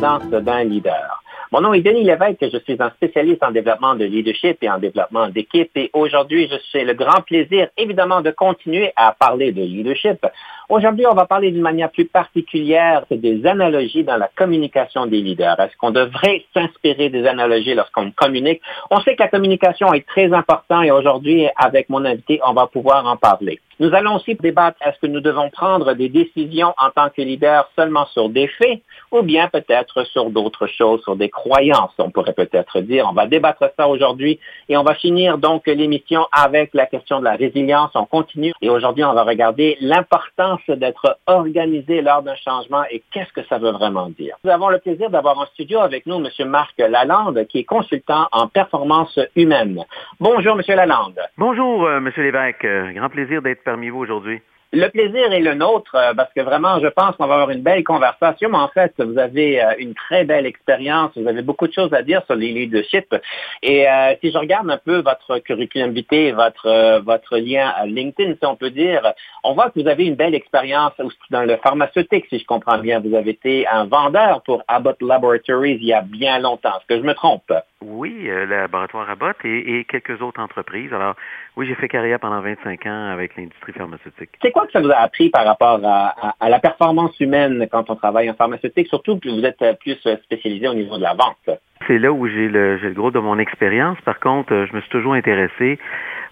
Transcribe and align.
D'un 0.00 0.62
leader. 0.62 1.22
Mon 1.50 1.60
nom 1.60 1.74
est 1.74 1.80
Denis 1.80 2.04
Lévesque, 2.04 2.46
je 2.52 2.58
suis 2.58 2.76
un 2.78 2.90
spécialiste 2.90 3.42
en 3.42 3.50
développement 3.50 3.96
de 3.96 4.04
leadership 4.04 4.58
et 4.62 4.70
en 4.70 4.78
développement 4.78 5.28
d'équipe 5.28 5.76
et 5.76 5.90
aujourd'hui, 5.92 6.48
je 6.48 6.56
suis 6.68 6.84
le 6.84 6.94
grand 6.94 7.20
plaisir 7.22 7.68
évidemment 7.76 8.20
de 8.20 8.30
continuer 8.30 8.92
à 8.94 9.10
parler 9.10 9.50
de 9.50 9.62
leadership. 9.62 10.24
Aujourd'hui, 10.70 11.06
on 11.06 11.14
va 11.14 11.24
parler 11.24 11.50
d'une 11.50 11.62
manière 11.62 11.90
plus 11.90 12.04
particulière 12.04 13.06
des 13.10 13.46
analogies 13.46 14.04
dans 14.04 14.18
la 14.18 14.28
communication 14.36 15.06
des 15.06 15.22
leaders. 15.22 15.58
Est-ce 15.58 15.74
qu'on 15.78 15.92
devrait 15.92 16.44
s'inspirer 16.52 17.08
des 17.08 17.26
analogies 17.26 17.72
lorsqu'on 17.72 18.10
communique? 18.10 18.60
On 18.90 19.00
sait 19.00 19.16
que 19.16 19.22
la 19.22 19.28
communication 19.28 19.94
est 19.94 20.06
très 20.06 20.30
importante 20.30 20.84
et 20.84 20.90
aujourd'hui, 20.90 21.48
avec 21.56 21.88
mon 21.88 22.04
invité, 22.04 22.38
on 22.46 22.52
va 22.52 22.66
pouvoir 22.66 23.06
en 23.06 23.16
parler. 23.16 23.60
Nous 23.80 23.94
allons 23.94 24.16
aussi 24.16 24.34
débattre, 24.34 24.76
est-ce 24.84 24.98
que 24.98 25.06
nous 25.06 25.20
devons 25.20 25.50
prendre 25.50 25.94
des 25.94 26.08
décisions 26.08 26.74
en 26.78 26.90
tant 26.90 27.10
que 27.10 27.22
leader 27.22 27.70
seulement 27.76 28.06
sur 28.06 28.28
des 28.28 28.48
faits 28.48 28.82
ou 29.12 29.22
bien 29.22 29.48
peut-être 29.48 30.02
sur 30.04 30.30
d'autres 30.30 30.66
choses, 30.66 31.00
sur 31.02 31.14
des 31.14 31.30
croyances, 31.30 31.92
on 31.98 32.10
pourrait 32.10 32.32
peut-être 32.32 32.80
dire. 32.80 33.06
On 33.08 33.14
va 33.14 33.26
débattre 33.26 33.70
ça 33.78 33.88
aujourd'hui 33.88 34.40
et 34.68 34.76
on 34.76 34.82
va 34.82 34.94
finir 34.94 35.38
donc 35.38 35.66
l'émission 35.68 36.26
avec 36.32 36.74
la 36.74 36.86
question 36.86 37.20
de 37.20 37.24
la 37.24 37.36
résilience. 37.36 37.92
On 37.94 38.04
continue 38.04 38.52
et 38.60 38.68
aujourd'hui, 38.68 39.04
on 39.04 39.14
va 39.14 39.22
regarder 39.22 39.78
l'importance 39.80 40.57
d'être 40.68 41.18
organisé 41.26 42.02
lors 42.02 42.22
d'un 42.22 42.34
changement 42.36 42.84
et 42.90 43.02
qu'est-ce 43.12 43.32
que 43.32 43.46
ça 43.48 43.58
veut 43.58 43.72
vraiment 43.72 44.08
dire? 44.10 44.36
Nous 44.44 44.50
avons 44.50 44.68
le 44.68 44.78
plaisir 44.78 45.10
d'avoir 45.10 45.38
en 45.38 45.46
studio 45.46 45.80
avec 45.80 46.06
nous 46.06 46.16
M. 46.16 46.48
Marc 46.48 46.78
Lalande, 46.78 47.46
qui 47.48 47.58
est 47.58 47.64
consultant 47.64 48.28
en 48.32 48.48
performance 48.48 49.18
humaine. 49.36 49.84
Bonjour, 50.20 50.58
M. 50.58 50.62
Lalande. 50.76 51.20
Bonjour, 51.36 51.88
M. 51.90 52.10
Lévesque. 52.16 52.66
Grand 52.94 53.08
plaisir 53.08 53.42
d'être 53.42 53.64
parmi 53.64 53.88
vous 53.88 54.00
aujourd'hui. 54.00 54.40
Le 54.72 54.88
plaisir 54.88 55.32
est 55.32 55.40
le 55.40 55.54
nôtre 55.54 55.96
parce 56.14 56.32
que 56.34 56.42
vraiment, 56.42 56.78
je 56.80 56.88
pense 56.88 57.16
qu'on 57.16 57.26
va 57.26 57.34
avoir 57.34 57.50
une 57.50 57.62
belle 57.62 57.84
conversation. 57.84 58.50
Mais 58.50 58.58
en 58.58 58.68
fait, 58.68 58.92
vous 58.98 59.18
avez 59.18 59.62
une 59.78 59.94
très 59.94 60.24
belle 60.24 60.44
expérience. 60.44 61.12
Vous 61.16 61.26
avez 61.26 61.42
beaucoup 61.42 61.66
de 61.66 61.72
choses 61.72 61.92
à 61.94 62.02
dire 62.02 62.22
sur 62.26 62.34
les 62.34 62.52
leadership. 62.52 63.14
Et 63.62 63.88
euh, 63.88 64.14
si 64.20 64.30
je 64.30 64.36
regarde 64.36 64.70
un 64.70 64.76
peu 64.76 65.00
votre 65.00 65.38
curriculum 65.38 65.92
vitae, 65.92 66.32
votre 66.32 67.00
votre 67.00 67.38
lien 67.38 67.72
à 67.76 67.86
LinkedIn, 67.86 68.34
si 68.34 68.46
on 68.46 68.56
peut 68.56 68.70
dire, 68.70 69.14
on 69.42 69.54
voit 69.54 69.70
que 69.70 69.80
vous 69.80 69.88
avez 69.88 70.04
une 70.04 70.16
belle 70.16 70.34
expérience 70.34 70.92
dans 71.30 71.44
le 71.44 71.56
pharmaceutique, 71.56 72.26
si 72.28 72.38
je 72.38 72.44
comprends 72.44 72.78
bien. 72.78 73.00
Vous 73.00 73.14
avez 73.14 73.30
été 73.30 73.66
un 73.68 73.86
vendeur 73.86 74.42
pour 74.42 74.62
Abbott 74.68 75.00
Laboratories 75.00 75.78
il 75.80 75.84
y 75.84 75.92
a 75.92 76.02
bien 76.02 76.38
longtemps. 76.38 76.76
Est-ce 76.78 76.94
que 76.94 77.00
je 77.00 77.06
me 77.06 77.14
trompe? 77.14 77.52
Oui, 77.80 78.28
euh, 78.28 78.44
le 78.44 78.56
laboratoire 78.56 79.08
Abbott 79.08 79.36
et, 79.44 79.78
et, 79.78 79.84
quelques 79.84 80.20
autres 80.20 80.40
entreprises. 80.40 80.92
Alors, 80.92 81.14
oui, 81.56 81.66
j'ai 81.66 81.76
fait 81.76 81.88
carrière 81.88 82.18
pendant 82.18 82.40
25 82.40 82.86
ans 82.86 83.10
avec 83.12 83.36
l'industrie 83.36 83.72
pharmaceutique. 83.72 84.30
Que 84.66 84.72
ça 84.72 84.80
vous 84.80 84.90
a 84.90 84.96
appris 84.96 85.30
par 85.30 85.44
rapport 85.44 85.80
à, 85.84 86.48
la 86.48 86.58
performance 86.58 87.18
humaine 87.20 87.66
quand 87.70 87.90
on 87.90 87.96
travaille 87.96 88.30
en 88.30 88.34
pharmaceutique, 88.34 88.88
surtout 88.88 89.18
que 89.18 89.28
vous 89.28 89.44
êtes 89.44 89.62
plus 89.80 89.96
spécialisé 90.24 90.68
au 90.68 90.74
niveau 90.74 90.96
de 90.96 91.02
la 91.02 91.14
vente? 91.14 91.58
C'est 91.86 91.98
là 91.98 92.12
où 92.12 92.26
j'ai 92.26 92.48
le, 92.48 92.78
gros 92.94 93.10
de 93.10 93.18
mon 93.18 93.38
expérience. 93.38 93.98
Par 94.04 94.20
contre, 94.20 94.66
je 94.70 94.74
me 94.74 94.80
suis 94.80 94.90
toujours 94.90 95.14
intéressé 95.14 95.78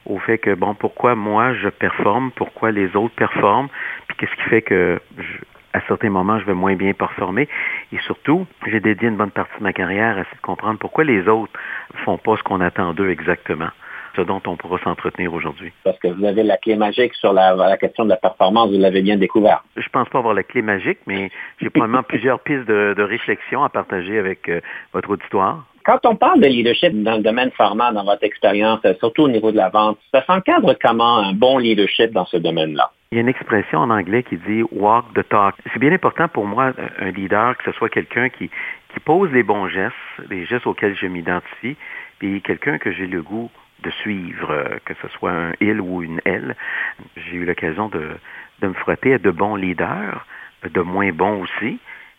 au 0.07 0.19
fait 0.19 0.39
que, 0.39 0.55
bon, 0.55 0.75
pourquoi 0.75 1.15
moi 1.15 1.55
je 1.55 1.69
performe, 1.69 2.31
pourquoi 2.33 2.71
les 2.71 2.95
autres 2.97 3.15
performent, 3.15 3.69
puis 4.09 4.17
qu'est-ce 4.19 4.43
qui 4.43 4.49
fait 4.51 4.63
que 4.63 5.01
à 5.73 5.81
certains 5.89 6.09
moments, 6.09 6.39
je 6.41 6.47
vais 6.47 6.55
moins 6.55 6.75
bien 6.75 6.95
performer. 6.95 7.49
Et 7.93 7.99
surtout, 8.07 8.47
j'ai 8.67 8.81
dédié 8.81 9.09
une 9.09 9.17
bonne 9.17 9.31
partie 9.31 9.59
de 9.59 9.63
ma 9.63 9.75
carrière 9.75 10.17
à 10.17 10.21
essayer 10.21 10.37
de 10.37 10.41
comprendre 10.41 10.79
pourquoi 10.79 11.05
les 11.05 11.29
autres 11.29 11.53
font 12.05 12.17
pas 12.17 12.37
ce 12.39 12.43
qu'on 12.43 12.63
attend 12.63 12.95
d'eux 12.95 13.11
exactement 13.11 13.69
ce 14.17 14.23
dont 14.23 14.43
on 14.47 14.57
pourra 14.57 14.79
s'entretenir 14.79 15.33
aujourd'hui. 15.33 15.73
Parce 15.85 15.99
que 15.99 16.09
vous 16.09 16.25
avez 16.25 16.43
la 16.43 16.57
clé 16.57 16.77
magique 16.77 17.15
sur 17.15 17.33
la, 17.33 17.55
la 17.55 17.77
question 17.77 18.05
de 18.05 18.11
la 18.11 18.17
performance, 18.17 18.71
vous 18.71 18.79
l'avez 18.79 19.03
bien 19.03 19.17
découvert. 19.17 19.63
Je 19.77 19.89
pense 19.91 20.09
pas 20.09 20.19
avoir 20.19 20.35
la 20.35 20.43
clé 20.43 20.63
magique, 20.63 20.99
mais 21.07 21.31
j'ai 21.61 21.71
probablement 21.71 22.03
plusieurs 22.09 22.41
pistes 22.41 22.67
de, 22.67 22.95
de, 22.97 23.03
réflexion 23.03 23.63
à 23.63 23.69
partager 23.69 24.19
avec 24.19 24.49
euh, 24.49 24.61
votre 24.93 25.11
auditoire. 25.11 25.65
Quand 25.85 26.05
on 26.05 26.17
parle 26.17 26.41
de 26.41 26.47
leadership 26.47 27.01
dans 27.05 27.17
le 27.17 27.23
domaine 27.23 27.53
pharma, 27.53 27.93
dans 27.93 28.05
votre 28.05 28.25
expérience, 28.25 28.81
surtout 28.99 29.23
au 29.23 29.29
niveau 29.29 29.53
de 29.53 29.57
la 29.57 29.69
vente, 29.69 29.99
ça 30.13 30.25
s'encadre 30.27 30.75
comment 30.83 31.19
un 31.19 31.33
bon 31.33 31.59
leadership 31.59 32.11
dans 32.11 32.27
ce 32.27 32.39
domaine-là? 32.39 32.91
Il 33.13 33.17
y 33.17 33.19
a 33.19 33.21
une 33.21 33.29
expression 33.29 33.79
en 33.79 33.91
anglais 33.91 34.25
qui 34.25 34.37
dit 34.37 34.65
walk 34.73 35.05
the 35.15 35.29
talk. 35.29 35.55
C'est 35.73 35.79
bien 35.79 35.93
important 35.93 36.27
pour 36.27 36.45
moi, 36.45 36.73
un 36.99 37.11
leader, 37.13 37.57
que 37.57 37.71
ce 37.71 37.79
soit 37.79 37.89
quelqu'un 37.89 38.31
qui, 38.31 38.51
qui 38.93 39.01
pose 39.05 39.31
les 39.31 39.45
bons 39.45 39.69
gestes, 39.69 39.95
les 40.29 40.45
gestes 40.47 40.67
auxquels 40.67 40.97
je 40.97 41.07
m'identifie, 41.07 41.77
puis 42.19 42.43
quelqu'un 42.43 42.79
que 42.79 42.91
j'ai 42.91 43.07
le 43.07 43.23
goût 43.23 43.49
de 43.83 43.91
suivre, 43.91 44.79
que 44.85 44.95
ce 45.03 45.09
soit 45.09 45.33
un 45.33 45.53
il 45.61 45.81
ou 45.81 46.03
une 46.03 46.21
elle. 46.25 46.57
J'ai 47.17 47.37
eu 47.37 47.45
l'occasion 47.45 47.89
de, 47.89 48.17
de 48.61 48.69
me 48.69 48.75
frotter 48.75 49.15
à 49.15 49.19
de 49.19 49.31
bons 49.31 49.57
leaders, 49.57 50.27
de 50.65 50.81
moins 50.81 51.13
bons 51.13 51.43
aussi. 51.43 51.79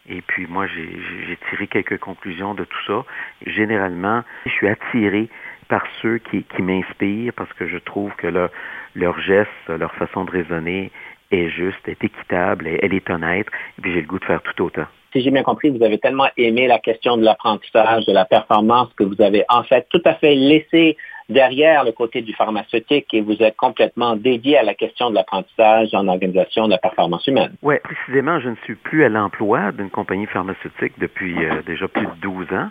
Et 0.09 0.21
puis 0.21 0.47
moi, 0.47 0.67
j'ai 0.67 1.37
tiré 1.49 1.67
quelques 1.67 1.99
conclusions 1.99 2.53
de 2.53 2.63
tout 2.63 2.83
ça. 2.85 3.03
Généralement, 3.45 4.23
je 4.45 4.51
suis 4.51 4.67
attiré 4.67 5.29
par 5.67 5.83
ceux 6.01 6.19
qui, 6.19 6.43
qui 6.43 6.61
m'inspirent 6.61 7.33
parce 7.33 7.51
que 7.53 7.67
je 7.67 7.77
trouve 7.77 8.13
que 8.15 8.27
là, 8.27 8.49
leur 8.95 9.19
geste, 9.19 9.49
leur 9.67 9.93
façon 9.95 10.23
de 10.23 10.31
raisonner 10.31 10.91
est 11.31 11.49
juste, 11.49 11.87
est 11.87 12.01
équitable, 12.01 12.67
elle 12.67 12.93
est 12.93 13.09
honnête, 13.09 13.47
et 13.77 13.81
puis 13.81 13.93
j'ai 13.93 14.01
le 14.01 14.07
goût 14.07 14.19
de 14.19 14.25
faire 14.25 14.41
tout 14.41 14.63
autant. 14.63 14.85
Si 15.11 15.21
j'ai 15.21 15.31
bien 15.31 15.43
compris, 15.43 15.69
vous 15.69 15.83
avez 15.83 15.99
tellement 15.99 16.29
aimé 16.37 16.67
la 16.67 16.79
question 16.79 17.17
de 17.17 17.23
l'apprentissage, 17.23 18.05
de 18.05 18.13
la 18.13 18.25
performance, 18.25 18.93
que 18.93 19.03
vous 19.03 19.21
avez 19.21 19.43
en 19.49 19.63
fait 19.63 19.87
tout 19.89 20.01
à 20.05 20.15
fait 20.15 20.35
laissé 20.35 20.97
derrière 21.29 21.83
le 21.83 21.91
côté 21.91 22.21
du 22.21 22.33
pharmaceutique 22.33 23.13
et 23.13 23.21
vous 23.21 23.41
êtes 23.41 23.55
complètement 23.57 24.15
dédié 24.15 24.57
à 24.57 24.63
la 24.63 24.73
question 24.73 25.09
de 25.09 25.15
l'apprentissage 25.15 25.93
en 25.93 26.07
organisation 26.07 26.65
de 26.65 26.71
la 26.71 26.77
performance 26.77 27.27
humaine. 27.27 27.53
Oui, 27.61 27.75
précisément, 27.83 28.39
je 28.39 28.49
ne 28.49 28.55
suis 28.63 28.75
plus 28.75 29.03
à 29.03 29.09
l'emploi 29.09 29.71
d'une 29.71 29.89
compagnie 29.89 30.25
pharmaceutique 30.25 30.93
depuis 30.97 31.35
euh, 31.45 31.61
déjà 31.65 31.87
plus 31.87 32.05
de 32.05 32.15
12 32.21 32.53
ans. 32.53 32.69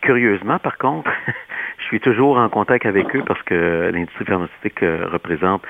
Curieusement, 0.00 0.58
par 0.58 0.78
contre, 0.78 1.10
je 1.78 1.84
suis 1.84 2.00
toujours 2.00 2.38
en 2.38 2.48
contact 2.48 2.86
avec 2.86 3.14
eux 3.14 3.22
parce 3.26 3.42
que 3.42 3.90
l'industrie 3.92 4.24
pharmaceutique 4.24 4.82
euh, 4.82 5.08
représente 5.12 5.62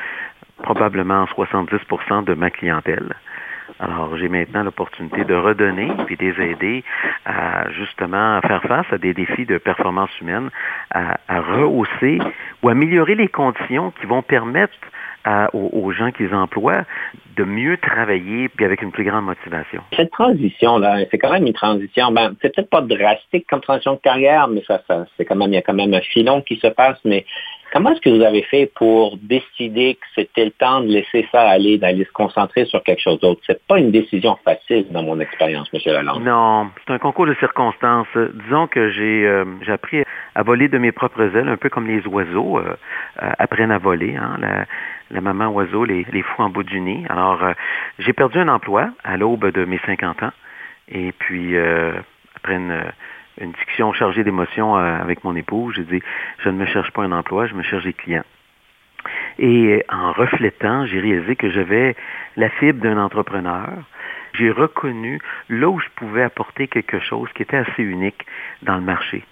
probablement 0.63 1.25
70% 1.25 2.25
de 2.25 2.35
ma 2.35 2.51
clientèle. 2.51 3.15
Alors, 3.81 4.17
j'ai 4.17 4.29
maintenant 4.29 4.63
l'opportunité 4.63 5.25
de 5.25 5.35
redonner 5.35 5.91
et 6.09 6.17
de 6.17 6.25
les 6.25 6.51
aider 6.51 6.85
à 7.25 7.71
justement 7.71 8.41
faire 8.43 8.63
face 8.63 8.87
à 8.93 8.99
des 8.99 9.15
défis 9.15 9.47
de 9.47 9.59
performance 9.59 10.11
humaine, 10.21 10.51
à, 10.91 11.19
à 11.29 11.41
rehausser 11.41 12.19
ou 12.63 12.69
améliorer 12.69 13.15
les 13.15 13.29
conditions 13.29 13.91
qui 13.93 14.07
vont 14.07 14.23
permettre 14.23 14.75
à, 15.25 15.55
aux, 15.55 15.71
aux, 15.73 15.93
gens 15.93 16.11
qu'ils 16.11 16.35
emploient 16.35 16.85
de 17.37 17.45
mieux 17.45 17.77
travailler 17.79 18.49
puis 18.49 18.65
avec 18.65 18.83
une 18.83 18.93
plus 18.93 19.05
grande 19.05 19.25
motivation. 19.25 19.83
Cette 19.97 20.11
transition-là, 20.11 21.05
c'est 21.11 21.19
quand 21.19 21.33
même 21.33 21.47
une 21.47 21.53
transition, 21.53 22.13
ben, 22.13 22.35
c'est 22.41 22.55
peut-être 22.55 22.71
pas 22.71 22.83
drastique 22.83 23.47
comme 23.49 23.61
transition 23.61 23.95
de 23.95 24.01
carrière, 24.01 24.49
mais 24.49 24.63
ça, 24.67 24.83
ça 24.87 25.07
c'est 25.17 25.25
quand 25.25 25.37
même, 25.37 25.51
il 25.51 25.55
y 25.55 25.59
a 25.59 25.63
quand 25.63 25.75
même 25.75 25.95
un 25.95 26.01
filon 26.01 26.43
qui 26.43 26.57
se 26.57 26.69
passe, 26.69 26.99
mais 27.05 27.25
Comment 27.75 27.91
est-ce 27.91 28.03
que 28.03 28.11
vous 28.11 28.23
avez 28.23 28.43
fait 28.43 28.71
pour 28.77 29.17
décider 29.17 29.97
que 29.97 30.07
c'était 30.15 30.45
le 30.45 30.53
temps 30.53 30.81
de 30.81 30.87
laisser 30.87 31.27
ça 31.33 31.41
aller, 31.41 31.77
d'aller 31.77 32.05
se 32.05 32.13
concentrer 32.13 32.67
sur 32.67 32.81
quelque 32.85 33.03
chose 33.03 33.19
d'autre? 33.19 33.41
C'est 33.49 33.61
pas 33.67 33.81
une 33.81 33.91
décision 33.91 34.39
facile 34.45 34.87
dans 34.93 35.03
mon 35.03 35.19
expérience, 35.19 35.69
M. 35.75 35.81
Lalande. 35.87 36.23
Non, 36.23 36.71
c'est 36.87 36.93
un 36.93 37.01
concours 37.01 37.27
de 37.27 37.35
circonstances. 37.35 38.07
Disons 38.45 38.69
que 38.69 38.91
j'ai 38.91 39.27
euh, 39.27 39.45
appris 39.67 40.05
à 40.37 40.45
voler 40.45 40.69
de 40.69 40.79
mes 40.79 40.93
propres 40.93 41.37
ailes, 41.37 41.49
un 41.49 41.57
peu 41.57 41.69
comme 41.69 41.89
les 41.89 42.07
oiseaux 42.07 42.59
euh, 42.61 42.77
apprennent 43.17 43.73
à 43.73 43.79
voler. 43.79 44.15
Hein, 44.15 44.37
la, 45.11 45.14
la, 45.15 45.21
maman 45.21 45.49
oiseau 45.49 45.85
les, 45.85 46.07
les 46.13 46.23
fout 46.23 46.41
en 46.41 46.51
bout 46.51 46.65
du 46.65 46.81
nez. 46.81 47.07
Alors, 47.09 47.43
euh, 47.43 47.53
j'ai 47.99 48.13
perdu 48.13 48.39
un 48.39 48.49
emploi 48.49 48.91
à 49.03 49.17
l'aube 49.17 49.51
de 49.51 49.65
mes 49.65 49.79
50 49.87 50.23
ans. 50.23 50.33
Et 50.89 51.13
puis, 51.13 51.57
après 52.37 52.57
une 52.57 52.85
une 53.41 53.53
discussion 53.53 53.93
chargée 53.93 54.23
d'émotions 54.23 54.77
avec 54.77 55.25
mon 55.25 55.35
épouse. 55.35 55.75
J'ai 55.77 55.85
dit, 55.85 56.03
je 56.39 56.49
ne 56.49 56.57
me 56.57 56.67
cherche 56.67 56.91
pas 56.93 57.03
un 57.03 57.13
emploi, 57.13 57.47
je 57.47 57.55
me 57.55 57.63
cherche 57.63 57.85
des 57.85 57.93
clients. 57.93 58.25
Et 59.39 59.85
en 59.89 60.13
reflétant, 60.13 60.87
j'ai 60.87 61.01
réalisé 61.01 61.37
que 61.37 61.51
j'avais 61.51 61.97
la 62.37 62.49
fibre 62.49 62.81
d'un 62.81 62.99
entrepreneur, 62.99 63.69
J'ai 64.35 64.51
reconnu 64.51 65.21
là 65.49 65.69
où 65.69 65.79
je 65.79 65.89
pouvais 65.95 66.23
apporter 66.23 66.67
quelque 66.67 66.99
chose 66.99 67.29
qui 67.35 67.43
était 67.43 67.57
assez 67.57 67.83
unique 67.83 68.27
dans 68.63 68.75
le 68.77 68.81
marché. 68.81 69.25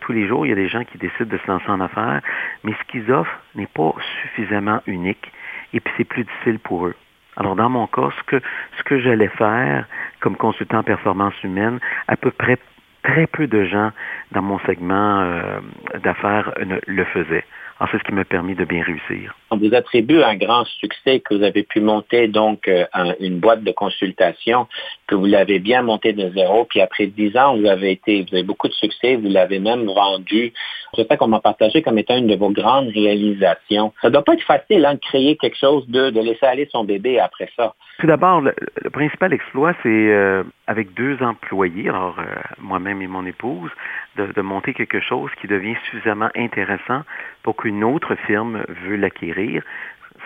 Tous 0.00 0.12
les 0.12 0.26
jours, 0.26 0.46
il 0.46 0.50
y 0.50 0.52
a 0.52 0.56
des 0.56 0.68
gens 0.68 0.84
qui 0.84 0.98
décident 0.98 1.30
de 1.30 1.38
se 1.38 1.46
lancer 1.46 1.68
en 1.68 1.80
affaires, 1.80 2.20
mais 2.64 2.72
ce 2.72 2.90
qu'ils 2.90 3.10
offrent 3.12 3.40
n'est 3.54 3.66
pas 3.66 3.94
suffisamment 4.22 4.80
unique 4.86 5.30
et 5.72 5.80
puis 5.80 5.92
c'est 5.96 6.04
plus 6.04 6.24
difficile 6.24 6.58
pour 6.58 6.86
eux. 6.86 6.94
Alors, 7.36 7.56
dans 7.56 7.70
mon 7.70 7.86
cas, 7.86 8.10
ce 8.18 8.22
que, 8.24 8.42
ce 8.76 8.82
que 8.82 8.98
j'allais 9.00 9.28
faire 9.28 9.86
comme 10.20 10.36
consultant 10.36 10.78
en 10.78 10.82
performance 10.82 11.34
humaine, 11.42 11.78
à 12.08 12.16
peu 12.16 12.30
près 12.30 12.58
très 13.02 13.26
peu 13.26 13.46
de 13.46 13.64
gens 13.64 13.92
dans 14.32 14.42
mon 14.42 14.58
segment 14.60 15.20
euh, 15.20 15.60
d'affaires 16.02 16.52
le 16.58 17.04
faisaient. 17.04 17.44
Alors, 17.78 17.90
c'est 17.90 17.98
ce 17.98 18.04
qui 18.04 18.12
m'a 18.12 18.24
permis 18.24 18.54
de 18.54 18.64
bien 18.64 18.82
réussir. 18.82 19.34
On 19.52 19.56
vous 19.56 19.74
attribue 19.74 20.22
un 20.22 20.36
grand 20.36 20.64
succès 20.64 21.20
que 21.20 21.34
vous 21.34 21.42
avez 21.42 21.64
pu 21.64 21.80
monter 21.80 22.28
donc 22.28 22.68
euh, 22.68 22.84
une 23.18 23.40
boîte 23.40 23.64
de 23.64 23.72
consultation, 23.72 24.68
que 25.08 25.16
vous 25.16 25.26
l'avez 25.26 25.58
bien 25.58 25.82
montée 25.82 26.12
de 26.12 26.30
zéro, 26.30 26.64
puis 26.64 26.80
après 26.80 27.06
dix 27.06 27.36
ans, 27.36 27.56
vous 27.56 27.66
avez 27.66 27.90
été, 27.90 28.22
vous 28.22 28.34
avez 28.34 28.44
beaucoup 28.44 28.68
de 28.68 28.72
succès, 28.72 29.16
vous 29.16 29.28
l'avez 29.28 29.58
même 29.58 29.86
vendu. 29.86 30.52
Je 30.96 31.02
sais 31.02 31.16
qu'on 31.16 31.28
m'a 31.28 31.40
partagé 31.40 31.82
comme 31.82 31.98
étant 31.98 32.16
une 32.16 32.28
de 32.28 32.36
vos 32.36 32.50
grandes 32.50 32.88
réalisations. 32.88 33.92
Ça 34.02 34.10
doit 34.10 34.22
pas 34.22 34.34
être 34.34 34.44
facile 34.44 34.84
hein, 34.86 34.94
de 34.94 35.00
créer 35.00 35.36
quelque 35.36 35.58
chose, 35.58 35.88
de, 35.88 36.10
laisser 36.20 36.46
aller 36.46 36.68
son 36.70 36.84
bébé 36.84 37.18
après 37.18 37.48
ça. 37.56 37.74
Tout 37.98 38.06
d'abord, 38.06 38.40
le, 38.40 38.54
principal 38.92 39.32
exploit, 39.32 39.74
c'est 39.82 39.88
euh, 39.88 40.42
avec 40.66 40.94
deux 40.94 41.16
employés, 41.22 41.88
alors 41.88 42.16
euh, 42.18 42.24
moi-même 42.58 43.02
et 43.02 43.06
mon 43.06 43.26
épouse, 43.26 43.70
de, 44.16 44.26
de, 44.26 44.40
monter 44.40 44.74
quelque 44.74 45.00
chose 45.00 45.30
qui 45.40 45.46
devient 45.46 45.76
suffisamment 45.90 46.28
intéressant 46.36 47.02
pour 47.42 47.56
qu'une 47.56 47.84
autre 47.84 48.14
firme 48.26 48.64
veut 48.84 48.96
l'acquérir. 48.96 49.39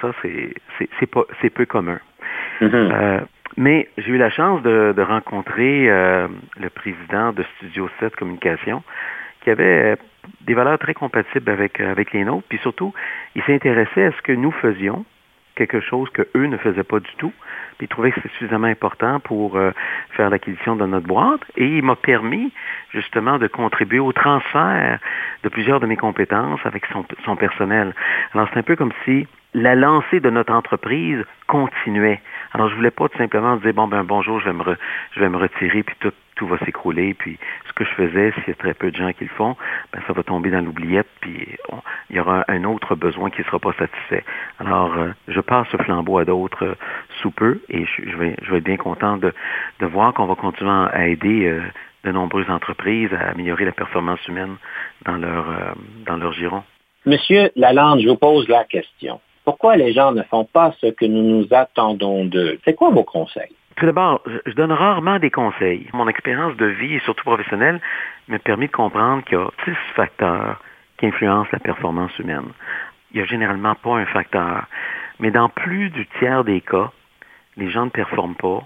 Ça, 0.00 0.12
c'est 1.40 1.50
peu 1.50 1.66
commun. 1.66 2.00
Mm-hmm. 2.60 2.74
euh, 2.74 3.20
mais 3.56 3.88
j'ai 3.98 4.10
eu 4.10 4.18
la 4.18 4.30
chance 4.30 4.62
de, 4.62 4.92
de 4.96 5.02
rencontrer 5.02 5.88
euh, 5.88 6.26
le 6.58 6.70
président 6.70 7.32
de 7.32 7.44
Studio 7.56 7.88
7 8.00 8.16
Communication, 8.16 8.82
qui 9.42 9.50
avait 9.50 9.96
des 10.40 10.54
valeurs 10.54 10.78
très 10.78 10.94
compatibles 10.94 11.50
avec, 11.50 11.80
avec 11.80 12.12
les 12.12 12.24
nôtres, 12.24 12.46
puis 12.48 12.58
surtout, 12.58 12.92
il 13.34 13.42
s'intéressait 13.42 14.06
à 14.06 14.12
ce 14.12 14.22
que 14.22 14.32
nous 14.32 14.52
faisions, 14.52 15.04
quelque 15.54 15.80
chose 15.80 16.08
que 16.10 16.22
eux 16.34 16.46
ne 16.46 16.56
faisaient 16.56 16.84
pas 16.84 17.00
du 17.00 17.10
tout. 17.18 17.32
Puis 17.78 17.86
il 17.86 17.88
trouvait 17.88 18.10
que 18.10 18.20
c'était 18.20 18.34
suffisamment 18.36 18.66
important 18.66 19.20
pour 19.20 19.56
euh, 19.56 19.72
faire 20.10 20.30
l'acquisition 20.30 20.76
de 20.76 20.86
notre 20.86 21.06
boîte. 21.06 21.40
Et 21.56 21.66
il 21.66 21.82
m'a 21.82 21.96
permis 21.96 22.52
justement 22.90 23.38
de 23.38 23.46
contribuer 23.46 23.98
au 23.98 24.12
transfert 24.12 24.98
de 25.42 25.48
plusieurs 25.48 25.80
de 25.80 25.86
mes 25.86 25.96
compétences 25.96 26.60
avec 26.64 26.84
son 27.24 27.36
personnel. 27.36 27.94
Alors 28.32 28.48
c'est 28.52 28.58
un 28.58 28.62
peu 28.62 28.76
comme 28.76 28.92
si 29.04 29.26
la 29.54 29.76
lancée 29.76 30.20
de 30.20 30.30
notre 30.30 30.52
entreprise 30.52 31.24
continuait. 31.46 32.20
Alors, 32.52 32.68
je 32.68 32.74
voulais 32.74 32.90
pas 32.90 33.08
tout 33.08 33.18
simplement 33.18 33.56
dire, 33.56 33.72
bon, 33.72 33.86
ben, 33.86 34.02
bonjour, 34.02 34.40
je 34.40 34.46
vais 34.46 34.52
me, 34.52 34.76
je 35.12 35.20
vais 35.20 35.28
me 35.28 35.36
retirer, 35.36 35.84
puis 35.84 35.94
tout, 36.00 36.12
tout 36.34 36.46
va 36.48 36.58
s'écrouler. 36.58 37.14
Puis, 37.14 37.38
ce 37.68 37.72
que 37.72 37.84
je 37.84 37.90
faisais, 37.90 38.32
s'il 38.32 38.48
y 38.48 38.50
a 38.50 38.54
très 38.54 38.74
peu 38.74 38.90
de 38.90 38.96
gens 38.96 39.12
qui 39.12 39.24
le 39.24 39.30
font, 39.30 39.56
ben, 39.92 40.00
ça 40.06 40.12
va 40.12 40.24
tomber 40.24 40.50
dans 40.50 40.60
l'oubliette, 40.60 41.06
puis 41.20 41.46
il 42.10 42.16
y 42.16 42.20
aura 42.20 42.44
un 42.48 42.64
autre 42.64 42.96
besoin 42.96 43.30
qui 43.30 43.42
sera 43.44 43.60
pas 43.60 43.72
satisfait. 43.78 44.24
Alors, 44.58 44.96
euh, 44.98 45.10
je 45.28 45.40
passe 45.40 45.68
ce 45.70 45.76
flambeau 45.76 46.18
à 46.18 46.24
d'autres 46.24 46.64
euh, 46.64 46.74
sous 47.22 47.30
peu, 47.30 47.60
et 47.68 47.86
je, 47.86 48.16
vais, 48.16 48.36
je 48.42 48.50
vais 48.50 48.58
être 48.58 48.64
bien 48.64 48.76
content 48.76 49.16
de, 49.18 49.32
de 49.78 49.86
voir 49.86 50.14
qu'on 50.14 50.26
va 50.26 50.34
continuer 50.34 50.88
à 50.92 51.06
aider 51.06 51.46
euh, 51.46 51.62
de 52.02 52.10
nombreuses 52.10 52.50
entreprises 52.50 53.12
à 53.14 53.30
améliorer 53.30 53.64
la 53.64 53.72
performance 53.72 54.26
humaine 54.26 54.56
dans 55.06 55.16
leur, 55.16 55.46
dans 56.04 56.16
leur 56.16 56.34
giron. 56.34 56.62
Monsieur 57.06 57.50
Lalande, 57.56 58.00
je 58.00 58.08
vous 58.08 58.16
pose 58.16 58.48
la 58.48 58.64
question. 58.64 59.20
Pourquoi 59.44 59.76
les 59.76 59.92
gens 59.92 60.12
ne 60.12 60.22
font 60.22 60.44
pas 60.44 60.72
ce 60.80 60.86
que 60.86 61.04
nous 61.04 61.22
nous 61.22 61.46
attendons 61.50 62.24
d'eux? 62.24 62.58
C'est 62.64 62.74
quoi 62.74 62.90
vos 62.90 63.04
conseils? 63.04 63.54
Tout 63.76 63.86
d'abord, 63.86 64.22
je 64.46 64.52
donne 64.52 64.72
rarement 64.72 65.18
des 65.18 65.30
conseils. 65.30 65.88
Mon 65.92 66.08
expérience 66.08 66.56
de 66.56 66.66
vie 66.66 66.94
et 66.94 67.00
surtout 67.00 67.24
professionnelle 67.24 67.80
m'a 68.28 68.38
permis 68.38 68.66
de 68.66 68.72
comprendre 68.72 69.24
qu'il 69.24 69.36
y 69.36 69.40
a 69.40 69.50
six 69.64 69.76
facteurs 69.94 70.60
qui 70.96 71.06
influencent 71.06 71.50
la 71.52 71.58
performance 71.58 72.16
humaine. 72.18 72.52
Il 73.12 73.18
n'y 73.18 73.22
a 73.22 73.26
généralement 73.26 73.74
pas 73.74 73.96
un 73.96 74.06
facteur. 74.06 74.66
Mais 75.18 75.30
dans 75.30 75.48
plus 75.48 75.90
du 75.90 76.06
tiers 76.18 76.44
des 76.44 76.60
cas, 76.60 76.90
les 77.56 77.70
gens 77.70 77.84
ne 77.84 77.90
performent 77.90 78.36
pas 78.36 78.62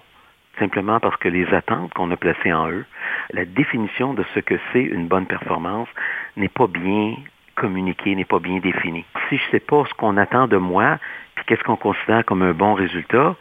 simplement 0.58 1.00
parce 1.00 1.16
que 1.16 1.28
les 1.28 1.46
attentes 1.54 1.92
qu'on 1.94 2.10
a 2.10 2.16
placées 2.16 2.52
en 2.52 2.70
eux, 2.70 2.84
la 3.32 3.44
définition 3.44 4.14
de 4.14 4.24
ce 4.34 4.40
que 4.40 4.58
c'est 4.72 4.82
une 4.82 5.06
bonne 5.06 5.26
performance 5.26 5.88
n'est 6.36 6.48
pas 6.48 6.66
bien 6.66 7.14
communiqué, 7.58 8.14
n'est 8.14 8.24
pas 8.24 8.38
bien 8.38 8.58
défini. 8.58 9.04
Si 9.28 9.36
je 9.36 9.44
ne 9.46 9.50
sais 9.50 9.60
pas 9.60 9.84
ce 9.88 9.94
qu'on 9.94 10.16
attend 10.16 10.48
de 10.48 10.56
moi, 10.56 10.98
puis 11.34 11.44
qu'est-ce 11.46 11.62
qu'on 11.64 11.76
considère 11.76 12.24
comme 12.24 12.42
un 12.42 12.52
bon 12.52 12.74
résultat, 12.74 13.36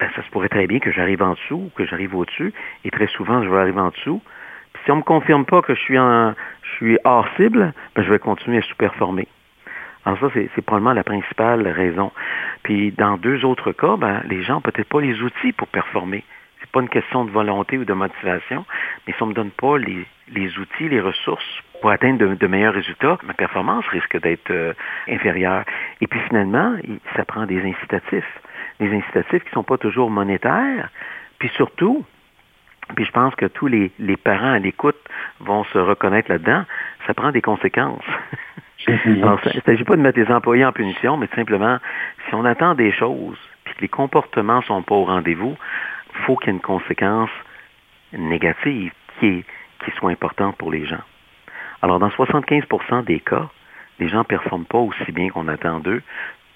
ben, 0.00 0.08
ça 0.14 0.22
se 0.22 0.30
pourrait 0.30 0.48
très 0.48 0.66
bien 0.66 0.78
que 0.78 0.92
j'arrive 0.92 1.22
en 1.22 1.32
dessous 1.32 1.64
ou 1.66 1.70
que 1.74 1.84
j'arrive 1.84 2.14
au-dessus, 2.14 2.52
et 2.84 2.90
très 2.90 3.08
souvent, 3.08 3.42
je 3.42 3.48
vais 3.48 3.58
arriver 3.58 3.80
en 3.80 3.90
dessous. 3.90 4.22
Puis 4.72 4.82
si 4.84 4.90
on 4.90 4.96
ne 4.96 5.00
me 5.00 5.04
confirme 5.04 5.44
pas 5.44 5.62
que 5.62 5.74
je 5.74 5.80
suis, 5.80 5.98
en, 5.98 6.34
je 6.62 6.70
suis 6.76 6.98
hors 7.04 7.26
cible, 7.36 7.72
ben, 7.94 8.04
je 8.04 8.10
vais 8.10 8.18
continuer 8.18 8.58
à 8.58 8.62
sous-performer. 8.62 9.26
Alors 10.04 10.18
ça, 10.20 10.28
c'est 10.32 10.62
probablement 10.62 10.94
la 10.94 11.04
principale 11.04 11.66
raison. 11.68 12.12
Puis 12.62 12.92
dans 12.92 13.16
deux 13.16 13.44
autres 13.44 13.72
cas, 13.72 13.96
ben, 13.96 14.22
les 14.28 14.42
gens 14.42 14.54
n'ont 14.54 14.60
peut-être 14.60 14.88
pas 14.88 15.00
les 15.00 15.20
outils 15.20 15.52
pour 15.52 15.68
performer. 15.68 16.24
C'est 16.60 16.70
pas 16.70 16.80
une 16.80 16.88
question 16.88 17.24
de 17.24 17.30
volonté 17.30 17.78
ou 17.78 17.84
de 17.84 17.92
motivation, 17.92 18.64
mais 19.06 19.12
si 19.12 19.22
on 19.22 19.26
ne 19.26 19.30
me 19.30 19.34
donne 19.34 19.50
pas 19.50 19.76
les, 19.78 20.06
les 20.32 20.58
outils, 20.58 20.88
les 20.88 21.00
ressources 21.00 21.62
pour 21.80 21.90
atteindre 21.90 22.34
de, 22.34 22.46
meilleurs 22.46 22.74
résultats, 22.74 23.18
ma 23.24 23.34
performance 23.34 23.86
risque 23.88 24.20
d'être 24.20 24.50
euh, 24.50 24.72
inférieure. 25.08 25.64
Et 26.00 26.06
puis 26.06 26.20
finalement, 26.28 26.74
ça 27.16 27.24
prend 27.24 27.46
des 27.46 27.62
incitatifs. 27.62 28.40
Des 28.80 28.92
incitatifs 28.92 29.42
qui 29.42 29.50
ne 29.50 29.54
sont 29.54 29.64
pas 29.64 29.78
toujours 29.78 30.10
monétaires. 30.10 30.90
Puis 31.38 31.50
surtout, 31.50 32.04
puis 32.94 33.04
je 33.04 33.12
pense 33.12 33.34
que 33.34 33.46
tous 33.46 33.66
les, 33.66 33.92
les 33.98 34.16
parents 34.16 34.52
à 34.52 34.58
l'écoute 34.58 34.98
vont 35.40 35.64
se 35.64 35.78
reconnaître 35.78 36.30
là-dedans, 36.30 36.64
ça 37.06 37.14
prend 37.14 37.30
des 37.30 37.42
conséquences. 37.42 38.04
Alors, 38.86 39.40
il 39.44 39.56
ne 39.56 39.60
s'agit 39.62 39.84
pas 39.84 39.96
de 39.96 40.02
mettre 40.02 40.18
les 40.18 40.30
employés 40.30 40.64
en 40.64 40.72
punition, 40.72 41.16
mais 41.16 41.28
simplement, 41.34 41.78
si 42.28 42.34
on 42.34 42.44
attend 42.44 42.74
des 42.74 42.92
choses, 42.92 43.38
puis 43.64 43.74
que 43.74 43.80
les 43.82 43.88
comportements 43.88 44.58
ne 44.58 44.62
sont 44.62 44.82
pas 44.82 44.94
au 44.94 45.04
rendez-vous, 45.04 45.56
il 46.14 46.20
faut 46.24 46.36
qu'il 46.36 46.48
y 46.48 46.50
ait 46.50 46.54
une 46.54 46.62
conséquence 46.62 47.30
négative 48.12 48.92
qui, 49.18 49.26
est, 49.26 49.44
qui 49.84 49.90
soit 49.92 50.10
importante 50.10 50.56
pour 50.56 50.70
les 50.70 50.86
gens. 50.86 51.02
Alors, 51.82 51.98
dans 51.98 52.08
75% 52.08 53.04
des 53.04 53.20
cas, 53.20 53.48
les 54.00 54.08
gens 54.08 54.18
ne 54.18 54.24
performent 54.24 54.64
pas 54.64 54.78
aussi 54.78 55.12
bien 55.12 55.28
qu'on 55.28 55.48
attend 55.48 55.80
d'eux 55.80 56.02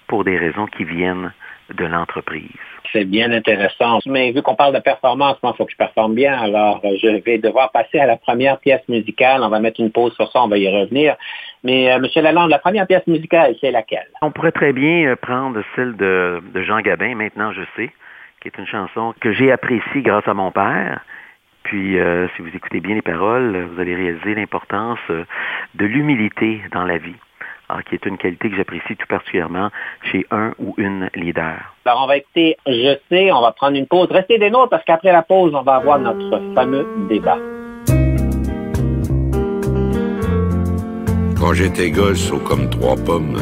pour 0.07 0.23
des 0.23 0.37
raisons 0.37 0.67
qui 0.67 0.83
viennent 0.83 1.31
de 1.69 1.85
l'entreprise. 1.85 2.49
C'est 2.91 3.05
bien 3.05 3.31
intéressant. 3.31 3.99
Mais 4.05 4.31
vu 4.31 4.41
qu'on 4.41 4.55
parle 4.55 4.73
de 4.73 4.79
performance, 4.79 5.37
moi, 5.41 5.53
il 5.53 5.57
faut 5.57 5.65
que 5.65 5.71
je 5.71 5.77
performe 5.77 6.13
bien. 6.13 6.37
Alors, 6.37 6.81
je 6.83 7.23
vais 7.23 7.37
devoir 7.37 7.71
passer 7.71 7.99
à 7.99 8.05
la 8.05 8.17
première 8.17 8.59
pièce 8.59 8.81
musicale. 8.89 9.41
On 9.43 9.49
va 9.49 9.59
mettre 9.59 9.79
une 9.79 9.91
pause 9.91 10.13
sur 10.13 10.29
ça, 10.31 10.43
on 10.43 10.47
va 10.47 10.57
y 10.57 10.67
revenir. 10.67 11.15
Mais, 11.63 11.91
euh, 11.91 11.95
M. 11.95 12.07
Lalande, 12.15 12.49
la 12.49 12.59
première 12.59 12.85
pièce 12.85 13.07
musicale, 13.07 13.55
c'est 13.61 13.71
laquelle? 13.71 14.07
On 14.21 14.31
pourrait 14.31 14.51
très 14.51 14.73
bien 14.73 15.07
euh, 15.07 15.15
prendre 15.15 15.61
celle 15.75 15.95
de, 15.95 16.43
de 16.53 16.61
Jean 16.61 16.81
Gabin, 16.81 17.15
Maintenant 17.15 17.53
je 17.53 17.61
sais, 17.77 17.91
qui 18.41 18.49
est 18.49 18.57
une 18.57 18.67
chanson 18.67 19.13
que 19.21 19.31
j'ai 19.31 19.51
appréciée 19.51 20.01
grâce 20.01 20.27
à 20.27 20.33
mon 20.33 20.51
père 20.51 20.99
puis, 21.63 21.97
euh, 21.97 22.27
si 22.35 22.41
vous 22.41 22.49
écoutez 22.53 22.81
bien 22.81 22.95
les 22.95 23.01
paroles, 23.01 23.67
vous 23.73 23.81
allez 23.81 23.95
réaliser 23.95 24.35
l'importance 24.35 24.99
euh, 25.09 25.23
de 25.75 25.85
l'humilité 25.85 26.61
dans 26.71 26.83
la 26.83 26.97
vie, 26.97 27.15
alors, 27.69 27.83
qui 27.83 27.95
est 27.95 28.05
une 28.05 28.17
qualité 28.17 28.49
que 28.49 28.57
j'apprécie 28.57 28.95
tout 28.97 29.07
particulièrement 29.07 29.69
chez 30.11 30.25
un 30.29 30.51
ou 30.59 30.75
une 30.77 31.09
leader. 31.15 31.55
Alors, 31.85 32.03
on 32.03 32.07
va 32.07 32.17
écouter 32.17 32.57
Je 32.67 32.97
sais, 33.09 33.31
on 33.31 33.41
va 33.41 33.53
prendre 33.53 33.77
une 33.77 33.87
pause. 33.87 34.09
Restez 34.11 34.37
des 34.37 34.49
nôtres 34.49 34.69
parce 34.69 34.83
qu'après 34.83 35.11
la 35.11 35.23
pause, 35.23 35.55
on 35.55 35.63
va 35.63 35.75
avoir 35.75 35.99
notre 35.99 36.53
fameux 36.53 36.85
débat. 37.09 37.37
Quand 41.39 41.53
j'étais 41.53 41.91
gosse, 41.91 42.31
au 42.31 42.39
comme 42.39 42.69
trois 42.69 42.95
pommes, 42.95 43.37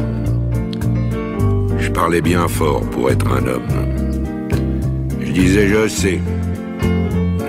je 1.79 1.91
parlais 1.91 2.21
bien 2.21 2.47
fort 2.47 2.81
pour 2.91 3.09
être 3.09 3.27
un 3.27 3.47
homme. 3.47 4.49
Je 5.19 5.31
disais 5.31 5.67
je 5.67 5.87
sais. 5.87 6.19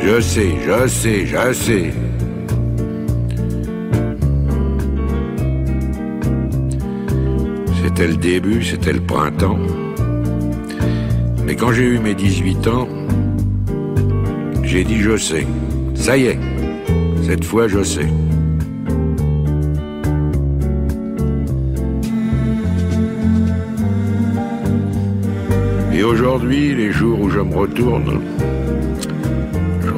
Je 0.05 0.21
sais, 0.21 0.51
je 0.67 0.89
sais, 0.89 1.27
je 1.27 1.53
sais. 1.53 1.93
C'était 7.83 8.09
le 8.09 8.17
début, 8.17 8.65
c'était 8.65 8.93
le 8.93 9.01
printemps. 9.01 9.59
Mais 11.47 11.55
quand 11.55 11.73
j'ai 11.73 11.85
eu 11.85 11.99
mes 12.01 12.15
18 12.15 12.67
ans, 12.67 12.89
j'ai 14.65 14.83
dit 14.83 15.01
je 15.01 15.17
sais. 15.17 15.47
Ça 15.95 16.17
y 16.17 16.27
est, 16.27 16.39
cette 17.25 17.45
fois 17.45 17.69
je 17.69 17.85
sais. 17.85 18.09
Et 25.95 26.03
aujourd'hui, 26.03 26.75
les 26.75 26.91
jours 26.91 27.21
où 27.21 27.31
je 27.31 27.39
me 27.39 27.55
retourne, 27.55 28.21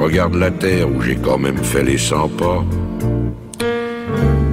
regarde 0.04 0.34
la 0.34 0.50
terre 0.50 0.86
où 0.94 1.00
j'ai 1.00 1.16
quand 1.16 1.38
même 1.38 1.56
fait 1.56 1.82
les 1.82 1.96
100 1.96 2.28
pas, 2.36 2.62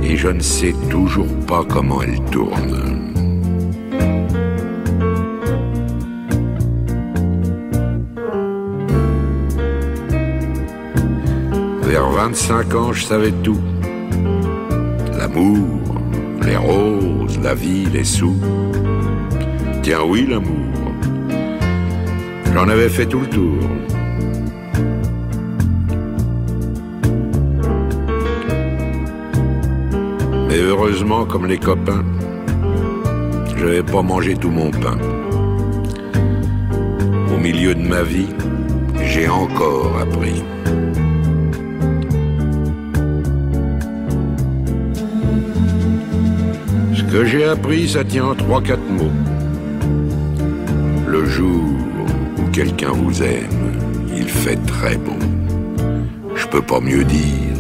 et 0.02 0.16
je 0.16 0.30
ne 0.30 0.40
sais 0.40 0.74
toujours 0.90 1.34
pas 1.46 1.66
comment 1.68 2.02
elle 2.02 2.22
tourne. 2.32 3.12
Vers 11.82 12.10
25 12.10 12.76
ans, 12.76 12.94
je 12.94 13.04
savais 13.04 13.34
tout. 13.44 13.60
L'amour, 15.18 15.68
les 16.46 16.56
roses, 16.56 17.38
la 17.44 17.56
vie, 17.56 17.88
les 17.92 18.06
sous. 18.06 18.40
Tiens 19.84 20.04
oui, 20.08 20.26
l'amour. 20.30 20.94
J'en 22.54 22.70
avais 22.70 22.88
fait 22.88 23.06
tout 23.06 23.20
le 23.20 23.28
tour. 23.28 23.60
Mais 30.62 30.68
heureusement, 30.68 31.26
comme 31.26 31.48
les 31.48 31.58
copains, 31.58 32.04
je 33.48 33.66
n'avais 33.66 33.82
pas 33.82 34.04
mangé 34.04 34.36
tout 34.36 34.52
mon 34.52 34.70
pain. 34.70 34.96
Au 37.34 37.38
milieu 37.40 37.74
de 37.74 37.82
ma 37.82 38.04
vie, 38.04 38.28
j'ai 39.04 39.28
encore 39.28 39.98
appris. 40.00 40.44
Ce 46.94 47.04
que 47.12 47.26
j'ai 47.26 47.46
appris, 47.46 47.90
ça 47.90 48.04
tient 48.04 48.26
en 48.26 48.36
trois, 48.36 48.62
quatre 48.62 48.88
mots. 48.88 49.18
Le 51.08 51.26
jour 51.26 51.64
où 52.38 52.52
quelqu'un 52.52 52.92
vous 52.92 53.24
aime, 53.24 53.80
il 54.16 54.30
fait 54.30 54.64
très 54.68 54.96
beau. 54.96 55.18
Je 56.36 56.46
peux 56.46 56.62
pas 56.62 56.80
mieux 56.80 57.04
dire, 57.04 57.58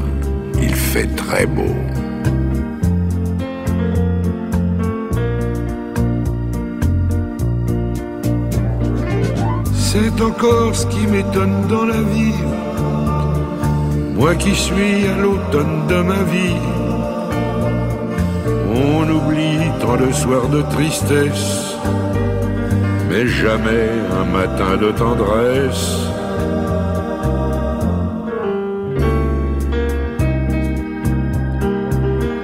il 0.61 0.75
fait 0.75 1.07
très 1.15 1.47
beau. 1.47 1.75
Encore 10.21 10.75
ce 10.75 10.85
qui 10.85 11.07
m'étonne 11.07 11.67
dans 11.67 11.85
la 11.85 12.01
vie. 12.01 12.39
Moi 14.15 14.35
qui 14.35 14.53
suis 14.55 15.07
à 15.07 15.17
l'automne 15.17 15.87
de 15.87 16.01
ma 16.01 16.21
vie. 16.33 16.61
On 18.73 19.09
oublie 19.09 19.67
tant 19.81 19.97
de 19.97 20.11
soirs 20.11 20.47
de 20.49 20.61
tristesse, 20.73 21.75
mais 23.09 23.25
jamais 23.27 23.89
un 24.21 24.25
matin 24.25 24.77
de 24.77 24.91
tendresse. 24.91 25.87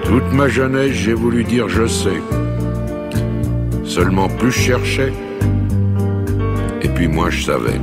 Toute 0.04 0.34
ma 0.34 0.48
jeunesse, 0.48 0.94
j'ai 0.94 1.14
voulu 1.14 1.44
dire 1.44 1.70
je 1.70 1.86
sais. 1.86 2.22
Seulement 3.86 4.30
plus 4.30 4.52
je 4.52 4.60
cherchais, 4.60 5.14
et 6.88 6.89
puis 6.89 7.08
moi 7.08 7.29
je 7.29 7.44
savais. 7.44 7.82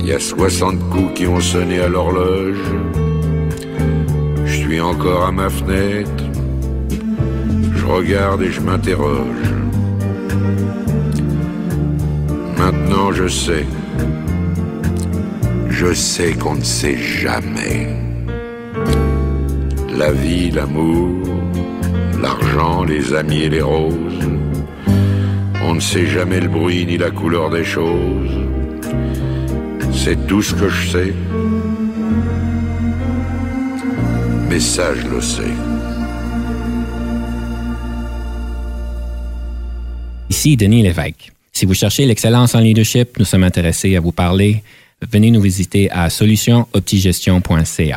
Il 0.00 0.06
y 0.06 0.12
a 0.12 0.20
60 0.20 0.78
coups 0.90 1.14
qui 1.14 1.26
ont 1.26 1.40
sonné 1.40 1.80
à 1.80 1.88
l'horloge. 1.88 2.64
Je 4.46 4.54
suis 4.54 4.80
encore 4.80 5.26
à 5.26 5.32
ma 5.32 5.50
fenêtre. 5.50 6.24
Je 7.76 7.84
regarde 7.86 8.42
et 8.42 8.52
je 8.52 8.60
m'interroge. 8.60 9.48
Maintenant 12.58 13.12
je 13.12 13.26
sais. 13.26 13.66
Je 15.70 15.92
sais 15.92 16.34
qu'on 16.34 16.56
ne 16.56 16.62
sait 16.62 16.96
jamais. 16.96 17.96
La 19.96 20.12
vie, 20.12 20.50
l'amour, 20.50 21.10
l'argent, 22.22 22.84
les 22.84 23.12
amis 23.12 23.42
et 23.42 23.48
les 23.48 23.62
roses. 23.62 24.33
On 25.74 25.78
ne 25.78 25.82
sait 25.82 26.06
jamais 26.06 26.38
le 26.38 26.46
bruit 26.46 26.86
ni 26.86 26.96
la 26.96 27.10
couleur 27.10 27.50
des 27.50 27.64
choses. 27.64 28.30
C'est 29.92 30.24
tout 30.28 30.40
ce 30.40 30.54
que 30.54 30.68
je 30.68 30.88
sais. 30.88 31.12
Mais 34.48 34.60
ça, 34.60 34.94
je 34.94 35.08
le 35.08 35.20
sais. 35.20 35.50
Ici 40.30 40.56
Denis 40.56 40.84
Lévesque. 40.84 41.32
Si 41.52 41.66
vous 41.66 41.74
cherchez 41.74 42.06
l'excellence 42.06 42.54
en 42.54 42.60
leadership, 42.60 43.18
nous 43.18 43.24
sommes 43.24 43.42
intéressés 43.42 43.96
à 43.96 44.00
vous 44.00 44.12
parler. 44.12 44.62
Venez 45.02 45.32
nous 45.32 45.40
visiter 45.40 45.90
à 45.90 46.08
solutionoptigestion.ca. 46.08 47.96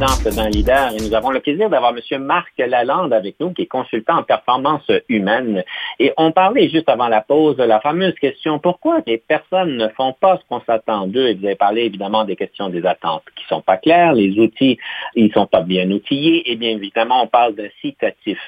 d'un 0.00 0.48
leader 0.48 0.94
et 0.94 1.06
nous 1.06 1.14
avons 1.14 1.28
le 1.28 1.40
plaisir 1.40 1.68
d'avoir 1.68 1.92
M. 1.92 2.22
Marc 2.22 2.52
Lalande 2.56 3.12
avec 3.12 3.34
nous, 3.38 3.52
qui 3.52 3.62
est 3.62 3.66
consultant 3.66 4.20
en 4.20 4.22
performance 4.22 4.90
humaine. 5.10 5.62
Et 5.98 6.14
on 6.16 6.32
parlait 6.32 6.70
juste 6.70 6.88
avant 6.88 7.08
la 7.08 7.20
pause 7.20 7.58
de 7.58 7.64
la 7.64 7.80
fameuse 7.80 8.14
question 8.14 8.58
pourquoi 8.58 9.00
les 9.06 9.18
personnes 9.18 9.76
ne 9.76 9.88
font 9.88 10.14
pas 10.18 10.38
ce 10.38 10.48
qu'on 10.48 10.62
s'attend 10.62 11.06
d'eux? 11.06 11.26
Et 11.26 11.34
vous 11.34 11.44
avez 11.44 11.54
parlé 11.54 11.82
évidemment 11.82 12.24
des 12.24 12.34
questions 12.34 12.70
des 12.70 12.86
attentes 12.86 13.24
qui 13.36 13.44
sont 13.46 13.60
pas 13.60 13.76
claires, 13.76 14.14
les 14.14 14.38
outils, 14.38 14.78
ils 15.16 15.30
sont 15.34 15.46
pas 15.46 15.60
bien 15.60 15.90
outillés 15.90 16.50
et 16.50 16.56
bien 16.56 16.70
évidemment, 16.70 17.22
on 17.22 17.26
parle 17.26 17.54
d'incitatif. 17.54 18.38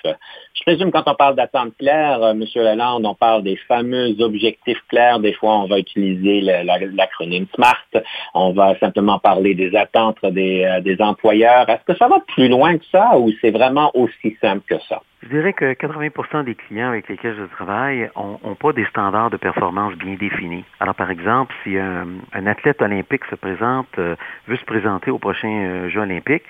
Je 0.54 0.62
présume 0.64 0.90
quand 0.90 1.04
on 1.06 1.14
parle 1.14 1.34
d'attentes 1.34 1.76
claires, 1.78 2.22
euh, 2.22 2.30
M. 2.30 2.44
Lalande, 2.54 3.04
on 3.04 3.14
parle 3.14 3.42
des 3.42 3.56
fameux 3.68 4.18
objectifs 4.20 4.82
clairs. 4.88 5.18
Des 5.18 5.34
fois, 5.34 5.58
on 5.58 5.66
va 5.66 5.78
utiliser 5.78 6.40
l'acronyme 6.40 7.46
SMART. 7.54 8.04
On 8.32 8.52
va 8.52 8.78
simplement 8.78 9.18
parler 9.18 9.54
des 9.54 9.74
attentes 9.76 10.24
des, 10.24 10.64
euh, 10.64 10.80
des 10.80 11.00
Est-ce 11.42 11.84
que 11.84 11.96
ça 11.96 12.08
va 12.08 12.20
plus 12.20 12.48
loin 12.48 12.78
que 12.78 12.84
ça 12.86 13.18
ou 13.18 13.30
c'est 13.40 13.50
vraiment 13.50 13.90
aussi 13.94 14.36
simple 14.40 14.62
que 14.68 14.78
ça? 14.88 15.02
Je 15.22 15.28
dirais 15.28 15.52
que 15.52 15.72
80% 15.74 16.44
des 16.44 16.54
clients 16.54 16.88
avec 16.88 17.08
lesquels 17.08 17.36
je 17.36 17.44
travaille 17.44 18.10
ont, 18.16 18.54
pas 18.54 18.72
des 18.72 18.84
standards 18.86 19.30
de 19.30 19.36
performance 19.36 19.94
bien 19.94 20.14
définis. 20.14 20.64
Alors, 20.80 20.94
par 20.94 21.10
exemple, 21.10 21.54
si 21.62 21.78
un, 21.78 22.46
athlète 22.46 22.82
olympique 22.82 23.24
se 23.30 23.36
présente, 23.36 23.86
euh, 23.98 24.16
veut 24.48 24.56
se 24.56 24.64
présenter 24.64 25.10
au 25.10 25.18
prochain 25.18 25.48
euh, 25.48 25.88
Jeux 25.88 26.00
olympiques, 26.00 26.44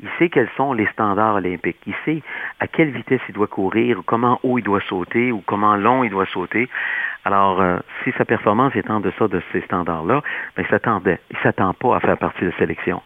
il 0.00 0.08
sait 0.18 0.28
quels 0.28 0.48
sont 0.56 0.72
les 0.72 0.86
standards 0.86 1.36
olympiques. 1.36 1.78
Il 1.86 1.94
sait 2.04 2.22
à 2.60 2.68
quelle 2.68 2.90
vitesse 2.90 3.20
il 3.28 3.34
doit 3.34 3.48
courir, 3.48 3.98
ou 3.98 4.02
comment 4.02 4.38
haut 4.42 4.58
il 4.58 4.62
doit 4.62 4.80
sauter, 4.88 5.32
ou 5.32 5.42
comment 5.44 5.76
long 5.76 6.04
il 6.04 6.10
doit 6.10 6.26
sauter. 6.26 6.68
Alors, 7.24 7.60
euh, 7.60 7.78
si 8.04 8.12
sa 8.12 8.24
performance 8.24 8.74
est 8.76 8.90
en 8.90 9.00
deçà 9.00 9.28
de 9.28 9.42
ces 9.52 9.60
standards-là, 9.62 10.22
ben, 10.56 10.64
il 10.64 10.70
s'attendait. 10.70 11.18
Il 11.30 11.38
s'attend 11.38 11.74
pas 11.74 11.96
à 11.96 12.00
faire 12.00 12.16
partie 12.16 12.42
de 12.42 12.50
la 12.50 12.56
sélection. 12.58 13.02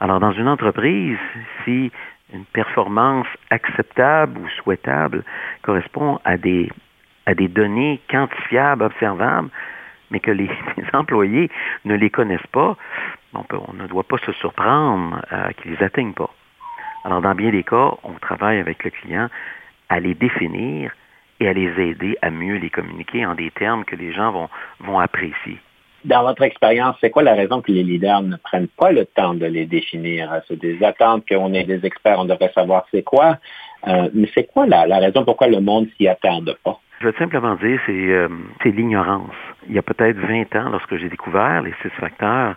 Alors, 0.00 0.18
dans 0.18 0.32
une 0.32 0.48
entreprise, 0.48 1.18
si 1.64 1.92
une 2.32 2.46
performance 2.46 3.26
acceptable 3.50 4.38
ou 4.40 4.48
souhaitable 4.48 5.24
correspond 5.62 6.18
à 6.24 6.38
des, 6.38 6.70
à 7.26 7.34
des 7.34 7.48
données 7.48 8.00
quantifiables, 8.10 8.84
observables, 8.84 9.50
mais 10.10 10.20
que 10.20 10.30
les, 10.30 10.50
employés 10.94 11.50
ne 11.84 11.94
les 11.94 12.08
connaissent 12.08 12.46
pas, 12.50 12.76
on, 13.34 13.72
ne 13.74 13.86
doit 13.86 14.04
pas 14.04 14.18
se 14.18 14.32
surprendre 14.32 15.20
euh, 15.32 15.50
qu'ils 15.52 15.72
les 15.72 15.82
atteignent 15.82 16.14
pas. 16.14 16.30
Alors, 17.04 17.20
dans 17.20 17.34
bien 17.34 17.50
des 17.50 17.62
cas, 17.62 17.92
on 18.02 18.12
travaille 18.14 18.58
avec 18.58 18.84
le 18.84 18.90
client 18.90 19.28
à 19.88 20.00
les 20.00 20.14
définir 20.14 20.92
et 21.40 21.48
à 21.48 21.52
les 21.52 21.80
aider 21.80 22.16
à 22.22 22.30
mieux 22.30 22.56
les 22.56 22.70
communiquer 22.70 23.26
en 23.26 23.34
des 23.34 23.50
termes 23.50 23.84
que 23.84 23.96
les 23.96 24.12
gens 24.12 24.32
vont, 24.32 24.48
vont 24.80 24.98
apprécier. 24.98 25.58
Dans 26.04 26.22
votre 26.22 26.42
expérience, 26.42 26.96
c'est 27.00 27.10
quoi 27.10 27.22
la 27.22 27.34
raison 27.34 27.60
que 27.60 27.70
les 27.70 27.82
leaders 27.82 28.22
ne 28.22 28.36
prennent 28.36 28.68
pas 28.68 28.90
le 28.90 29.04
temps 29.04 29.34
de 29.34 29.44
les 29.46 29.66
définir? 29.66 30.40
C'est 30.48 30.58
des 30.58 30.82
attentes 30.82 31.28
qu'on 31.28 31.52
est 31.52 31.64
des 31.64 31.84
experts, 31.84 32.18
on 32.18 32.24
devrait 32.24 32.52
savoir 32.54 32.86
c'est 32.90 33.02
quoi. 33.02 33.36
Euh, 33.86 34.08
mais 34.14 34.28
c'est 34.34 34.44
quoi 34.44 34.66
la, 34.66 34.84
raison 34.98 35.24
pourquoi 35.24 35.48
le 35.48 35.60
monde 35.60 35.88
s'y 35.96 36.08
attarde 36.08 36.56
pas? 36.64 36.78
Je 37.00 37.06
veux 37.06 37.14
simplement 37.18 37.54
dire, 37.56 37.80
c'est 37.86 37.92
euh, 37.92 38.28
l'ignorance. 38.64 39.34
Il 39.68 39.74
y 39.74 39.78
a 39.78 39.82
peut-être 39.82 40.18
20 40.18 40.54
ans, 40.56 40.70
lorsque 40.70 40.96
j'ai 40.96 41.08
découvert 41.08 41.62
les 41.62 41.72
six 41.82 41.90
facteurs 41.98 42.56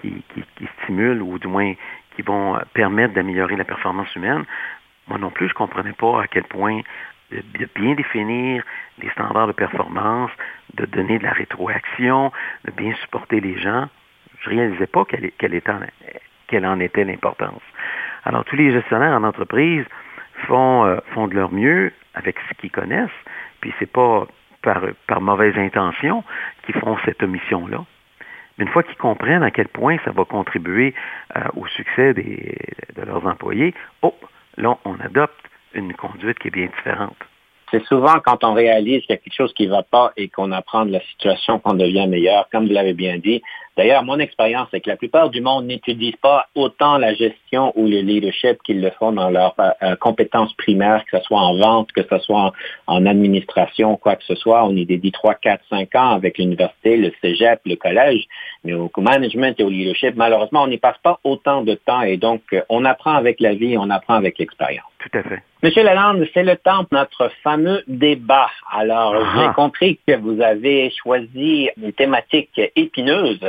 qui, 0.00 0.10
qui, 0.34 0.42
qui 0.56 0.68
stimulent 0.82 1.22
ou 1.22 1.38
du 1.38 1.46
moins 1.46 1.72
qui 2.16 2.22
vont 2.22 2.58
permettre 2.74 3.14
d'améliorer 3.14 3.56
la 3.56 3.64
performance 3.64 4.14
humaine, 4.14 4.44
moi 5.08 5.18
non 5.18 5.30
plus, 5.30 5.48
je 5.48 5.54
comprenais 5.54 5.92
pas 5.92 6.22
à 6.22 6.26
quel 6.26 6.44
point 6.44 6.80
de 7.30 7.68
bien 7.74 7.94
définir 7.94 8.64
les 9.02 9.10
standards 9.10 9.48
de 9.48 9.52
performance, 9.52 10.30
de 10.74 10.86
donner 10.86 11.18
de 11.18 11.24
la 11.24 11.32
rétroaction, 11.32 12.32
de 12.64 12.70
bien 12.72 12.94
supporter 13.02 13.40
les 13.40 13.58
gens. 13.58 13.88
Je 14.40 14.50
réalisais 14.50 14.86
pas 14.86 15.04
quelle, 15.04 15.30
quelle, 15.38 16.66
en 16.66 16.80
était 16.80 17.04
l'importance. 17.04 17.62
Alors, 18.24 18.44
tous 18.44 18.56
les 18.56 18.72
gestionnaires 18.72 19.12
en 19.12 19.24
entreprise 19.24 19.84
font, 20.46 20.84
euh, 20.84 20.96
font 21.12 21.26
de 21.26 21.34
leur 21.34 21.52
mieux 21.52 21.92
avec 22.14 22.36
ce 22.48 22.54
qu'ils 22.54 22.70
connaissent, 22.70 23.10
puis 23.60 23.72
c'est 23.78 23.90
pas 23.90 24.26
par, 24.62 24.82
par 25.06 25.20
mauvaise 25.20 25.56
intention 25.56 26.24
qu'ils 26.64 26.76
font 26.76 26.96
cette 27.04 27.22
omission-là. 27.22 27.84
Une 28.58 28.68
fois 28.68 28.82
qu'ils 28.82 28.96
comprennent 28.96 29.44
à 29.44 29.50
quel 29.50 29.68
point 29.68 29.98
ça 30.04 30.10
va 30.10 30.24
contribuer 30.24 30.94
euh, 31.36 31.42
au 31.54 31.66
succès 31.66 32.12
de 32.12 33.02
leurs 33.04 33.24
employés, 33.26 33.72
oh, 34.02 34.14
là, 34.56 34.76
on 34.84 34.98
adopte 35.00 35.48
une 35.78 35.94
conduite 35.94 36.38
qui 36.38 36.48
est 36.48 36.52
bien 36.52 36.66
différente. 36.66 37.16
C'est 37.70 37.84
souvent 37.84 38.18
quand 38.24 38.44
on 38.44 38.54
réalise 38.54 39.02
qu'il 39.02 39.10
y 39.10 39.12
a 39.12 39.18
quelque 39.18 39.34
chose 39.34 39.52
qui 39.52 39.66
ne 39.66 39.72
va 39.72 39.82
pas 39.82 40.12
et 40.16 40.28
qu'on 40.28 40.52
apprend 40.52 40.86
de 40.86 40.92
la 40.92 41.00
situation 41.00 41.58
qu'on 41.58 41.74
devient 41.74 42.06
meilleur. 42.08 42.48
Comme 42.50 42.66
vous 42.66 42.72
l'avez 42.72 42.94
bien 42.94 43.18
dit, 43.18 43.42
D'ailleurs, 43.78 44.02
mon 44.02 44.18
expérience, 44.18 44.66
c'est 44.72 44.80
que 44.80 44.90
la 44.90 44.96
plupart 44.96 45.30
du 45.30 45.40
monde 45.40 45.66
n'étudie 45.66 46.16
pas 46.20 46.48
autant 46.56 46.98
la 46.98 47.14
gestion 47.14 47.72
ou 47.76 47.86
le 47.86 48.00
leadership 48.00 48.60
qu'ils 48.64 48.80
le 48.80 48.90
font 48.90 49.12
dans 49.12 49.30
leurs 49.30 49.54
euh, 49.60 49.94
compétences 49.94 50.52
primaires, 50.54 51.04
que 51.04 51.16
ce 51.16 51.22
soit 51.22 51.38
en 51.38 51.56
vente, 51.56 51.92
que 51.92 52.02
ce 52.02 52.18
soit 52.18 52.52
en, 52.88 53.06
administration, 53.06 53.96
quoi 53.96 54.16
que 54.16 54.24
ce 54.24 54.34
soit. 54.34 54.64
On 54.64 54.74
y 54.74 54.84
dédie 54.84 55.12
3, 55.12 55.34
4, 55.36 55.62
5 55.70 55.94
ans 55.94 56.10
avec 56.10 56.38
l'université, 56.38 56.96
le 56.96 57.12
cégep, 57.20 57.60
le 57.66 57.76
collège, 57.76 58.24
mais 58.64 58.74
au 58.74 58.90
management 58.96 59.54
et 59.60 59.62
au 59.62 59.70
leadership, 59.70 60.16
malheureusement, 60.16 60.64
on 60.64 60.66
n'y 60.66 60.78
passe 60.78 60.98
pas 61.04 61.20
autant 61.22 61.62
de 61.62 61.74
temps 61.74 62.02
et 62.02 62.16
donc 62.16 62.42
euh, 62.52 62.62
on 62.68 62.84
apprend 62.84 63.14
avec 63.14 63.38
la 63.38 63.54
vie, 63.54 63.78
on 63.78 63.90
apprend 63.90 64.14
avec 64.14 64.40
l'expérience. 64.40 64.90
Tout 64.98 65.16
à 65.16 65.22
fait. 65.22 65.42
Monsieur 65.62 65.84
Lalande, 65.84 66.26
c'est 66.34 66.42
le 66.42 66.56
temps 66.56 66.82
de 66.82 66.88
notre 66.90 67.30
fameux 67.44 67.84
débat. 67.86 68.48
Alors, 68.70 69.14
j'ai 69.14 69.46
ah. 69.46 69.52
compris 69.54 70.00
que 70.06 70.16
vous 70.16 70.40
avez 70.40 70.90
choisi 70.90 71.70
une 71.80 71.92
thématique 71.92 72.60
épineuse 72.74 73.40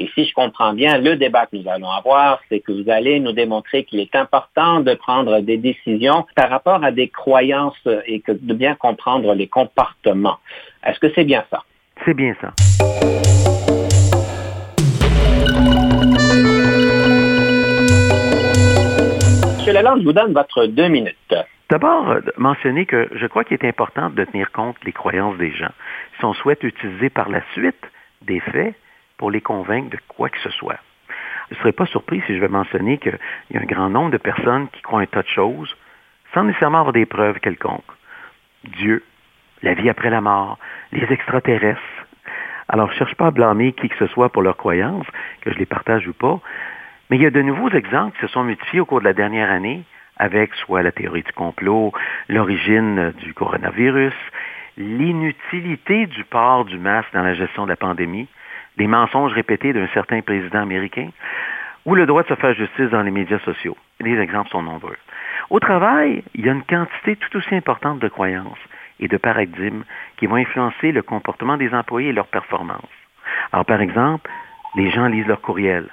et 0.00 0.10
si 0.14 0.24
je 0.24 0.34
comprends 0.34 0.72
bien, 0.72 0.98
le 0.98 1.14
débat 1.14 1.46
que 1.46 1.56
nous 1.56 1.68
allons 1.68 1.90
avoir, 1.90 2.40
c'est 2.48 2.58
que 2.58 2.72
vous 2.72 2.90
allez 2.90 3.20
nous 3.20 3.32
démontrer 3.32 3.84
qu'il 3.84 4.00
est 4.00 4.16
important 4.16 4.80
de 4.80 4.94
prendre 4.94 5.40
des 5.40 5.58
décisions 5.58 6.26
par 6.34 6.50
rapport 6.50 6.82
à 6.82 6.90
des 6.90 7.08
croyances 7.08 7.88
et 8.06 8.20
que 8.20 8.32
de 8.32 8.54
bien 8.54 8.74
comprendre 8.74 9.32
les 9.34 9.46
comportements. 9.46 10.38
Est-ce 10.84 10.98
que 10.98 11.12
c'est 11.14 11.24
bien 11.24 11.44
ça? 11.50 11.62
C'est 12.04 12.14
bien 12.14 12.34
ça. 12.40 12.52
Monsieur 19.66 19.82
Lalande, 19.82 19.98
je 20.02 20.04
vous 20.04 20.12
donne 20.12 20.32
votre 20.32 20.66
deux 20.66 20.86
minutes. 20.86 21.34
D'abord, 21.70 22.08
euh, 22.08 22.20
mentionner 22.36 22.86
que 22.86 23.08
je 23.12 23.26
crois 23.26 23.42
qu'il 23.42 23.54
est 23.54 23.66
important 23.66 24.10
de 24.10 24.22
tenir 24.22 24.52
compte 24.52 24.76
des 24.84 24.92
croyances 24.92 25.36
des 25.38 25.50
gens. 25.50 25.72
Si 26.16 26.24
on 26.24 26.34
souhaite 26.34 26.62
utiliser 26.62 27.10
par 27.10 27.28
la 27.28 27.40
suite 27.52 27.84
des 28.22 28.38
faits, 28.38 28.76
pour 29.18 29.28
les 29.28 29.40
convaincre 29.40 29.90
de 29.90 29.98
quoi 30.06 30.28
que 30.28 30.38
ce 30.38 30.50
soit. 30.50 30.78
Je 31.50 31.56
ne 31.56 31.58
serais 31.58 31.72
pas 31.72 31.86
surpris 31.86 32.22
si 32.28 32.36
je 32.36 32.40
vais 32.40 32.46
mentionner 32.46 32.98
qu'il 32.98 33.18
y 33.50 33.56
a 33.56 33.60
un 33.60 33.64
grand 33.64 33.90
nombre 33.90 34.12
de 34.12 34.18
personnes 34.18 34.68
qui 34.68 34.82
croient 34.82 35.00
un 35.00 35.06
tas 35.06 35.22
de 35.22 35.28
choses 35.34 35.76
sans 36.32 36.44
nécessairement 36.44 36.78
avoir 36.78 36.92
des 36.92 37.04
preuves 37.04 37.40
quelconques. 37.40 37.82
Dieu, 38.78 39.02
la 39.62 39.74
vie 39.74 39.90
après 39.90 40.10
la 40.10 40.20
mort, 40.20 40.60
les 40.92 41.12
extraterrestres. 41.12 41.80
Alors, 42.68 42.86
je 42.90 42.94
ne 42.94 42.98
cherche 42.98 43.16
pas 43.16 43.26
à 43.26 43.30
blâmer 43.32 43.72
qui 43.72 43.88
que 43.88 43.96
ce 43.98 44.06
soit 44.06 44.28
pour 44.28 44.42
leurs 44.42 44.56
croyances, 44.56 45.06
que 45.40 45.52
je 45.52 45.58
les 45.58 45.66
partage 45.66 46.06
ou 46.06 46.12
pas, 46.12 46.40
mais 47.10 47.16
il 47.16 47.22
y 47.22 47.26
a 47.26 47.30
de 47.30 47.42
nouveaux 47.42 47.70
exemples 47.70 48.16
qui 48.16 48.22
se 48.22 48.32
sont 48.32 48.44
multipliés 48.44 48.80
au 48.80 48.86
cours 48.86 49.00
de 49.00 49.04
la 49.04 49.12
dernière 49.12 49.50
année 49.50 49.84
avec 50.16 50.54
soit 50.54 50.82
la 50.82 50.92
théorie 50.92 51.22
du 51.22 51.32
complot, 51.32 51.92
l'origine 52.28 53.12
du 53.22 53.34
coronavirus, 53.34 54.14
l'inutilité 54.78 56.06
du 56.06 56.24
port 56.24 56.64
du 56.64 56.78
masque 56.78 57.12
dans 57.12 57.22
la 57.22 57.34
gestion 57.34 57.64
de 57.64 57.70
la 57.70 57.76
pandémie, 57.76 58.28
des 58.76 58.86
mensonges 58.86 59.32
répétés 59.32 59.72
d'un 59.72 59.88
certain 59.88 60.20
président 60.22 60.60
américain, 60.60 61.10
ou 61.84 61.94
le 61.94 62.06
droit 62.06 62.22
de 62.22 62.28
se 62.28 62.34
faire 62.34 62.54
justice 62.54 62.90
dans 62.90 63.02
les 63.02 63.10
médias 63.10 63.38
sociaux. 63.40 63.76
Les 64.00 64.18
exemples 64.18 64.50
sont 64.50 64.62
nombreux. 64.62 64.96
Au 65.50 65.60
travail, 65.60 66.24
il 66.34 66.44
y 66.44 66.48
a 66.48 66.52
une 66.52 66.64
quantité 66.64 67.16
tout 67.16 67.36
aussi 67.36 67.54
importante 67.54 68.00
de 68.00 68.08
croyances 68.08 68.58
et 68.98 69.08
de 69.08 69.16
paradigmes 69.16 69.84
qui 70.16 70.26
vont 70.26 70.36
influencer 70.36 70.92
le 70.92 71.02
comportement 71.02 71.56
des 71.56 71.72
employés 71.72 72.08
et 72.08 72.12
leur 72.12 72.26
performance. 72.26 72.88
Alors, 73.52 73.64
par 73.64 73.80
exemple, 73.80 74.28
les 74.74 74.90
gens 74.90 75.06
lisent 75.06 75.26
leur 75.26 75.40
courriel. 75.40 75.88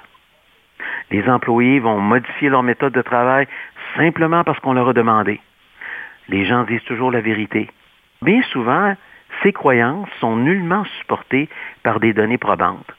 Les 1.10 1.28
employés 1.28 1.80
vont 1.80 1.98
modifier 1.98 2.48
leur 2.48 2.62
méthode 2.62 2.92
de 2.92 3.02
travail 3.02 3.46
simplement 3.96 4.44
parce 4.44 4.58
qu'on 4.60 4.72
leur 4.72 4.88
a 4.88 4.92
demandé. 4.92 5.40
Les 6.28 6.44
gens 6.44 6.64
disent 6.64 6.84
toujours 6.84 7.10
la 7.10 7.20
vérité. 7.20 7.70
Bien 8.22 8.42
souvent, 8.50 8.94
ces 9.42 9.52
croyances 9.52 10.08
sont 10.20 10.36
nullement 10.36 10.84
supportées 11.00 11.48
par 11.82 12.00
des 12.00 12.12
données 12.12 12.38
probantes. 12.38 12.90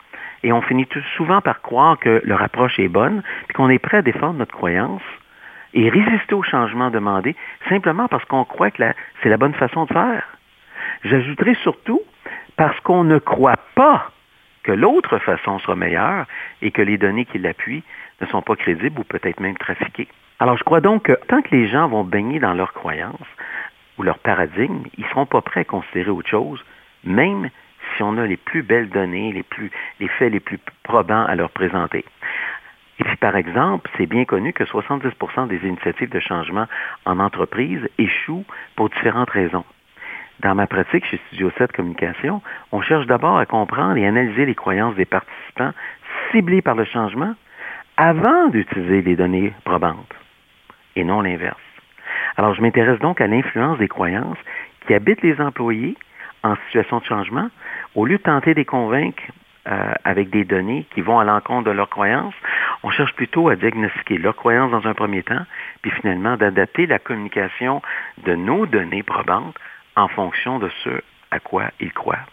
Et 0.43 0.53
on 0.53 0.61
finit 0.61 0.85
tout 0.85 1.01
souvent 1.17 1.41
par 1.41 1.61
croire 1.61 1.97
que 1.97 2.21
leur 2.23 2.41
approche 2.41 2.79
est 2.79 2.87
bonne, 2.87 3.23
puis 3.47 3.55
qu'on 3.55 3.69
est 3.69 3.79
prêt 3.79 3.97
à 3.97 4.01
défendre 4.01 4.35
notre 4.35 4.55
croyance 4.55 5.01
et 5.73 5.89
résister 5.89 6.35
au 6.35 6.43
changement 6.43 6.89
demandé 6.91 7.35
simplement 7.67 8.07
parce 8.07 8.23
qu'on 8.25 8.45
croit 8.45 8.71
que 8.71 8.83
c'est 9.21 9.29
la 9.29 9.37
bonne 9.37 9.53
façon 9.53 9.85
de 9.85 9.93
faire. 9.93 10.23
J'ajouterai 11.03 11.55
surtout 11.55 12.01
parce 12.57 12.79
qu'on 12.81 13.03
ne 13.03 13.17
croit 13.17 13.59
pas 13.75 14.11
que 14.65 14.71
l'autre 14.71 15.19
façon 15.19 15.59
sera 15.59 15.75
meilleure 15.75 16.25
et 16.63 16.71
que 16.71 16.81
les 16.81 16.97
données 16.97 17.25
qui 17.25 17.37
l'appuient 17.37 17.83
ne 18.19 18.25
sont 18.27 18.41
pas 18.41 18.55
crédibles 18.55 18.99
ou 18.99 19.03
peut-être 19.03 19.39
même 19.39 19.57
trafiquées. 19.57 20.07
Alors 20.39 20.57
je 20.57 20.63
crois 20.63 20.81
donc 20.81 21.03
que 21.03 21.13
tant 21.27 21.41
que 21.43 21.55
les 21.55 21.67
gens 21.67 21.87
vont 21.87 22.03
baigner 22.03 22.39
dans 22.39 22.53
leurs 22.53 22.73
croyances, 22.73 23.29
ou 23.97 24.03
leur 24.03 24.17
paradigme, 24.19 24.83
ils 24.97 25.03
ne 25.05 25.09
seront 25.09 25.27
pas 25.27 25.41
prêts 25.41 25.61
à 25.61 25.65
considérer 25.65 26.09
autre 26.09 26.29
chose, 26.29 26.63
même 27.03 27.49
si 27.95 28.03
on 28.03 28.17
a 28.17 28.25
les 28.25 28.37
plus 28.37 28.63
belles 28.63 28.89
données, 28.89 29.31
les, 29.31 29.45
les 29.99 30.07
faits 30.07 30.33
les 30.33 30.39
plus 30.39 30.59
probants 30.83 31.25
à 31.25 31.35
leur 31.35 31.51
présenter. 31.51 32.03
Et 32.99 33.03
puis, 33.03 33.15
par 33.17 33.35
exemple, 33.35 33.89
c'est 33.97 34.07
bien 34.07 34.25
connu 34.25 34.51
que 34.51 34.63
70% 34.63 35.47
des 35.47 35.65
initiatives 35.67 36.09
de 36.09 36.19
changement 36.19 36.65
en 37.05 37.19
entreprise 37.19 37.87
échouent 37.97 38.45
pour 38.75 38.89
différentes 38.89 39.29
raisons. 39.29 39.65
Dans 40.41 40.53
ma 40.53 40.67
pratique 40.67 41.05
chez 41.05 41.19
Studio 41.27 41.49
7 41.57 41.71
Communication, 41.71 42.41
on 42.71 42.81
cherche 42.81 43.05
d'abord 43.07 43.37
à 43.37 43.45
comprendre 43.45 43.97
et 43.97 44.05
analyser 44.05 44.45
les 44.45 44.55
croyances 44.55 44.95
des 44.95 45.05
participants 45.05 45.71
ciblés 46.31 46.61
par 46.61 46.75
le 46.75 46.83
changement 46.85 47.33
avant 47.97 48.49
d'utiliser 48.49 49.01
les 49.01 49.15
données 49.15 49.53
probantes, 49.63 50.13
et 50.95 51.05
non 51.05 51.21
l'inverse. 51.21 51.57
Alors, 52.35 52.53
je 52.53 52.61
m'intéresse 52.61 52.99
donc 52.99 53.21
à 53.21 53.27
l'influence 53.27 53.77
des 53.77 53.87
croyances 53.87 54.37
qui 54.85 54.93
habitent 54.93 55.21
les 55.21 55.39
employés 55.39 55.95
en 56.43 56.55
situation 56.67 56.99
de 56.99 57.05
changement, 57.05 57.49
au 57.95 58.05
lieu 58.05 58.17
de 58.17 58.23
tenter 58.23 58.53
de 58.53 58.59
les 58.59 58.65
convaincre 58.65 59.23
euh, 59.67 59.93
avec 60.03 60.29
des 60.29 60.43
données 60.43 60.85
qui 60.93 61.01
vont 61.01 61.17
à 61.17 61.23
l'encontre 61.23 61.63
de 61.63 61.71
leurs 61.71 61.89
croyances, 61.89 62.35
on 62.83 62.91
cherche 62.91 63.13
plutôt 63.13 63.49
à 63.49 63.55
diagnostiquer 63.55 64.17
leurs 64.17 64.35
croyances 64.35 64.69
dans 64.69 64.85
un 64.85 64.93
premier 64.93 65.23
temps, 65.23 65.43
puis 65.81 65.91
finalement 65.91 66.35
d'adapter 66.35 66.85
la 66.85 66.99
communication 66.99 67.81
de 68.25 68.35
nos 68.35 68.65
données 68.67 69.01
probantes 69.01 69.55
en 69.95 70.07
fonction 70.07 70.59
de 70.59 70.69
ce 70.83 70.89
à 71.31 71.39
quoi 71.39 71.65
ils 71.79 71.91
croient. 71.91 72.25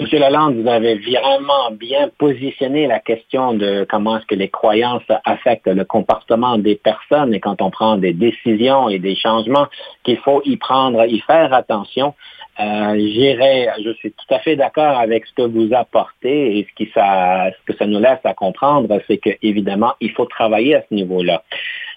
Monsieur 0.00 0.18
Lalande, 0.18 0.56
vous 0.56 0.68
avez 0.68 0.96
vraiment 0.96 1.70
bien 1.70 2.10
positionné 2.18 2.88
la 2.88 2.98
question 2.98 3.54
de 3.54 3.86
comment 3.88 4.18
est-ce 4.18 4.26
que 4.26 4.34
les 4.34 4.48
croyances 4.48 5.04
affectent 5.24 5.68
le 5.68 5.84
comportement 5.84 6.58
des 6.58 6.74
personnes 6.74 7.32
et 7.32 7.38
quand 7.38 7.62
on 7.62 7.70
prend 7.70 7.96
des 7.96 8.12
décisions 8.12 8.88
et 8.88 8.98
des 8.98 9.14
changements, 9.14 9.68
qu'il 10.02 10.18
faut 10.18 10.42
y 10.44 10.56
prendre, 10.56 11.06
y 11.06 11.20
faire 11.20 11.54
attention. 11.54 12.14
Euh, 12.58 12.94
je 12.96 13.92
suis 13.98 14.10
tout 14.10 14.34
à 14.34 14.40
fait 14.40 14.56
d'accord 14.56 14.98
avec 14.98 15.26
ce 15.26 15.34
que 15.34 15.42
vous 15.42 15.72
apportez 15.72 16.58
et 16.58 16.66
ce 16.76 16.84
que 16.84 17.76
ça 17.78 17.86
nous 17.86 18.00
laisse 18.00 18.18
à 18.24 18.34
comprendre, 18.34 19.00
c'est 19.06 19.18
qu'évidemment, 19.18 19.94
il 20.00 20.10
faut 20.10 20.26
travailler 20.26 20.74
à 20.74 20.82
ce 20.88 20.92
niveau-là. 20.92 21.44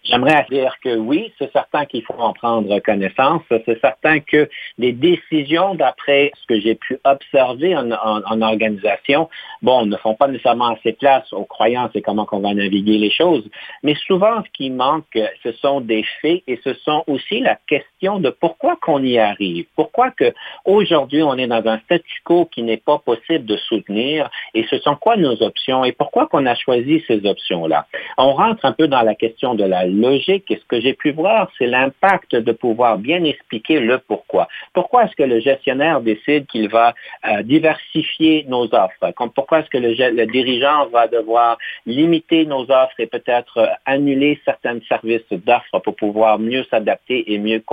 J'aimerais 0.04 0.46
dire 0.50 0.76
que 0.84 0.96
oui, 0.96 1.34
c'est 1.38 1.52
certain 1.52 1.86
qu'il 1.86 2.04
faut 2.04 2.14
en 2.18 2.34
prendre 2.34 2.80
connaissance. 2.80 3.42
C'est 3.50 3.80
certain 3.82 4.20
que 4.20 4.50
les 4.78 4.94
décisions, 4.94 5.76
d'après 5.76 6.32
ce 6.42 6.46
que 6.48 6.60
j'ai 6.60 6.76
pu 6.76 7.00
observer 7.04 7.76
en, 7.76 8.42
organisation, 8.42 9.30
bon, 9.62 9.86
ne 9.86 9.98
font 9.98 10.16
pas 10.16 10.28
nécessairement 10.28 10.76
assez 10.76 10.94
place 10.94 11.32
aux 11.34 11.46
croyances 11.46 11.92
et 11.96 12.02
comment 12.02 12.28
on 12.32 12.40
va 12.40 12.54
naviguer 12.54 12.98
les 12.98 13.12
choses. 13.12 13.48
Mais 13.84 13.96
souvent, 14.06 14.44
ce 14.44 14.50
qui 14.54 14.70
manque, 14.70 15.18
ce 15.44 15.52
sont 15.54 15.82
des 15.82 16.04
faits 16.22 16.44
et 16.48 16.60
ce 16.64 16.74
sont 16.74 17.04
aussi 17.08 17.40
la 17.40 17.58
question 17.68 18.20
de 18.20 18.30
pourquoi 18.30 18.78
qu'on 18.78 19.04
y 19.04 19.18
arrive. 19.18 19.66
Pourquoi 19.76 20.12
que 20.12 20.34
aujourd'hui 20.66 21.24
on 21.24 21.36
est 21.36 21.48
dans 21.48 21.66
un 21.66 21.80
statu 21.80 22.22
quo 22.24 22.46
qui 22.46 22.64
n'est 22.64 22.78
pas 22.78 23.00
possible 23.00 23.46
de 23.46 23.58
soutenir 23.58 24.30
et 24.54 24.66
ce 24.70 24.78
sont 24.80 24.96
quoi 24.96 25.18
nos 25.18 25.42
options 25.42 25.84
et 25.84 25.92
pourquoi 25.92 26.28
qu'on 26.28 26.46
a 26.46 26.56
choisi 26.56 27.04
ces 27.08 27.26
options-là? 27.26 27.88
On 28.18 28.34
rentre 28.34 28.66
un 28.66 28.72
peu 28.72 28.88
dans 28.88 29.02
la 29.02 29.16
question 29.16 29.56
de 29.56 29.64
la 29.64 29.87
logique. 29.90 30.50
Et 30.50 30.58
ce 30.58 30.66
que 30.66 30.80
j'ai 30.80 30.94
pu 30.94 31.12
voir, 31.12 31.52
c'est 31.58 31.68
l'impact 31.68 32.36
de 32.36 32.52
pouvoir 32.52 32.98
bien 32.98 33.24
expliquer 33.24 33.80
le 33.80 34.00
pourquoi. 34.00 34.48
Pourquoi 34.74 35.06
est-ce 35.06 35.16
que 35.16 35.24
le 35.24 35.40
gestionnaire 35.40 36.02
décide 36.02 36.48
qu'il 36.48 36.70
va 36.70 36.94
euh, 37.26 37.44
diversifier 37.44 38.46
nos 38.48 38.66
offres? 38.74 39.14
pourquoi 39.36 39.60
est-ce 39.60 39.70
que 39.70 39.78
le, 39.78 40.26
dirigeant 40.26 40.88
va 40.88 41.08
devoir 41.08 41.58
limiter 41.86 42.46
nos 42.46 42.64
offres 42.72 43.00
et 43.00 43.08
peut-être 43.08 43.58
euh, 43.58 43.68
annuler 43.86 44.40
certains 44.46 44.80
services 44.88 45.30
d'offres 45.32 45.80
pour 45.80 45.96
pouvoir 45.96 46.40
mieux 46.40 46.66
s'adapter 46.70 47.34
et 47.34 47.38
mieux, 47.38 47.64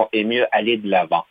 aller 0.53 0.77
de 0.77 0.89
l'avant? 0.89 1.25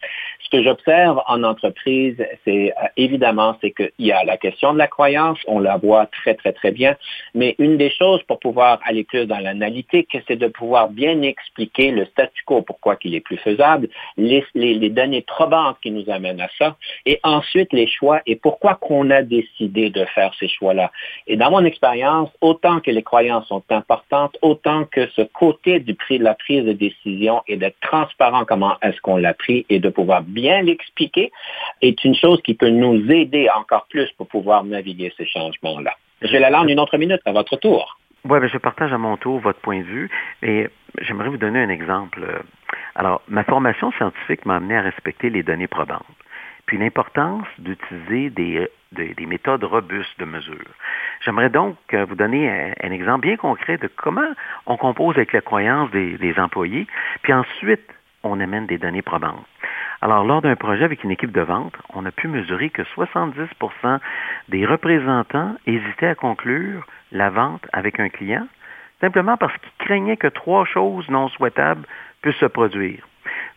Ce 0.44 0.50
que 0.50 0.64
j'observe 0.64 1.22
en 1.28 1.44
entreprise, 1.44 2.18
c'est 2.46 2.72
euh, 2.72 2.88
évidemment, 2.98 3.58
c'est 3.62 3.72
qu'il 3.72 3.92
y 4.00 4.12
a 4.12 4.24
la 4.24 4.38
question 4.38 4.74
de 4.74 4.78
la 4.78 4.88
croyance, 4.88 5.40
on 5.48 5.60
la 5.60 5.78
voit 5.78 6.06
très, 6.08 6.36
très, 6.36 6.54
très 6.54 6.72
bien, 6.72 6.96
mais 7.34 7.56
une 7.60 7.78
des 7.78 7.92
choses 7.92 8.22
pour 8.24 8.40
pouvoir 8.40 8.80
aller 8.86 9.04
plus 9.04 9.26
dans 9.26 9.40
l'analytique, 9.40 10.18
c'est 10.28 10.36
de 10.36 10.48
pouvoir 10.48 10.73
bien 10.90 11.22
expliquer 11.22 11.92
le 11.92 12.06
statu 12.06 12.44
quo, 12.46 12.62
pourquoi 12.62 12.96
qu'il 12.96 13.16
est 13.16 13.22
plus 13.22 13.38
faisable, 13.38 13.90
les, 14.18 14.44
les, 14.56 14.90
données 14.90 15.22
probantes 15.22 15.78
qui 15.82 15.92
nous 15.92 16.10
amènent 16.10 16.42
à 16.42 16.50
ça, 16.58 16.76
et 17.06 17.20
ensuite 17.24 17.72
les 17.74 17.88
choix 17.88 18.22
et 18.26 18.36
pourquoi 18.36 18.76
qu'on 18.76 19.10
a 19.10 19.22
décidé 19.22 19.90
de 19.90 20.06
faire 20.06 20.34
ces 20.40 20.48
choix-là. 20.48 20.92
Et 21.28 21.38
dans 21.38 21.52
mon 21.52 21.64
expérience, 21.64 22.30
autant 22.42 22.80
que 22.80 22.92
les 22.92 23.04
croyances 23.04 23.48
sont 23.48 23.64
importantes, 23.70 24.38
autant 24.42 24.86
que 24.86 25.08
ce 25.16 25.22
côté 25.22 25.80
du 25.80 25.96
prix 25.96 26.20
de 26.20 26.24
la 26.24 26.36
prise 26.36 26.64
de 26.66 26.74
décision 26.74 27.42
et 27.48 27.58
d'être 27.58 27.80
transparent 27.82 28.46
comment 28.46 28.78
est-ce 28.82 29.00
qu'on 29.02 29.18
l'a 29.18 29.34
pris 29.34 29.66
et 29.70 29.80
de 29.80 29.90
pouvoir 29.90 30.22
bien 30.22 30.62
l'expliquer 30.62 31.32
est 31.82 32.04
une 32.04 32.16
chose 32.16 32.42
qui 32.44 32.54
peut 32.54 32.70
nous 32.70 33.12
aider 33.12 33.48
encore 33.56 33.86
plus 33.90 34.10
pour 34.18 34.28
pouvoir 34.28 34.64
naviguer 34.64 35.14
ces 35.18 35.26
changements-là. 35.26 35.94
Je 36.22 36.38
la 36.38 36.50
lance 36.50 36.70
une 36.70 36.80
autre 36.80 36.98
minute 36.98 37.22
à 37.26 37.34
votre 37.34 37.58
tour. 37.58 37.98
Oui, 38.26 38.40
je 38.48 38.58
partage 38.58 38.94
à 38.94 38.98
mon 38.98 39.18
tour 39.18 39.40
votre 39.40 39.60
point 39.60 39.80
de 39.80 39.84
vue 39.84 40.10
et 40.42 40.70
j'aimerais 41.02 41.28
vous 41.28 41.38
donner 41.38 41.62
un 41.62 41.68
exemple. 41.68 42.26
Alors, 42.96 43.22
ma 43.28 43.44
formation 43.44 43.92
scientifique 43.92 44.46
m'a 44.46 44.56
amené 44.56 44.78
à 44.78 44.82
respecter 44.82 45.30
les 45.30 45.44
données 45.44 45.68
probantes, 45.68 46.06
puis 46.66 46.78
l'importance 46.78 47.46
d'utiliser 47.60 48.30
des, 48.30 48.70
des, 48.94 49.26
méthodes 49.26 49.66
robustes 49.66 50.18
de 50.20 50.26
mesure. 50.26 50.72
J'aimerais 51.26 51.50
donc 51.50 51.76
euh, 51.94 52.06
vous 52.06 52.16
donner 52.16 52.50
un, 52.82 52.92
exemple 52.92 53.28
bien 53.28 53.36
concret 53.36 53.78
de 53.78 53.90
comment 53.94 54.34
on 54.68 54.78
compose 54.78 55.18
avec 55.18 55.34
la 55.34 55.42
croyance 55.42 55.92
des, 55.92 56.18
des 56.18 56.40
employés, 56.40 56.88
puis 57.24 57.34
ensuite 57.34 57.90
on 58.24 58.40
amène 58.40 58.66
des 58.66 58.78
données 58.78 59.02
probantes. 59.02 59.46
Alors, 60.02 60.26
lors 60.26 60.42
d'un 60.42 60.56
projet 60.56 60.84
avec 60.84 61.04
une 61.04 61.12
équipe 61.12 61.32
de 61.32 61.42
vente, 61.42 61.76
on 61.94 62.06
a 62.06 62.12
pu 62.12 62.28
mesurer 62.28 62.70
que 62.70 62.82
70% 62.82 64.00
des 64.50 64.66
représentants 64.66 65.56
hésitaient 65.66 66.08
à 66.08 66.16
conclure 66.16 66.86
la 67.12 67.30
vente 67.30 67.66
avec 67.72 68.00
un 68.00 68.10
client, 68.10 68.48
simplement 69.00 69.38
parce 69.38 69.58
qu'ils 69.60 69.86
craignaient 69.86 70.18
que 70.18 70.28
trois 70.28 70.66
choses 70.66 71.08
non 71.10 71.30
souhaitables 71.30 71.86
puissent 72.22 72.36
se 72.36 72.46
produire. 72.46 73.08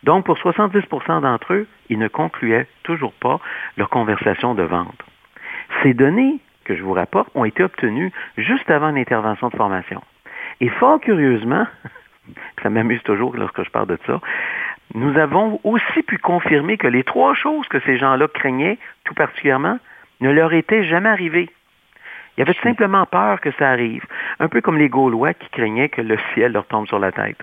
Donc, 0.03 0.25
pour 0.25 0.37
70% 0.37 1.21
d'entre 1.21 1.53
eux, 1.53 1.67
ils 1.89 1.99
ne 1.99 2.07
concluaient 2.07 2.67
toujours 2.83 3.13
pas 3.13 3.39
leur 3.75 3.89
conversation 3.89 4.55
de 4.55 4.63
vente. 4.63 5.03
Ces 5.83 5.93
données 5.93 6.39
que 6.63 6.75
je 6.75 6.83
vous 6.83 6.93
rapporte 6.93 7.29
ont 7.35 7.45
été 7.45 7.63
obtenues 7.63 8.11
juste 8.37 8.69
avant 8.69 8.89
une 8.89 8.97
intervention 8.97 9.49
de 9.49 9.55
formation. 9.55 10.01
Et 10.61 10.69
fort 10.69 10.99
curieusement, 10.99 11.65
ça 12.61 12.69
m'amuse 12.69 13.01
toujours 13.03 13.35
lorsque 13.35 13.63
je 13.63 13.69
parle 13.69 13.87
de 13.87 13.97
ça, 14.05 14.19
nous 14.93 15.17
avons 15.17 15.59
aussi 15.63 16.03
pu 16.03 16.17
confirmer 16.17 16.77
que 16.77 16.87
les 16.87 17.03
trois 17.03 17.33
choses 17.35 17.67
que 17.67 17.79
ces 17.81 17.97
gens-là 17.97 18.27
craignaient, 18.27 18.77
tout 19.03 19.13
particulièrement, 19.13 19.79
ne 20.21 20.31
leur 20.31 20.53
étaient 20.53 20.85
jamais 20.85 21.09
arrivées. 21.09 21.49
Il 22.37 22.41
y 22.41 22.43
avait 22.43 22.57
simplement 22.61 23.05
peur 23.05 23.41
que 23.41 23.51
ça 23.51 23.69
arrive, 23.69 24.05
un 24.39 24.47
peu 24.47 24.61
comme 24.61 24.77
les 24.77 24.89
Gaulois 24.89 25.33
qui 25.33 25.49
craignaient 25.49 25.89
que 25.89 26.01
le 26.01 26.17
ciel 26.33 26.51
leur 26.51 26.67
tombe 26.67 26.87
sur 26.87 26.99
la 26.99 27.11
tête. 27.11 27.41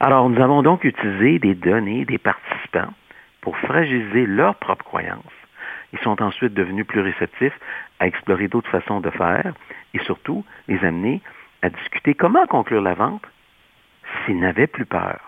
Alors, 0.00 0.28
nous 0.28 0.40
avons 0.40 0.62
donc 0.62 0.84
utilisé 0.84 1.38
des 1.38 1.54
données 1.54 2.04
des 2.04 2.18
participants 2.18 2.92
pour 3.40 3.56
fragiliser 3.58 4.26
leurs 4.26 4.56
propres 4.56 4.84
croyances. 4.84 5.22
Ils 5.92 5.98
sont 6.00 6.22
ensuite 6.22 6.54
devenus 6.54 6.86
plus 6.86 7.00
réceptifs 7.00 7.58
à 7.98 8.06
explorer 8.06 8.48
d'autres 8.48 8.70
façons 8.70 9.00
de 9.00 9.10
faire 9.10 9.54
et 9.94 9.98
surtout 10.00 10.44
les 10.68 10.84
amener 10.84 11.22
à 11.62 11.70
discuter 11.70 12.14
comment 12.14 12.46
conclure 12.46 12.82
la 12.82 12.94
vente 12.94 13.24
s'ils 14.24 14.38
n'avaient 14.38 14.66
plus 14.66 14.86
peur 14.86 15.27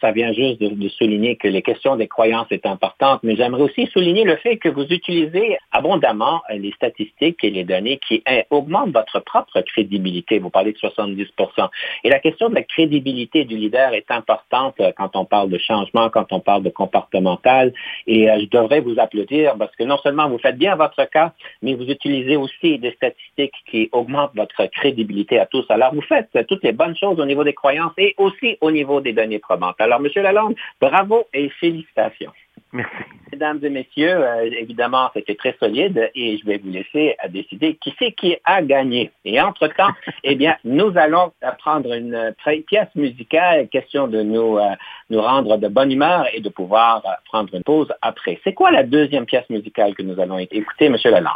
ça 0.00 0.12
vient 0.12 0.32
juste 0.32 0.60
de, 0.60 0.88
souligner 0.88 1.36
que 1.36 1.48
les 1.48 1.62
questions 1.62 1.96
des 1.96 2.08
croyances 2.08 2.46
est 2.50 2.66
importante, 2.66 3.20
mais 3.22 3.36
j'aimerais 3.36 3.62
aussi 3.62 3.86
souligner 3.88 4.24
le 4.24 4.36
fait 4.36 4.56
que 4.56 4.68
vous 4.68 4.84
utilisez 4.84 5.58
abondamment 5.72 6.40
euh, 6.50 6.58
les 6.58 6.72
statistiques 6.72 7.42
et 7.42 7.50
les 7.50 7.64
données 7.64 7.98
qui 8.06 8.22
euh, 8.28 8.42
augmentent 8.50 8.92
votre 8.92 9.20
propre 9.20 9.60
crédibilité. 9.62 10.38
Vous 10.38 10.50
parlez 10.50 10.72
de 10.72 10.78
70% 10.78 11.68
Et 12.04 12.10
la 12.10 12.20
question 12.20 12.48
de 12.48 12.54
la 12.54 12.62
crédibilité 12.62 13.44
du 13.44 13.56
leader 13.56 13.92
est 13.92 14.10
importante 14.10 14.74
euh, 14.80 14.92
quand 14.96 15.16
on 15.16 15.24
parle 15.24 15.50
de 15.50 15.58
changement, 15.58 16.10
quand 16.10 16.32
on 16.32 16.40
parle 16.40 16.62
de 16.62 16.70
comportemental. 16.70 17.72
Et 18.06 18.26
je 18.26 18.48
devrais 18.48 18.80
vous 18.80 18.98
applaudir 18.98 19.56
parce 19.58 19.74
que 19.76 19.84
non 19.84 19.98
seulement 19.98 20.28
vous 20.28 20.38
faites 20.38 20.56
bien 20.56 20.76
votre 20.76 21.04
cas, 21.10 21.32
mais 21.62 21.74
vous 21.74 21.84
utilisez 21.84 22.36
aussi 22.36 22.78
des 22.78 22.92
statistiques 22.92 23.54
qui 23.70 23.88
augmentent 23.92 24.34
votre 24.34 24.66
crédibilité 24.66 25.38
à 25.38 25.46
tous. 25.46 25.64
Alors, 25.68 25.94
vous 25.94 26.02
faites 26.02 26.28
toutes 26.48 26.62
les 26.62 26.72
bonnes 26.72 26.96
choses 26.96 27.18
au 27.18 27.24
niveau 27.24 27.44
des 27.44 27.54
croyances 27.54 27.92
et 27.98 28.14
aussi 28.18 28.56
au 28.60 28.70
niveau 28.70 29.00
des 29.00 29.12
données 29.12 29.38
probantes. 29.38 29.76
Alors, 29.88 30.00
M. 30.04 30.22
Lalonde, 30.22 30.54
bravo 30.80 31.24
et 31.32 31.48
félicitations. 31.60 32.32
Merci. 32.72 32.92
Mesdames 33.32 33.60
et 33.62 33.70
messieurs, 33.70 34.14
euh, 34.14 34.50
évidemment, 34.58 35.10
c'était 35.14 35.34
très 35.34 35.56
solide 35.58 36.10
et 36.14 36.36
je 36.36 36.44
vais 36.44 36.58
vous 36.58 36.70
laisser 36.70 37.16
à 37.18 37.28
décider 37.28 37.76
qui 37.76 37.94
c'est 37.98 38.12
qui 38.12 38.36
a 38.44 38.60
gagné. 38.60 39.10
Et 39.24 39.40
entre-temps, 39.40 39.92
eh 40.24 40.34
bien, 40.34 40.56
nous 40.64 40.92
allons 40.96 41.32
prendre 41.58 41.94
une 41.94 42.34
pièce 42.66 42.94
musicale, 42.94 43.68
question 43.68 44.06
de 44.06 44.22
nous, 44.22 44.58
euh, 44.58 44.68
nous 45.08 45.22
rendre 45.22 45.56
de 45.56 45.68
bonne 45.68 45.90
humeur 45.90 46.26
et 46.34 46.40
de 46.40 46.50
pouvoir 46.50 47.02
euh, 47.06 47.10
prendre 47.24 47.54
une 47.54 47.62
pause 47.62 47.90
après. 48.02 48.38
C'est 48.44 48.52
quoi 48.52 48.70
la 48.70 48.82
deuxième 48.82 49.24
pièce 49.24 49.48
musicale 49.48 49.94
que 49.94 50.02
nous 50.02 50.20
allons 50.20 50.38
écouter, 50.38 50.86
M. 50.86 50.96
Lalonde? 51.04 51.32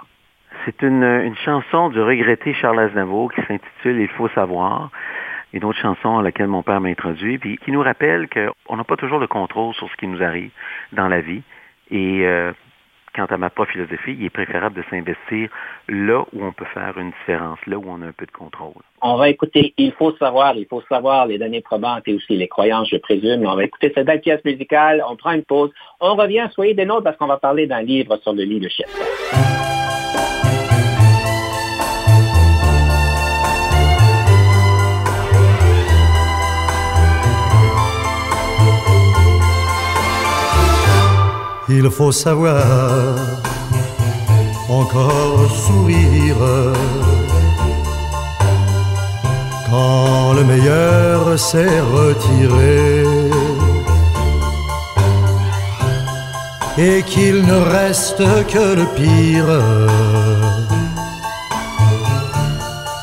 C'est 0.66 0.82
une, 0.82 1.02
une 1.02 1.36
chanson 1.36 1.88
du 1.88 2.00
regretté 2.02 2.52
Charles 2.52 2.80
Aznavour 2.80 3.32
qui 3.32 3.40
s'intitule 3.42 4.00
Il 4.00 4.08
faut 4.08 4.28
savoir 4.28 4.90
une 5.52 5.64
autre 5.64 5.78
chanson 5.78 6.18
à 6.18 6.22
laquelle 6.22 6.48
mon 6.48 6.62
père 6.62 6.80
m'a 6.80 6.88
introduit, 6.88 7.38
puis 7.38 7.58
qui 7.58 7.72
nous 7.72 7.82
rappelle 7.82 8.28
qu'on 8.28 8.76
n'a 8.76 8.84
pas 8.84 8.96
toujours 8.96 9.18
le 9.18 9.26
contrôle 9.26 9.74
sur 9.74 9.90
ce 9.90 9.96
qui 9.96 10.06
nous 10.06 10.22
arrive 10.22 10.50
dans 10.92 11.08
la 11.08 11.20
vie. 11.20 11.42
Et 11.90 12.26
euh, 12.26 12.52
quant 13.14 13.26
à 13.26 13.36
ma 13.36 13.50
propre 13.50 13.72
philosophie, 13.72 14.16
il 14.18 14.24
est 14.24 14.30
préférable 14.30 14.76
de 14.76 14.82
s'investir 14.88 15.50
là 15.88 16.24
où 16.32 16.44
on 16.44 16.52
peut 16.52 16.64
faire 16.72 16.96
une 16.98 17.10
différence, 17.10 17.58
là 17.66 17.78
où 17.78 17.84
on 17.86 18.00
a 18.00 18.06
un 18.06 18.12
peu 18.12 18.24
de 18.24 18.30
contrôle. 18.30 18.82
On 19.02 19.16
va 19.16 19.28
écouter 19.28 19.74
Il 19.76 19.92
faut 19.92 20.16
savoir, 20.16 20.56
il 20.56 20.66
faut 20.66 20.82
savoir 20.88 21.26
les 21.26 21.38
données 21.38 21.60
probantes 21.60 22.02
et 22.06 22.14
aussi 22.14 22.36
les 22.36 22.48
croyances, 22.48 22.88
je 22.88 22.96
présume. 22.96 23.46
On 23.46 23.54
va 23.54 23.64
écouter 23.64 23.92
cette 23.94 24.06
belle 24.06 24.20
pièce 24.20 24.42
musicale, 24.44 25.04
on 25.06 25.16
prend 25.16 25.32
une 25.32 25.44
pause, 25.44 25.70
on 26.00 26.14
revient, 26.14 26.48
soyez 26.52 26.74
des 26.74 26.86
nôtres 26.86 27.04
parce 27.04 27.16
qu'on 27.16 27.26
va 27.26 27.36
parler 27.36 27.66
d'un 27.66 27.82
livre 27.82 28.16
sur 28.22 28.32
le 28.32 28.44
leadership. 28.44 28.86
Il 41.68 41.90
faut 41.90 42.12
savoir 42.12 42.64
encore 44.68 45.51
sourire 45.51 46.37
quand 49.70 50.33
le 50.35 50.44
meilleur 50.44 51.38
s'est 51.38 51.81
retiré 51.81 53.05
et 56.79 57.03
qu'il 57.03 57.44
ne 57.46 57.59
reste 57.79 58.25
que 58.53 58.75
le 58.81 58.87
pire 58.96 59.53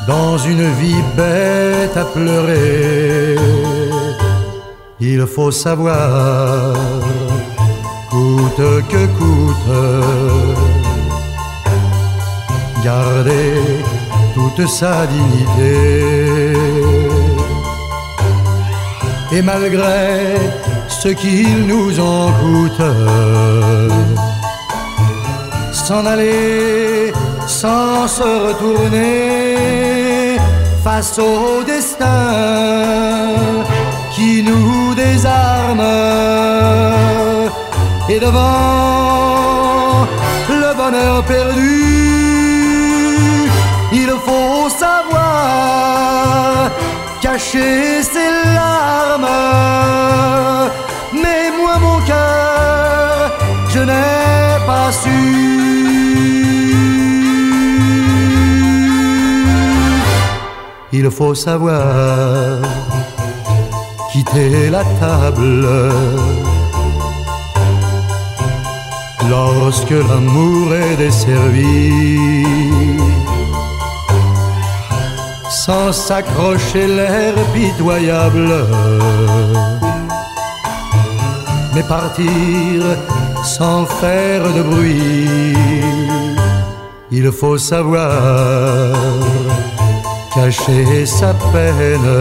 dans 0.07 0.37
une 0.37 0.69
vie 0.81 1.03
bête 1.15 1.95
à 1.95 2.05
pleurer. 2.05 3.37
Il 4.99 5.25
faut 5.27 5.51
savoir 5.51 6.73
que 8.91 9.05
coûte. 9.17 9.71
Garder 12.83 13.53
toute 14.33 14.67
sa 14.67 15.05
dignité. 15.05 16.53
Et 19.31 19.41
malgré 19.41 20.35
ce 20.87 21.09
qu'il 21.09 21.67
nous 21.67 21.99
en 21.99 22.31
coûte, 22.41 22.81
s'en 25.71 26.05
aller 26.05 27.13
sans 27.47 28.07
se 28.07 28.23
retourner 28.47 30.37
face 30.83 31.17
au 31.19 31.63
destin 31.63 32.31
qui 34.11 34.43
nous 34.43 34.95
désarme 34.95 35.83
et 38.09 38.19
devant 38.19 40.07
le 40.49 40.75
bonheur 40.75 41.23
perdu, 41.25 43.51
il 43.93 44.09
faut 44.25 44.67
savoir 44.69 46.71
cacher 47.21 48.01
ses 48.01 48.31
larmes. 48.55 49.29
Mais 51.13 51.51
moi, 51.59 51.77
mon 51.85 51.99
cœur, 52.05 53.31
je 53.73 53.79
n'ai 53.79 54.65
pas 54.65 54.91
su. 54.91 55.19
Il 60.91 61.11
faut 61.11 61.35
savoir 61.35 62.57
quitter 64.11 64.71
la 64.71 64.83
table 64.99 65.67
lorsque 69.29 69.97
l'amour 70.09 70.73
est 70.73 70.97
desservi. 70.97 72.69
sans 75.69 75.91
s'accrocher 75.91 76.87
l'air 76.87 77.33
pitoyable. 77.53 78.51
Mais 81.73 81.83
partir 81.83 82.75
sans 83.43 83.85
faire 83.85 84.43
de 84.57 84.61
bruit, 84.63 85.53
il 87.11 87.31
faut 87.31 87.57
savoir 87.57 88.95
cacher 90.33 91.05
sa 91.05 91.33
peine 91.53 92.11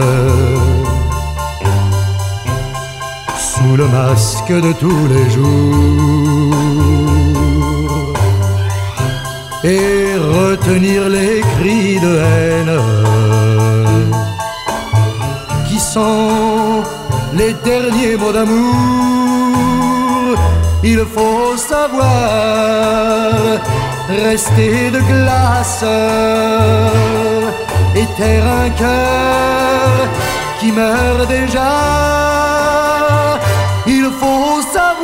sous 3.49 3.75
le 3.81 3.87
masque 3.87 4.55
de 4.67 4.71
tous 4.73 5.03
les 5.13 5.27
jours 5.35 6.48
et 9.63 10.15
retenir 10.15 11.09
les 11.09 11.41
cris 11.41 11.99
de 11.99 12.17
haine 12.17 12.79
qui 15.67 15.79
sont 15.79 16.83
les 17.33 17.53
derniers 17.65 18.15
mots 18.15 18.31
d'amour. 18.31 18.75
Il 20.83 20.99
faut 21.13 21.57
savoir 21.57 22.07
rester 24.07 24.91
de 24.91 24.99
glace 25.01 25.83
et 27.95 28.05
taire 28.17 28.45
un 28.65 28.69
cœur 28.69 29.89
qui 30.59 30.71
meurt 30.71 31.27
déjà. 31.27 31.71
Il 33.85 34.09
faut 34.19 34.61
savoir 34.61 34.99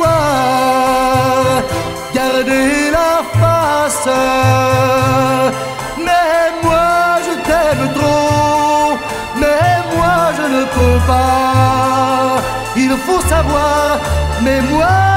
garder 2.16 2.90
la 2.98 3.12
face. 3.38 4.08
Mais 6.06 6.44
moi 6.64 6.94
je 7.26 7.34
t'aime 7.46 7.86
trop, 7.98 8.96
mais 9.40 9.72
moi 9.94 10.16
je 10.38 10.44
ne 10.56 10.62
peux 10.76 10.98
pas. 11.06 12.40
Il 12.84 12.92
faut 13.04 13.22
savoir, 13.34 13.98
mais 14.44 14.60
moi 14.72 15.15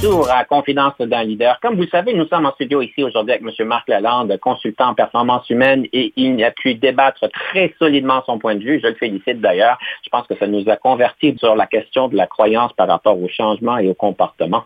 retour 0.00 0.30
à 0.30 0.44
Confidence 0.44 0.94
d'un 0.98 1.24
leader. 1.24 1.58
Comme 1.60 1.74
vous 1.74 1.82
le 1.82 1.88
savez, 1.88 2.14
nous 2.14 2.26
sommes 2.26 2.46
en 2.46 2.52
studio 2.52 2.80
ici 2.80 3.02
aujourd'hui 3.02 3.34
avec 3.34 3.44
M. 3.46 3.66
Marc 3.66 3.86
Lalande, 3.88 4.34
consultant 4.40 4.88
en 4.88 4.94
performance 4.94 5.48
humaine, 5.50 5.86
et 5.92 6.14
il 6.16 6.42
a 6.42 6.50
pu 6.50 6.74
débattre 6.74 7.28
très 7.28 7.74
solidement 7.78 8.22
son 8.24 8.38
point 8.38 8.54
de 8.54 8.64
vue. 8.64 8.80
Je 8.82 8.88
le 8.88 8.94
félicite 8.94 9.42
d'ailleurs. 9.42 9.78
Je 10.02 10.08
pense 10.08 10.26
que 10.26 10.34
ça 10.36 10.46
nous 10.46 10.66
a 10.70 10.76
convertis 10.76 11.36
sur 11.38 11.54
la 11.54 11.66
question 11.66 12.08
de 12.08 12.16
la 12.16 12.26
croyance 12.26 12.72
par 12.74 12.88
rapport 12.88 13.20
au 13.20 13.28
changement 13.28 13.76
et 13.76 13.88
au 13.88 13.94
comportement. 13.94 14.64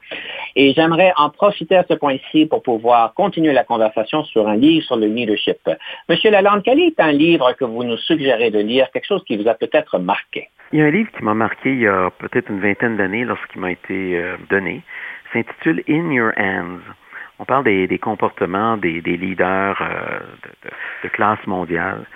Et 0.55 0.73
j'aimerais 0.73 1.13
en 1.17 1.31
profiter 1.31 1.77
à 1.77 1.85
ce 1.89 1.95
point-ci 1.95 2.47
pour 2.47 2.63
pouvoir 2.63 3.13
continuer 3.15 3.53
la 3.53 3.65
conversation 3.65 4.23
sur 4.25 4.47
un 4.47 4.57
livre 4.57 4.87
sur 4.87 4.97
le 4.97 5.07
leadership. 5.07 5.59
M. 6.09 6.17
Lalande, 6.31 6.63
quel 6.65 6.79
est 6.79 7.01
un 7.01 7.13
livre 7.13 7.53
que 7.55 7.65
vous 7.65 7.83
nous 7.83 7.97
suggérez 7.97 8.51
de 8.51 8.61
lire, 8.61 8.89
quelque 8.93 9.07
chose 9.07 9.25
qui 9.25 9.37
vous 9.37 9.49
a 9.49 9.55
peut-être 9.55 9.99
marqué? 9.99 10.49
Il 10.73 10.79
y 10.79 10.83
a 10.83 10.87
un 10.87 10.91
livre 10.91 11.11
qui 11.17 11.23
m'a 11.23 11.35
marqué 11.35 11.71
il 11.71 11.81
y 11.81 11.87
a 11.87 12.11
peut-être 12.19 12.51
une 12.51 12.61
vingtaine 12.61 12.97
d'années 12.97 13.25
lorsqu'il 13.25 13.61
m'a 13.61 13.73
été 13.73 14.17
euh, 14.17 14.37
donné. 14.49 14.83
S'intitule 15.35 15.83
In 15.89 16.11
Your 16.11 16.33
Hands. 16.37 16.81
On 17.39 17.45
parle 17.45 17.65
des, 17.65 17.99
comportements 17.99 18.77
des, 18.77 19.01
leaders 19.01 19.83
euh, 19.83 20.21
de, 21.03 21.09
classe 21.09 21.45
mondiale. 21.47 22.07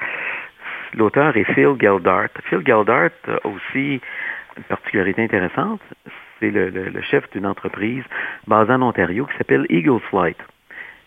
L'auteur 0.95 1.37
est 1.37 1.45
Phil 1.55 1.75
Geldart. 1.79 2.29
Phil 2.45 2.63
Geldart 2.65 3.11
a 3.27 3.47
aussi 3.47 4.01
une 4.57 4.63
particularité 4.69 5.23
intéressante. 5.23 5.81
C'est 6.39 6.51
le, 6.51 7.03
chef 7.11 7.29
d'une 7.33 7.47
entreprise 7.47 8.05
basée 8.47 8.73
en 8.73 8.83
Ontario 8.83 9.27
qui 9.27 9.37
s'appelle 9.37 9.67
Eagle 9.69 10.01
Flight. 10.09 10.39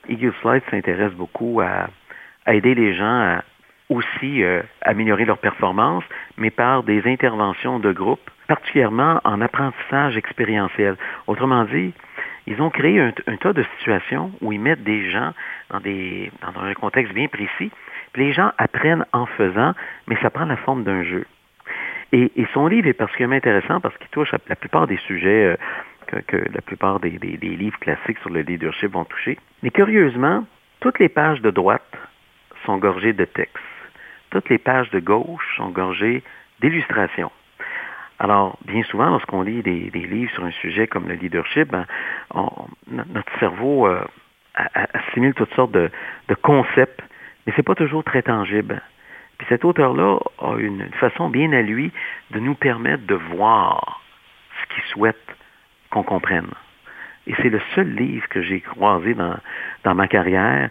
Eagle 0.10 0.34
Flight 0.42 0.64
s'intéresse 0.70 1.14
beaucoup 1.14 1.62
à, 1.62 1.88
à, 2.46 2.54
aider 2.54 2.76
les 2.76 2.94
gens 2.94 3.38
à 3.38 3.44
aussi 3.92 4.42
euh, 4.42 4.62
améliorer 4.82 5.26
leur 5.26 5.38
performance, 5.38 6.04
mais 6.38 6.50
par 6.50 6.84
des 6.84 7.06
interventions 7.06 7.78
de 7.78 7.92
groupe, 7.92 8.32
particulièrement 8.48 9.20
en 9.26 9.42
apprentissage 9.42 10.16
expérientiel. 10.16 10.96
Autrement 11.28 11.66
dit, 11.66 11.94
ils 12.48 12.62
ont 12.62 12.70
créé 12.70 13.00
un, 13.00 13.12
tas 13.12 13.54
de 13.54 13.66
situations 13.78 14.32
où 14.42 14.54
ils 14.54 14.62
mettent 14.62 14.84
des 14.84 15.12
gens 15.12 15.34
dans, 15.70 15.82
des, 15.82 16.32
dans 16.42 16.62
un 16.62 16.74
contexte 16.74 17.14
bien 17.14 17.28
précis, 17.28 17.70
puis 18.14 18.26
les 18.26 18.34
gens 18.34 18.52
apprennent 18.58 19.06
en 19.12 19.26
faisant, 19.26 19.74
mais 20.08 20.18
ça 20.22 20.30
prend 20.30 20.46
la 20.46 20.58
forme 20.58 20.84
d'un 20.84 21.04
jeu. 21.04 21.26
Et, 22.14 22.32
son 22.54 22.68
livre 22.68 22.88
est 22.88 22.94
particulièrement 22.94 23.36
intéressant 23.36 23.80
parce 23.80 23.98
qu'il 23.98 24.10
touche 24.10 24.34
à 24.34 24.38
la 24.48 24.56
plupart 24.56 24.88
des 24.88 24.98
sujets 25.08 25.46
euh, 25.46 25.56
que, 26.08 26.18
que, 26.28 26.38
la 26.54 26.62
plupart 26.62 27.00
des, 27.00 27.12
des, 27.12 27.38
des 27.38 27.56
livres 27.56 27.80
classiques 27.80 28.20
sur 28.20 28.30
le 28.30 28.42
leadership 28.42 28.92
vont 28.92 29.06
toucher. 29.06 29.38
Mais 29.64 29.70
curieusement, 29.70 30.46
toutes 30.80 31.00
les 31.00 31.08
pages 31.10 31.42
de 31.42 31.52
droite 31.52 31.94
sont 32.66 32.78
gorgées 32.78 33.14
de 33.14 33.26
textes 33.26 33.71
toutes 34.32 34.50
les 34.50 34.58
pages 34.58 34.90
de 34.90 35.00
gauche 35.00 35.46
sont 35.58 35.70
gorgées 35.70 36.24
d'illustrations. 36.62 37.32
Alors, 38.18 38.58
bien 38.66 38.84
souvent, 38.84 39.10
lorsqu'on 39.10 39.42
lit 39.42 39.62
des, 39.62 39.90
livres 39.90 40.32
sur 40.34 40.44
un 40.44 40.52
sujet 40.52 40.88
comme 40.88 41.08
le 41.08 41.16
leadership, 41.16 41.70
ben, 41.70 41.86
notre 42.88 43.40
cerveau 43.40 43.88
euh, 43.88 44.04
assimile 44.94 45.34
toutes 45.34 45.54
sortes 45.54 45.72
de, 45.72 45.90
concepts, 46.42 47.02
mais 47.46 47.54
c'est 47.56 47.64
pas 47.64 47.76
toujours 47.76 48.04
très 48.04 48.22
tangible. 48.22 48.82
Puis 49.38 49.48
cet 49.50 49.66
auteur-là 49.66 50.20
a 50.40 50.56
une, 50.58 50.88
façon 51.00 51.30
bien 51.30 51.52
à 51.52 51.62
lui 51.62 51.92
de 52.30 52.40
nous 52.40 52.54
permettre 52.54 53.06
de 53.08 53.16
voir 53.16 54.02
ce 54.62 54.76
qu'il 54.76 54.84
souhaite 54.84 55.36
qu'on 55.90 56.04
comprenne. 56.04 56.52
Et 57.26 57.34
c'est 57.42 57.50
le 57.50 57.62
seul 57.74 57.90
livre 57.96 58.28
que 58.30 58.44
j'ai 58.44 58.62
croisé 58.62 59.16
dans, 59.16 59.38
dans 59.84 59.96
ma 59.96 60.08
carrière 60.08 60.70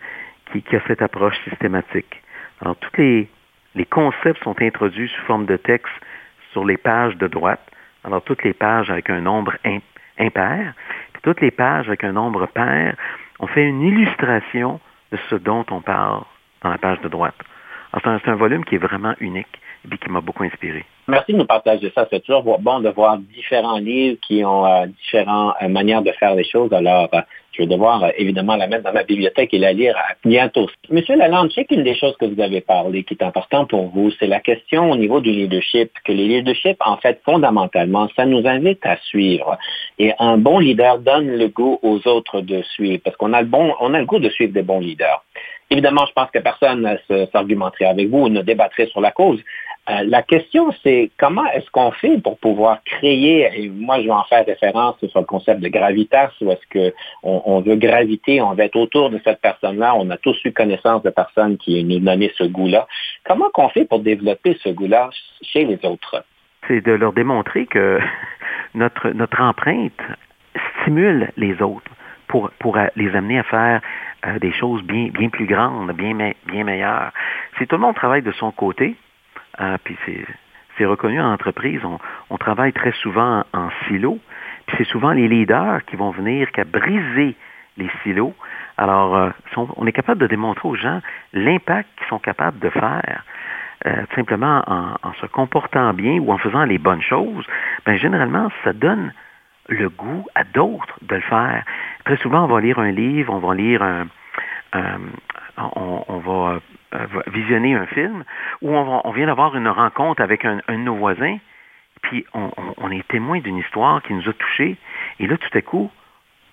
qui, 0.53 0.63
qui 0.63 0.77
a 0.77 0.81
cette 0.87 1.03
approche 1.03 1.37
systématique. 1.49 2.23
Alors, 2.61 2.77
toutes 2.77 2.97
les, 2.99 3.29
les 3.75 3.85
concepts 3.85 4.43
sont 4.43 4.61
introduits 4.61 5.09
sous 5.09 5.23
forme 5.27 5.47
de 5.47 5.57
texte 5.57 5.93
sur 6.53 6.65
les 6.65 6.77
pages 6.77 7.17
de 7.17 7.27
droite. 7.27 7.65
Alors, 8.05 8.23
toutes 8.23 8.43
les 8.43 8.53
pages 8.53 8.91
avec 8.91 9.11
un 9.11 9.21
nombre 9.21 9.57
impair, 10.19 10.75
puis 11.13 11.23
toutes 11.23 11.41
les 11.41 11.51
pages 11.51 11.89
avec 11.89 12.03
un 12.05 12.13
nombre 12.13 12.47
pair, 12.47 12.97
on 13.39 13.47
fait 13.47 13.65
une 13.65 13.83
illustration 13.83 14.81
de 15.13 15.19
ce 15.29 15.37
dont 15.37 15.65
on 15.71 15.81
parle 15.81 16.23
dans 16.63 16.71
la 16.71 16.79
page 16.79 17.01
de 17.01 17.09
droite. 17.09 17.37
Alors, 17.93 18.21
c'est 18.25 18.31
un, 18.31 18.37
volume 18.37 18.65
qui 18.65 18.77
est 18.77 18.79
vraiment 18.79 19.15
unique 19.21 19.61
et 19.91 19.99
qui 19.99 20.11
m'a 20.11 20.21
beaucoup 20.21 20.45
inspiré. 20.45 20.85
Merci 21.11 21.33
de 21.33 21.39
nous 21.39 21.45
partager 21.45 21.91
ça. 21.93 22.07
C'est 22.09 22.21
toujours 22.21 22.61
bon 22.61 22.79
de 22.79 22.89
voir 22.89 23.19
différents 23.19 23.79
livres 23.79 24.17
qui 24.27 24.45
ont 24.45 24.65
euh, 24.65 24.87
différentes 24.87 25.55
euh, 25.61 25.67
manières 25.67 26.03
de 26.03 26.13
faire 26.13 26.37
les 26.37 26.45
choses. 26.45 26.73
Alors, 26.73 27.09
euh, 27.13 27.21
je 27.51 27.63
vais 27.63 27.67
devoir 27.67 28.13
évidemment 28.17 28.55
la 28.55 28.69
mettre 28.69 28.85
dans 28.85 28.93
ma 28.93 29.03
bibliothèque 29.03 29.53
et 29.53 29.59
la 29.59 29.73
lire 29.73 29.97
bientôt. 30.25 30.69
Monsieur 30.89 31.17
Lalande, 31.17 31.51
je 31.51 31.57
sais 31.57 31.65
qu'une 31.65 31.83
des 31.83 31.97
choses 31.97 32.17
que 32.17 32.27
vous 32.27 32.41
avez 32.41 32.61
parlé 32.61 33.03
qui 33.03 33.15
est 33.15 33.25
important 33.25 33.67
pour 33.67 33.89
vous, 33.89 34.13
c'est 34.21 34.29
la 34.29 34.39
question 34.39 34.89
au 34.89 34.97
niveau 34.97 35.21
du 35.21 35.33
leadership, 35.33 35.91
que 36.05 36.13
les 36.13 36.29
leadership, 36.29 36.77
en 36.79 36.97
fait, 36.99 37.21
fondamentalement, 37.25 38.09
ça 38.15 38.25
nous 38.25 38.47
invite 38.47 38.87
à 38.87 38.97
suivre. 38.99 39.59
Et 39.99 40.13
un 40.21 40.39
bon 40.39 40.61
leader 40.61 41.01
donne 41.01 41.27
le 41.27 41.49
goût 41.49 41.81
aux 41.83 42.07
autres 42.07 42.41
de 42.41 42.63
suivre, 42.63 43.03
parce 43.05 43.17
qu'on 43.17 43.33
a 43.33 43.43
le 43.43 43.49
bon, 43.49 43.75
on 43.81 43.95
a 43.95 43.99
le 43.99 44.07
goût 44.07 44.21
de 44.21 44.31
suivre 44.31 44.53
des 44.53 44.63
bons 44.63 44.79
leaders. 44.79 45.25
Évidemment, 45.71 46.05
je 46.07 46.13
pense 46.13 46.31
que 46.33 46.41
personne 46.41 46.83
ne 47.09 47.27
s'argumenterait 47.27 47.85
avec 47.85 48.09
vous 48.09 48.23
ou 48.23 48.29
ne 48.29 48.43
débattrait 48.43 48.87
sur 48.87 49.01
la 49.01 49.13
cause. 49.13 49.41
Euh, 49.89 50.03
la 50.05 50.23
question, 50.23 50.73
c'est 50.83 51.11
comment 51.17 51.47
est-ce 51.53 51.71
qu'on 51.71 51.91
fait 51.93 52.19
pour 52.19 52.39
pouvoir 52.39 52.83
créer, 52.85 53.49
et 53.55 53.69
moi 53.69 53.99
je 54.01 54.05
vais 54.05 54.11
en 54.11 54.25
faire 54.25 54.45
référence 54.45 54.97
sur 55.07 55.21
le 55.21 55.27
concept 55.27 55.61
de 55.61 55.69
gravitas, 55.69 56.31
où 56.41 56.51
est-ce 56.51 56.93
qu'on 57.23 57.43
on 57.45 57.61
veut 57.61 57.77
graviter, 57.77 58.43
on 58.43 58.53
veut 58.53 58.65
être 58.65 58.77
autour 58.77 59.11
de 59.11 59.21
cette 59.25 59.41
personne-là, 59.41 59.95
on 59.97 60.11
a 60.11 60.17
tous 60.17 60.37
eu 60.45 60.53
connaissance 60.53 61.03
de 61.03 61.11
personnes 61.11 61.57
qui 61.57 61.83
nous 61.83 62.01
donnaient 62.01 62.33
ce 62.37 62.45
goût-là. 62.45 62.87
Comment 63.25 63.49
qu'on 63.51 63.69
fait 63.69 63.85
pour 63.85 64.01
développer 64.01 64.59
ce 64.63 64.69
goût-là 64.69 65.11
chez 65.43 65.65
les 65.65 65.79
autres? 65.85 66.25
C'est 66.69 66.85
de 66.85 66.93
leur 66.93 67.13
démontrer 67.13 67.67
que 67.67 68.01
notre 68.75 69.41
empreinte 69.41 70.03
stimule 70.83 71.31
les 71.37 71.63
autres 71.63 71.91
pour, 72.31 72.51
pour 72.61 72.79
les 72.95 73.17
amener 73.17 73.41
à 73.41 73.43
faire 73.43 73.81
euh, 74.27 74.39
des 74.39 74.53
choses 74.53 74.83
bien, 74.85 75.09
bien 75.09 75.29
plus 75.29 75.47
grandes, 75.47 75.91
bien, 75.93 76.15
bien 76.47 76.65
meilleures. 76.65 77.11
Si 77.59 77.67
tout 77.67 77.75
le 77.75 77.83
monde 77.83 77.97
travaille 77.97 78.23
de 78.23 78.31
son 78.33 78.53
côté, 78.53 78.97
euh, 79.61 79.77
puis 79.83 79.97
c'est 80.79 80.85
reconnu 80.85 81.21
en 81.21 81.33
entreprise, 81.33 81.81
on, 81.85 81.99
on, 82.31 82.39
travaille 82.39 82.73
très 82.73 82.93
souvent 82.93 83.45
en, 83.53 83.59
en 83.65 83.71
silo. 83.87 84.19
Puis 84.67 84.77
c'est 84.79 84.87
souvent 84.87 85.11
les 85.11 85.27
leaders 85.27 85.85
qui 85.87 85.97
vont 85.97 86.11
venir 86.11 86.53
qu'à 86.53 86.65
briser 86.65 87.37
les 87.77 87.91
silos. 88.03 88.35
Alors, 88.79 89.17
euh, 89.17 89.31
on 89.77 89.87
est 89.87 89.93
capable 89.93 90.21
de 90.21 90.29
démontrer 90.29 90.69
aux 90.69 90.77
gens 90.77 91.01
l'impact 91.33 91.89
qu'ils 91.99 92.07
sont 92.07 92.21
capables 92.21 92.61
de 92.61 92.71
faire. 92.71 93.25
Euh, 93.87 94.05
simplement 94.15 94.63
en, 94.67 95.13
se 95.21 95.27
comportant 95.27 95.95
bien 95.95 96.19
ou 96.19 96.31
en 96.33 96.39
faisant 96.39 96.65
les 96.65 96.77
bonnes 96.79 97.01
choses, 97.01 97.47
ben 97.87 97.97
généralement, 97.97 98.51
ça 98.63 98.75
donne 98.75 99.13
le 99.71 99.89
goût 99.89 100.27
à 100.35 100.45
d'autres 100.45 100.99
de 101.03 101.15
le 101.15 101.23
faire. 101.23 101.65
Très 102.05 102.17
souvent, 102.19 102.45
on 102.45 102.49
va 102.49 102.61
lire 102.61 102.79
un 102.79 102.91
livre, 102.91 103.33
on 103.33 103.39
va 103.39 103.55
lire 103.55 103.83
un, 103.83 104.07
on, 105.57 106.19
va 106.19 106.61
euh, 106.95 107.07
visionner 107.29 107.75
un 107.75 107.87
film 107.87 108.25
ou 108.63 108.75
on, 108.75 109.01
on 109.05 109.11
vient 109.13 109.27
d'avoir 109.27 109.57
une 109.57 109.69
rencontre 109.69 110.23
avec 110.23 110.45
un, 110.45 110.61
un, 110.69 110.75
de 110.75 110.83
nos 110.83 110.97
voisins, 110.97 111.39
puis 112.03 112.25
on, 112.35 112.91
est 112.91 113.07
témoin 113.09 113.41
d'une 113.41 113.59
histoire 113.59 114.03
qui 114.03 114.15
nous 114.15 114.29
a 114.29 114.33
touchés, 114.33 114.77
et 115.19 115.27
là, 115.27 115.37
tout 115.37 115.57
à 115.57 115.61
coup, 115.61 115.91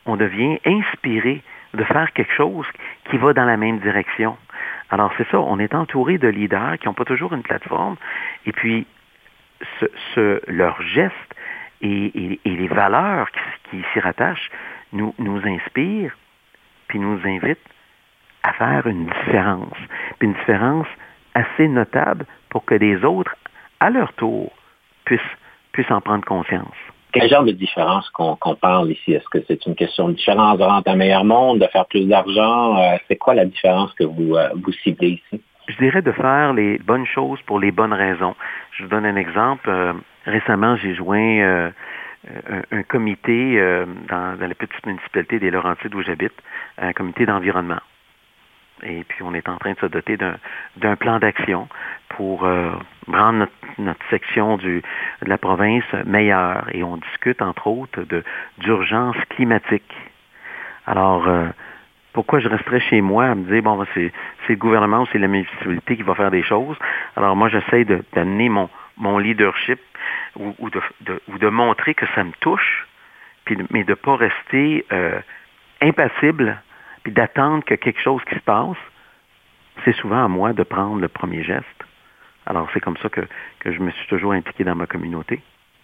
on 0.06 0.18
devient 0.18 0.60
inspiré 0.66 1.42
de 1.74 1.84
faire 1.84 2.12
quelque 2.14 2.34
chose 2.34 2.66
qui 3.10 3.18
va 3.18 3.34
dans 3.34 3.46
la 3.46 3.58
même 3.58 3.80
direction. 3.80 4.38
Alors 4.90 5.12
c'est 5.18 5.28
ça, 5.30 5.40
on 5.40 5.60
est 5.60 5.74
entouré 5.74 6.18
de 6.18 6.28
leaders 6.28 6.78
qui 6.80 6.88
n'ont 6.88 6.94
pas 6.94 7.06
toujours 7.06 7.34
une 7.34 7.44
plateforme, 7.44 7.96
et 8.46 8.52
puis 8.52 8.86
ce, 10.16 10.42
leurs 10.48 10.82
gestes 10.82 11.36
et, 11.82 12.40
et, 12.44 12.50
les 12.50 12.68
valeurs 12.68 13.30
qui, 13.32 13.70
qui 13.70 13.84
s'y 13.94 14.00
rattachent 14.00 14.50
nous, 14.94 15.14
nous 15.20 15.42
inspirent, 15.46 16.16
puis 16.88 17.00
nous 17.00 17.20
invitent 17.26 17.60
à 18.44 18.54
faire 18.54 18.88
une 18.88 19.06
différence, 19.06 19.78
puis 20.20 20.28
une 20.28 20.34
différence 20.34 20.88
assez 21.34 21.68
notable 21.68 22.26
pour 22.50 22.66
que 22.66 22.76
les 22.76 23.04
autres, 23.04 23.36
à 23.80 23.90
leur 23.90 24.14
tour, 24.14 24.52
puissent, 25.06 25.20
puissent 25.72 25.92
en 25.92 26.02
prendre 26.02 26.26
conscience. 26.26 26.76
Quel 27.14 27.30
genre 27.30 27.44
de 27.46 27.52
différence 27.52 28.10
qu'on 28.10 28.56
parle 28.56 28.92
ici? 28.92 29.14
Est-ce 29.14 29.30
que 29.30 29.40
c'est 29.48 29.66
une 29.66 29.76
question 29.76 30.10
de 30.10 30.14
différence 30.14 30.58
de 30.58 30.64
rendre 30.64 30.84
un 30.86 30.96
meilleur 30.96 31.24
monde, 31.24 31.60
de 31.60 31.68
faire 31.68 31.86
plus 31.86 32.06
d'argent? 32.06 32.78
Euh, 32.78 32.98
c'est 33.08 33.16
quoi 33.16 33.34
la 33.34 33.46
différence 33.46 33.94
que 33.94 34.04
vous, 34.04 34.36
euh, 34.36 34.50
vous 34.56 34.72
ciblez 34.84 35.22
ici? 35.32 35.42
Je 35.68 35.78
dirais 35.78 36.02
de 36.02 36.12
faire 36.12 36.54
les 36.54 36.78
bonnes 36.80 37.06
choses 37.06 37.40
pour 37.46 37.60
les 37.60 37.72
bonnes 37.72 37.94
raisons. 37.94 38.36
Je 38.72 38.84
vous 38.84 38.90
donne 38.90 39.06
un 39.06 39.16
exemple. 39.16 39.70
Euh, 39.70 39.94
récemment, 40.28 40.76
j'ai 40.76 40.94
joint 40.94 41.72
un, 42.72 42.84
comité 42.84 43.60
dans, 44.08 44.38
dans, 44.38 44.48
la 44.48 44.56
petite 44.56 44.86
municipalité 44.86 45.40
des 45.40 45.50
Laurentides 45.50 45.96
où 45.96 46.02
j'habite, 46.02 46.34
un 46.78 46.94
comité 46.94 47.26
d'environnement. 47.26 47.82
Et 48.84 49.04
puis, 49.04 49.24
on 49.24 49.34
est 49.34 49.50
en 49.50 49.58
train 49.58 49.74
de 49.74 49.80
se 49.80 49.86
doter 49.88 50.18
d'un 50.18 50.96
plan 50.98 51.20
d'action 51.20 51.68
pour 52.10 52.46
euh, 52.46 52.72
rendre 53.08 53.48
notre, 53.80 54.06
section 54.10 54.58
du, 54.58 54.84
de 55.24 55.30
la 55.30 55.38
province 55.38 55.84
meilleure. 56.06 56.68
Et 56.74 56.84
on 56.84 56.98
discute, 56.98 57.42
entre 57.42 57.68
autres, 57.68 58.06
d'urgence 58.60 59.18
climatique. 59.30 59.96
Alors, 60.86 61.28
euh, 61.28 61.48
pourquoi 62.14 62.40
je 62.40 62.48
resterais 62.48 62.80
chez 62.80 63.02
moi 63.02 63.26
à 63.26 63.36
me 63.36 63.52
dire, 63.52 63.64
bon, 63.64 63.84
c'est 63.94 64.12
le 64.50 64.56
gouvernement 64.56 65.02
ou 65.02 65.08
c'est 65.12 65.20
la 65.20 65.28
municipalité 65.28 65.98
qui 65.98 66.04
va 66.04 66.14
faire 66.14 66.32
des 66.32 66.44
choses? 66.44 66.78
Alors, 67.16 67.36
moi, 67.36 67.50
j'essaie 67.50 67.86
d'amener 68.14 68.50
mon, 68.50 68.70
mon 68.98 69.18
leadership 69.18 69.80
ou, 70.36 70.56
ou, 70.60 70.70
de, 70.70 70.82
de, 71.02 71.22
ou 71.28 71.38
de 71.38 71.48
montrer 71.48 71.94
que 71.94 72.06
ça 72.16 72.24
me 72.24 72.32
touche, 72.40 72.88
puis, 73.46 73.58
mais 73.72 73.84
de 73.84 73.92
ne 73.92 73.96
pas 73.96 74.16
rester 74.16 74.86
euh, 74.92 75.20
impassible 75.82 76.62
puis 77.04 77.14
d'attendre 77.14 77.64
que 77.64 77.76
quelque 77.76 78.02
chose 78.02 78.22
qui 78.28 78.36
se 78.36 78.42
passe, 78.42 78.78
c'est 79.86 79.96
souvent 79.96 80.26
à 80.26 80.28
moi 80.28 80.54
de 80.54 80.64
prendre 80.64 81.00
le 81.00 81.08
premier 81.08 81.44
geste. 81.44 81.66
Alors, 82.46 82.68
c'est 82.74 82.80
comme 82.80 82.98
ça 82.98 83.10
que, 83.10 83.22
que 83.60 83.72
je 83.72 83.80
me 83.80 83.92
suis 83.92 84.08
toujours 84.08 84.34
impliqué 84.34 84.64
dans 84.64 84.76
ma 84.76 84.88
communauté. 84.88 85.42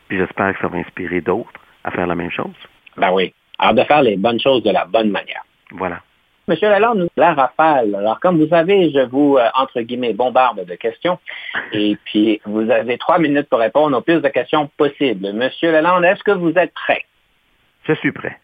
Puis 0.08 0.18
j'espère 0.18 0.54
que 0.54 0.62
ça 0.62 0.68
va 0.68 0.78
inspirer 0.78 1.22
d'autres 1.22 1.62
à 1.84 1.92
faire 1.92 2.08
la 2.08 2.16
même 2.16 2.32
chose. 2.32 2.56
Ben 2.98 3.12
oui. 3.12 3.34
Alors, 3.60 3.74
de 3.74 3.84
faire 3.84 4.02
les 4.02 4.18
bonnes 4.18 4.40
choses 4.40 4.64
de 4.64 4.72
la 4.72 4.86
bonne 4.86 5.12
manière. 5.12 5.44
Voilà. 5.72 6.02
Monsieur 6.46 6.68
Lalande, 6.68 7.08
la 7.16 7.34
rafale. 7.34 7.96
Alors, 7.96 8.20
comme 8.20 8.38
vous 8.38 8.50
savez, 8.50 8.92
je 8.92 9.00
vous, 9.00 9.38
euh, 9.38 9.48
entre 9.56 9.80
guillemets, 9.80 10.12
bombarde 10.14 10.66
de 10.66 10.76
questions. 10.76 11.18
Et 11.72 11.98
puis, 12.04 12.42
vous 12.44 12.70
avez 12.70 12.98
trois 12.98 13.18
minutes 13.18 13.48
pour 13.48 13.60
répondre 13.60 13.98
au 13.98 14.02
plus 14.02 14.22
de 14.22 14.28
questions 14.28 14.70
possibles. 14.78 15.32
Monsieur 15.32 15.72
Lalande, 15.72 16.04
est-ce 16.04 16.22
que 16.22 16.32
vous 16.32 16.52
êtes 16.58 16.74
prêt? 16.74 17.06
Je 17.86 17.94
suis 17.94 18.12
prêt. 18.12 18.38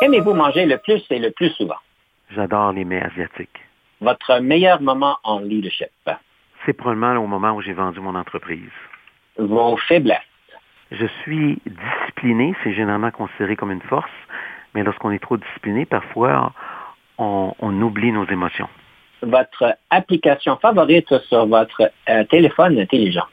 Qu'aimez-vous 0.00 0.32
manger 0.32 0.64
le 0.64 0.78
plus 0.78 1.04
et 1.10 1.18
le 1.18 1.30
plus 1.30 1.50
souvent? 1.50 1.76
J'adore 2.34 2.72
les 2.72 2.86
mets 2.86 3.02
asiatiques. 3.02 3.60
Votre 4.00 4.38
meilleur 4.40 4.80
moment 4.80 5.18
en 5.24 5.40
leadership? 5.40 5.90
C'est 6.64 6.72
probablement 6.72 7.22
au 7.22 7.26
moment 7.26 7.52
où 7.52 7.60
j'ai 7.60 7.74
vendu 7.74 8.00
mon 8.00 8.14
entreprise. 8.14 8.72
Vos 9.38 9.76
faiblesses? 9.76 10.18
Je 10.90 11.06
suis 11.22 11.60
discipliné, 11.66 12.54
c'est 12.62 12.72
généralement 12.72 13.10
considéré 13.10 13.56
comme 13.56 13.72
une 13.72 13.82
force, 13.82 14.10
mais 14.76 14.82
lorsqu'on 14.82 15.10
est 15.10 15.18
trop 15.18 15.38
discipliné, 15.38 15.86
parfois, 15.86 16.52
on, 17.16 17.82
oublie 17.82 18.12
nos 18.12 18.26
émotions. 18.26 18.68
Votre 19.22 19.74
application 19.88 20.58
favorite 20.58 21.18
sur 21.28 21.46
votre 21.46 21.90
euh, 22.10 22.24
téléphone 22.24 22.78
intelligent? 22.78 23.24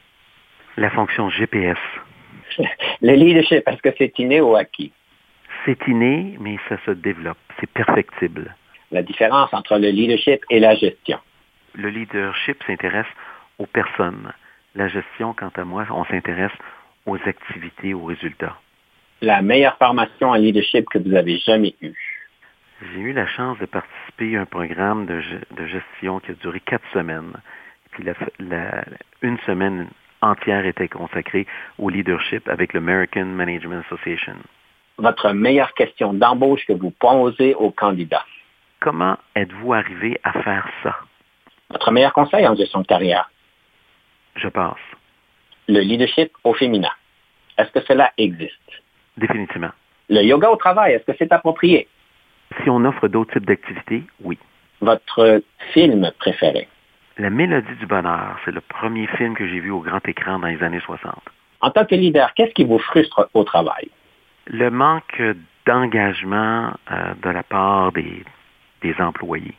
La 0.78 0.88
fonction 0.88 1.28
GPS. 1.28 1.76
Le 3.02 3.12
leadership, 3.12 3.62
est-ce 3.68 3.82
que 3.82 3.94
c'est 3.98 4.18
inné 4.18 4.40
ou 4.40 4.56
acquis? 4.56 4.90
c'est 5.64 5.86
inné, 5.86 6.36
mais 6.40 6.56
ça 6.68 6.76
se 6.84 6.90
développe. 6.92 7.38
C'est 7.60 7.70
perfectible. 7.70 8.54
La 8.90 9.02
différence 9.02 9.52
entre 9.52 9.78
le 9.78 9.88
leadership 9.88 10.44
et 10.50 10.60
la 10.60 10.74
gestion? 10.74 11.18
Le 11.74 11.88
leadership 11.88 12.62
s'intéresse 12.66 13.12
aux 13.58 13.66
personnes. 13.66 14.32
La 14.74 14.88
gestion, 14.88 15.34
quant 15.34 15.52
à 15.56 15.64
moi, 15.64 15.86
on 15.90 16.04
s'intéresse 16.04 16.52
aux 17.06 17.16
activités, 17.26 17.94
aux 17.94 18.04
résultats. 18.04 18.56
La 19.24 19.42
meilleure 19.42 19.76
formation 19.78 20.30
en 20.30 20.34
leadership 20.34 20.86
que 20.90 20.98
vous 20.98 21.14
avez 21.14 21.38
jamais 21.38 21.74
eue. 21.80 21.96
J'ai 22.82 23.00
eu 23.00 23.12
la 23.12 23.26
chance 23.26 23.58
de 23.58 23.66
participer 23.66 24.36
à 24.36 24.42
un 24.42 24.46
programme 24.46 25.06
de, 25.06 25.20
gestion 25.66 26.20
qui 26.20 26.32
a 26.32 26.34
duré 26.34 26.60
quatre 26.60 26.84
semaines. 26.92 27.32
Puis 27.92 28.04
une 29.22 29.38
semaine 29.46 29.88
entière 30.20 30.66
était 30.66 30.88
consacrée 30.88 31.46
au 31.78 31.88
leadership 31.88 32.48
avec 32.48 32.74
l'American 32.74 33.26
Management 33.26 33.82
Association 33.86 34.36
votre 34.98 35.32
meilleure 35.32 35.74
question 35.74 36.12
d'embauche 36.12 36.64
que 36.66 36.72
vous 36.72 36.90
posez 36.90 37.54
aux 37.54 37.70
candidats? 37.70 38.24
Comment 38.80 39.16
êtes-vous 39.34 39.72
arrivé 39.72 40.20
à 40.22 40.32
faire 40.42 40.68
ça? 40.82 40.96
Votre 41.70 41.90
meilleur 41.90 42.12
conseil 42.12 42.46
en 42.46 42.54
gestion 42.54 42.80
de 42.80 42.86
carrière? 42.86 43.30
Je 44.36 44.48
pense. 44.48 44.78
Le 45.68 45.80
leadership 45.80 46.32
au 46.44 46.54
féminin. 46.54 46.90
Est-ce 47.56 47.70
que 47.70 47.80
cela 47.86 48.12
existe? 48.18 48.83
Définitivement. 49.16 49.70
Le 50.08 50.22
yoga 50.22 50.50
au 50.50 50.56
travail, 50.56 50.92
est-ce 50.92 51.04
que 51.04 51.16
c'est 51.18 51.32
approprié? 51.32 51.88
Si 52.62 52.70
on 52.70 52.84
offre 52.84 53.08
d'autres 53.08 53.32
types 53.32 53.46
d'activités, 53.46 54.02
oui. 54.22 54.38
Votre 54.80 55.42
film 55.72 56.10
préféré? 56.18 56.68
La 57.16 57.30
Mélodie 57.30 57.76
du 57.78 57.86
bonheur, 57.86 58.38
c'est 58.44 58.50
le 58.50 58.60
premier 58.60 59.06
film 59.16 59.34
que 59.34 59.46
j'ai 59.46 59.60
vu 59.60 59.70
au 59.70 59.80
grand 59.80 60.06
écran 60.08 60.38
dans 60.38 60.48
les 60.48 60.62
années 60.62 60.80
60. 60.80 61.14
En 61.60 61.70
tant 61.70 61.84
que 61.84 61.94
leader, 61.94 62.34
qu'est-ce 62.34 62.52
qui 62.52 62.64
vous 62.64 62.78
frustre 62.78 63.30
au 63.34 63.44
travail? 63.44 63.88
le 64.46 64.70
manque 64.70 65.22
d'engagement 65.66 66.72
euh, 66.90 67.14
de 67.22 67.30
la 67.30 67.42
part 67.42 67.92
des, 67.92 68.24
des, 68.82 68.94
employés. 69.00 69.54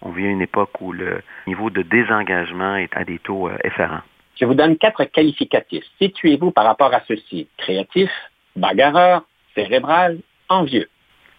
On 0.00 0.10
vit 0.10 0.24
une 0.24 0.42
époque 0.42 0.80
où 0.80 0.92
le 0.92 1.22
niveau 1.46 1.70
de 1.70 1.82
désengagement 1.82 2.76
est 2.76 2.96
à 2.96 3.04
des 3.04 3.18
taux 3.18 3.48
euh, 3.48 3.56
effarants. 3.64 4.02
Je 4.40 4.46
vous 4.46 4.54
donne 4.54 4.76
quatre 4.78 5.04
qualificatifs. 5.04 5.84
Situez-vous 6.00 6.50
par 6.50 6.64
rapport 6.64 6.92
à 6.94 7.02
ceci. 7.06 7.48
Créatif, 7.58 8.10
bagarreur, 8.56 9.22
cérébral, 9.54 10.18
envieux. 10.48 10.88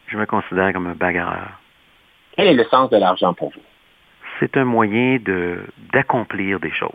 Je 0.08 0.18
me 0.18 0.26
considère 0.26 0.74
comme 0.74 0.88
un 0.88 0.96
bagarreur. 0.96 1.60
Quel 2.36 2.48
est 2.48 2.54
le 2.54 2.66
sens 2.66 2.90
de 2.90 2.98
l'argent 2.98 3.34
pour 3.34 3.50
vous? 3.50 3.62
C'est 4.40 4.58
un 4.58 4.66
moyen 4.66 5.20
d'accomplir 5.94 6.60
des 6.60 6.72
choses. 6.72 6.90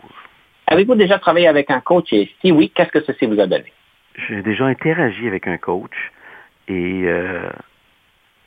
Avez-vous 0.67 0.95
déjà 0.95 1.17
travaillé 1.17 1.47
avec 1.47 1.71
un 1.71 1.79
coach 1.79 2.11
et 2.13 2.29
si 2.41 2.51
oui, 2.51 2.69
qu'est-ce 2.69 2.91
que 2.91 3.01
ceci 3.01 3.25
vous 3.25 3.39
a 3.39 3.47
donné? 3.47 3.71
j'ai 4.27 4.41
déjà 4.41 4.65
interagi 4.65 5.27
avec 5.27 5.47
un 5.47 5.57
coach 5.57 5.95
et 6.67 7.03
euh, 7.05 7.49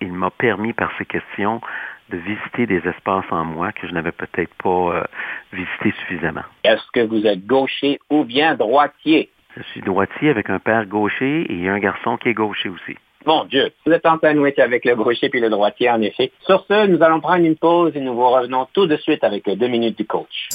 il 0.01 0.13
m'a 0.13 0.31
permis 0.31 0.73
par 0.73 0.93
ses 0.99 1.05
questions 1.05 1.61
de 2.11 2.19
visiter 2.19 2.67
des 2.67 2.87
espaces 2.89 3.25
en 3.31 3.45
moi 3.45 3.73
que 3.73 3.87
je 3.87 3.93
n'avais 3.93 4.13
peut-être 4.13 4.53
pas 4.63 4.69
euh, 4.69 5.05
visité 5.53 5.95
suffisamment. 6.01 6.43
Est-ce 6.65 6.91
que 6.93 7.01
vous 7.01 7.27
êtes 7.27 7.47
gaucher 7.47 8.01
ou 8.11 8.25
bien 8.25 8.55
droitier? 8.55 9.31
Je 9.57 9.63
suis 9.65 9.83
droitier 9.83 10.31
avec 10.31 10.49
un 10.51 10.59
père 10.59 10.87
gaucher 10.87 11.47
et 11.51 11.69
un 11.69 11.79
garçon 11.79 12.17
qui 12.17 12.31
est 12.31 12.35
gaucher 12.35 12.69
aussi. 12.69 12.97
Mon 13.27 13.45
Dieu, 13.45 13.71
vous 13.87 13.93
êtes 13.93 14.07
en 14.07 14.19
sandwich 14.19 14.59
avec 14.59 14.85
le 14.85 14.97
gaucher 14.97 15.29
puis 15.29 15.41
le 15.41 15.51
droitier, 15.51 15.91
en 15.91 16.01
effet. 16.01 16.33
Sur 16.41 16.65
ce, 16.69 16.87
nous 16.87 17.03
allons 17.03 17.21
prendre 17.21 17.45
une 17.45 17.57
pause 17.57 17.93
et 17.95 18.01
nous 18.01 18.15
vous 18.15 18.29
revenons 18.29 18.67
tout 18.73 18.87
de 18.87 18.97
suite 18.97 19.23
avec 19.23 19.49
deux 19.49 19.69
minutes 19.69 19.97
du 19.97 20.07
coach. 20.07 20.49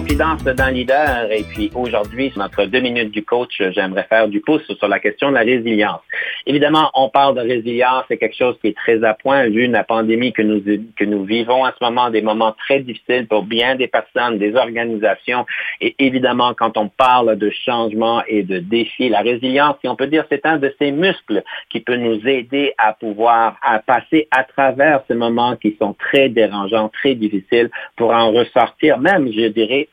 Confidence 0.00 0.42
d'un 0.44 0.70
leader 0.70 1.30
et 1.30 1.42
puis 1.42 1.70
aujourd'hui, 1.74 2.32
notre 2.34 2.64
deux 2.64 2.80
minutes 2.80 3.10
du 3.10 3.22
coach, 3.22 3.60
j'aimerais 3.72 4.04
faire 4.04 4.28
du 4.28 4.40
pouce 4.40 4.62
sur 4.78 4.88
la 4.88 4.98
question 4.98 5.28
de 5.28 5.34
la 5.34 5.40
résilience. 5.40 6.00
Évidemment, 6.46 6.90
on 6.94 7.10
parle 7.10 7.34
de 7.34 7.42
résilience, 7.42 8.04
c'est 8.08 8.16
quelque 8.16 8.34
chose 8.34 8.56
qui 8.62 8.68
est 8.68 8.76
très 8.76 9.04
à 9.04 9.12
point 9.12 9.46
vu 9.48 9.66
la 9.66 9.84
pandémie 9.84 10.32
que 10.32 10.40
nous, 10.40 10.62
que 10.96 11.04
nous 11.04 11.24
vivons 11.24 11.66
en 11.66 11.70
ce 11.78 11.84
moment, 11.84 12.08
des 12.08 12.22
moments 12.22 12.52
très 12.52 12.80
difficiles 12.80 13.26
pour 13.28 13.42
bien 13.42 13.74
des 13.76 13.88
personnes, 13.88 14.38
des 14.38 14.54
organisations. 14.54 15.44
Et 15.82 15.94
évidemment, 15.98 16.54
quand 16.54 16.78
on 16.78 16.88
parle 16.88 17.36
de 17.36 17.50
changement 17.50 18.22
et 18.26 18.42
de 18.42 18.58
défis, 18.58 19.10
la 19.10 19.20
résilience, 19.20 19.76
si 19.82 19.88
on 19.88 19.96
peut 19.96 20.06
dire, 20.06 20.24
c'est 20.30 20.46
un 20.46 20.56
de 20.56 20.74
ces 20.78 20.92
muscles 20.92 21.42
qui 21.68 21.80
peut 21.80 21.96
nous 21.96 22.26
aider 22.26 22.72
à 22.78 22.94
pouvoir 22.94 23.58
à 23.62 23.80
passer 23.80 24.28
à 24.30 24.44
travers 24.44 25.02
ces 25.08 25.14
moments 25.14 25.56
qui 25.56 25.76
sont 25.78 25.92
très 25.92 26.30
dérangeants, 26.30 26.88
très 26.88 27.14
difficiles 27.14 27.68
pour 27.96 28.12
en 28.12 28.30
ressortir. 28.32 28.98
Même, 28.98 29.30
je 29.30 29.48
dirais, 29.48 29.88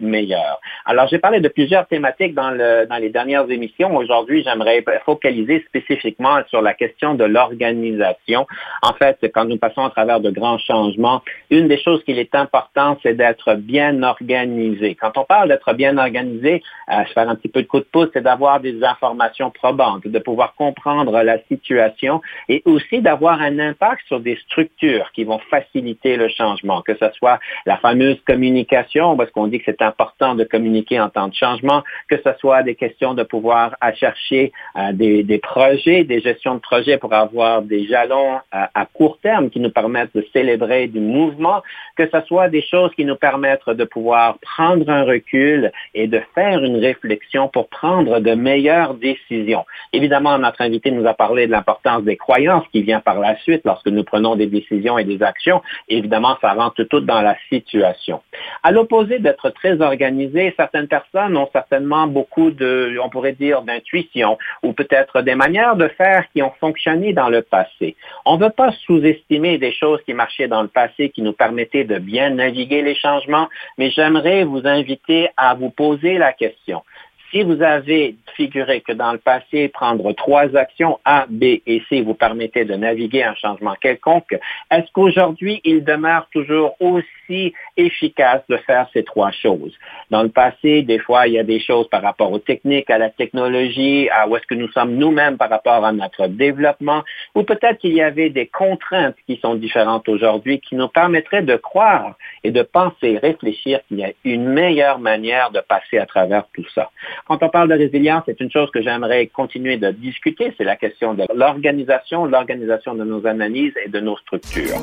Alors, 0.86 1.08
j'ai 1.08 1.20
parlé 1.20 1.40
de 1.40 1.48
plusieurs 1.48 1.88
thématiques 1.88 2.34
dans, 2.34 2.52
le, 2.52 2.86
dans 2.88 2.98
les 2.98 3.10
dernières 3.10 3.50
émissions. 3.50 3.96
Aujourd'hui, 3.96 4.44
j'aimerais 4.44 4.84
focaliser 5.06 5.64
spécifiquement 5.68 6.40
sur 6.50 6.62
la 6.62 6.74
question 6.74 7.16
de 7.16 7.24
l'organisation. 7.24 8.46
En 8.84 8.94
fait, 8.94 9.18
quand 9.34 9.46
nous 9.46 9.58
passons 9.58 9.84
à 9.84 9.90
travers 9.90 10.20
de 10.20 10.30
grands 10.30 10.60
changements, 10.60 11.22
une 11.50 11.68
des 11.68 11.80
choses 11.82 12.04
qu'il 12.04 12.20
est 12.20 12.36
important, 12.36 12.98
c'est 13.04 13.16
d'être 13.16 13.56
bien 13.56 14.04
organisé. 14.04 14.96
Quand 14.96 15.18
on 15.18 15.26
parle 15.26 15.50
d'être 15.50 15.74
bien 15.74 15.98
organisé, 15.98 16.64
euh, 16.90 17.04
je 17.08 17.14
fais 17.14 17.22
un 17.22 17.36
petit 17.36 17.50
peu 17.50 17.62
de 17.62 17.68
coup 17.68 17.80
de 17.80 17.86
pouce, 17.86 18.10
c'est 18.14 18.22
d'avoir 18.22 18.60
des 18.60 18.84
informations 18.84 19.50
probantes, 19.52 20.08
de 20.08 20.20
pouvoir 20.20 20.54
comprendre 20.56 21.22
la 21.24 21.40
situation 21.44 22.22
et 22.50 22.62
aussi 22.66 23.02
d'avoir 23.02 23.42
un 23.42 23.60
impact 23.60 24.02
sur 24.08 24.20
des 24.20 24.38
structures 24.46 25.12
qui 25.14 25.24
vont 25.24 25.40
faciliter 25.50 26.18
le 26.18 26.28
changement, 26.30 26.82
que 26.82 26.96
ce 26.96 27.10
soit 27.18 27.40
la 27.66 27.78
fameuse 27.78 28.20
communication, 28.26 29.18
parce 29.18 29.32
qu'on 29.32 29.48
dit 29.48 29.60
que 29.60 29.66
c'est 29.66 29.82
important 29.88 30.36
de 30.36 30.44
communiquer 30.44 31.00
en 31.00 31.10
temps 31.10 31.28
de 31.28 31.34
changement, 31.34 31.84
que 32.10 32.18
ce 32.24 32.30
soit 32.40 32.64
des 32.64 32.76
questions 32.76 33.14
de 33.14 33.24
pouvoir 33.24 33.76
à 33.82 33.94
chercher 33.94 34.52
euh, 34.76 34.92
des, 34.94 35.40
projets, 35.40 36.04
des 36.04 36.22
gestions 36.22 36.56
de 36.56 36.60
projets 36.60 36.98
pour 36.98 37.14
avoir 37.14 37.62
des 37.62 37.86
jalons 37.88 38.36
euh, 38.36 38.66
à 38.74 38.86
court 38.86 39.18
terme 39.22 39.50
qui 39.50 39.60
nous 39.60 39.72
permettent 39.72 40.16
de 40.16 40.26
célébrer 40.34 40.88
du 40.88 41.00
mouvement, 41.00 41.62
que 41.96 42.08
ce 42.14 42.22
soit 42.28 42.50
des 42.50 42.62
choses 42.62 42.92
qui 42.96 43.06
nous 43.06 43.16
permettent 43.16 43.70
de 43.70 43.84
pouvoir 43.86 44.38
prendre 44.40 44.90
un 44.90 45.04
recul 45.04 45.72
et 45.94 46.08
de 46.08 46.22
faire 46.36 46.64
une 46.64 46.78
réflexion 46.78 47.48
pour 47.48 47.68
prendre 47.70 48.20
de 48.20 48.34
meilleures 48.34 48.94
décisions. 48.94 49.66
Évidemment, 49.94 50.38
notre 50.38 50.62
invité 50.62 50.92
nous 50.92 51.08
a 51.08 51.14
parlé 51.14 51.48
de 51.48 51.52
l'importance 51.52 52.04
des 52.04 52.18
croyances 52.18 52.66
qui 52.72 52.82
vient 52.82 53.00
par 53.00 53.20
la 53.20 53.38
suite 53.40 53.62
lorsque 53.66 53.88
nous 53.88 54.04
prenons 54.04 54.36
des 54.36 54.48
décisions 54.48 54.98
et 54.98 55.04
des 55.04 55.24
actions. 55.24 55.62
Évidemment, 55.88 56.38
ça 56.42 56.54
rentre 56.54 56.84
tout 56.84 57.02
dans 57.02 57.22
la 57.22 57.36
situation. 57.50 58.22
À 58.64 58.72
l'opposé 58.72 59.20
d'être 59.20 59.50
très 59.52 59.77
organisé, 59.82 60.54
certaines 60.58 60.88
personnes 60.88 61.36
ont 61.38 61.50
certainement 61.52 62.08
beaucoup 62.08 62.52
de, 62.52 62.98
on 63.04 63.10
pourrait 63.10 63.34
dire, 63.34 63.62
d'intuition 63.62 64.38
ou 64.64 64.74
peut-être 64.74 65.22
des 65.22 65.36
manières 65.36 65.76
de 65.76 65.88
faire 65.88 66.26
qui 66.34 66.42
ont 66.42 66.54
fonctionné 66.60 67.14
dans 67.14 67.30
le 67.30 67.42
passé. 67.42 67.96
On 68.26 68.38
ne 68.38 68.44
veut 68.44 68.52
pas 68.52 68.72
sous-estimer 68.86 69.58
des 69.58 69.72
choses 69.72 70.02
qui 70.06 70.14
marchaient 70.14 70.48
dans 70.48 70.62
le 70.62 70.68
passé 70.68 71.10
qui 71.10 71.22
nous 71.22 71.34
permettaient 71.34 71.84
de 71.84 72.00
bien 72.00 72.30
naviguer 72.32 72.82
les 72.82 72.96
changements, 72.96 73.50
mais 73.78 73.90
j'aimerais 73.92 74.44
vous 74.44 74.66
inviter 74.66 75.30
à 75.38 75.54
vous 75.54 75.70
poser 75.70 76.18
la 76.18 76.34
question. 76.34 76.84
Si 77.32 77.44
vous 77.44 77.62
avez 77.62 78.16
figuré 78.36 78.80
que 78.82 78.94
dans 78.94 79.12
le 79.12 79.18
passé, 79.18 79.68
prendre 79.68 80.14
trois 80.14 80.56
actions 80.56 81.00
A, 81.04 81.26
B 81.30 81.44
et 81.66 81.84
C 81.90 82.02
vous 82.02 82.14
permettait 82.14 82.64
de 82.64 82.76
naviguer 82.76 83.24
un 83.24 83.36
changement 83.36 83.76
quelconque, 83.82 84.38
est-ce 84.72 84.90
qu'aujourd'hui, 84.94 85.60
il 85.66 85.84
demeure 85.84 86.30
toujours 86.32 86.76
aussi 86.80 87.54
efficace 87.76 88.42
de 88.48 88.56
faire 88.58 88.88
ces 88.94 89.04
trois 89.04 89.32
choses? 89.32 89.74
Dans 90.10 90.24
le 90.24 90.30
passé, 90.30 90.84
des 90.84 91.00
fois, 91.00 91.28
il 91.28 91.34
y 91.34 91.40
a 91.40 91.44
des 91.44 91.60
choses 91.60 91.90
par 91.90 92.02
rapport 92.02 92.32
aux 92.32 92.40
techniques, 92.40 92.90
à 92.90 92.98
la 92.98 93.10
technologie, 93.10 94.10
à 94.10 94.28
où 94.28 94.38
est-ce 94.38 94.48
que 94.48 94.56
nous 94.56 94.70
sommes 94.70 94.96
nous-mêmes 94.96 95.38
par 95.38 95.50
rapport 95.50 95.84
à 95.84 95.92
notre 95.92 96.28
développement, 96.28 97.04
ou 97.36 97.44
peut-être 97.44 97.80
qu'il 97.80 97.94
y 97.94 98.02
avait 98.02 98.30
des 98.30 98.48
contraintes 98.48 99.18
qui 99.26 99.38
sont 99.42 99.56
différentes 99.56 100.08
aujourd'hui 100.08 100.62
qui 100.62 100.76
nous 100.76 100.88
permettraient 100.88 101.42
de 101.42 101.58
croire 101.58 102.16
et 102.44 102.52
de 102.52 102.62
penser, 102.62 103.18
réfléchir 103.18 103.82
qu'il 103.88 103.98
y 103.98 104.06
a 104.06 104.12
une 104.24 104.48
meilleure 104.48 105.00
manière 105.00 105.52
de 105.52 105.60
passer 105.60 105.98
à 105.98 106.06
travers 106.06 106.46
tout 106.54 106.66
ça. 106.74 106.90
Quand 107.26 107.42
on 107.42 107.50
parle 107.50 107.70
de 107.70 107.76
résilience, 107.76 108.24
c'est 108.26 108.40
une 108.40 108.52
chose 108.52 108.70
que 108.72 108.82
j'aimerais 108.82 109.28
continuer 109.28 109.78
de 109.78 109.92
discuter, 109.92 110.54
c'est 110.58 110.64
la 110.64 110.76
question 110.76 111.14
de 111.14 111.24
l'organisation, 111.34 112.26
l'organisation 112.26 112.94
de 112.96 113.04
nos 113.04 113.26
analyses 113.26 113.74
et 113.86 113.90
de 113.90 114.00
nos 114.00 114.18
structures. 114.18 114.82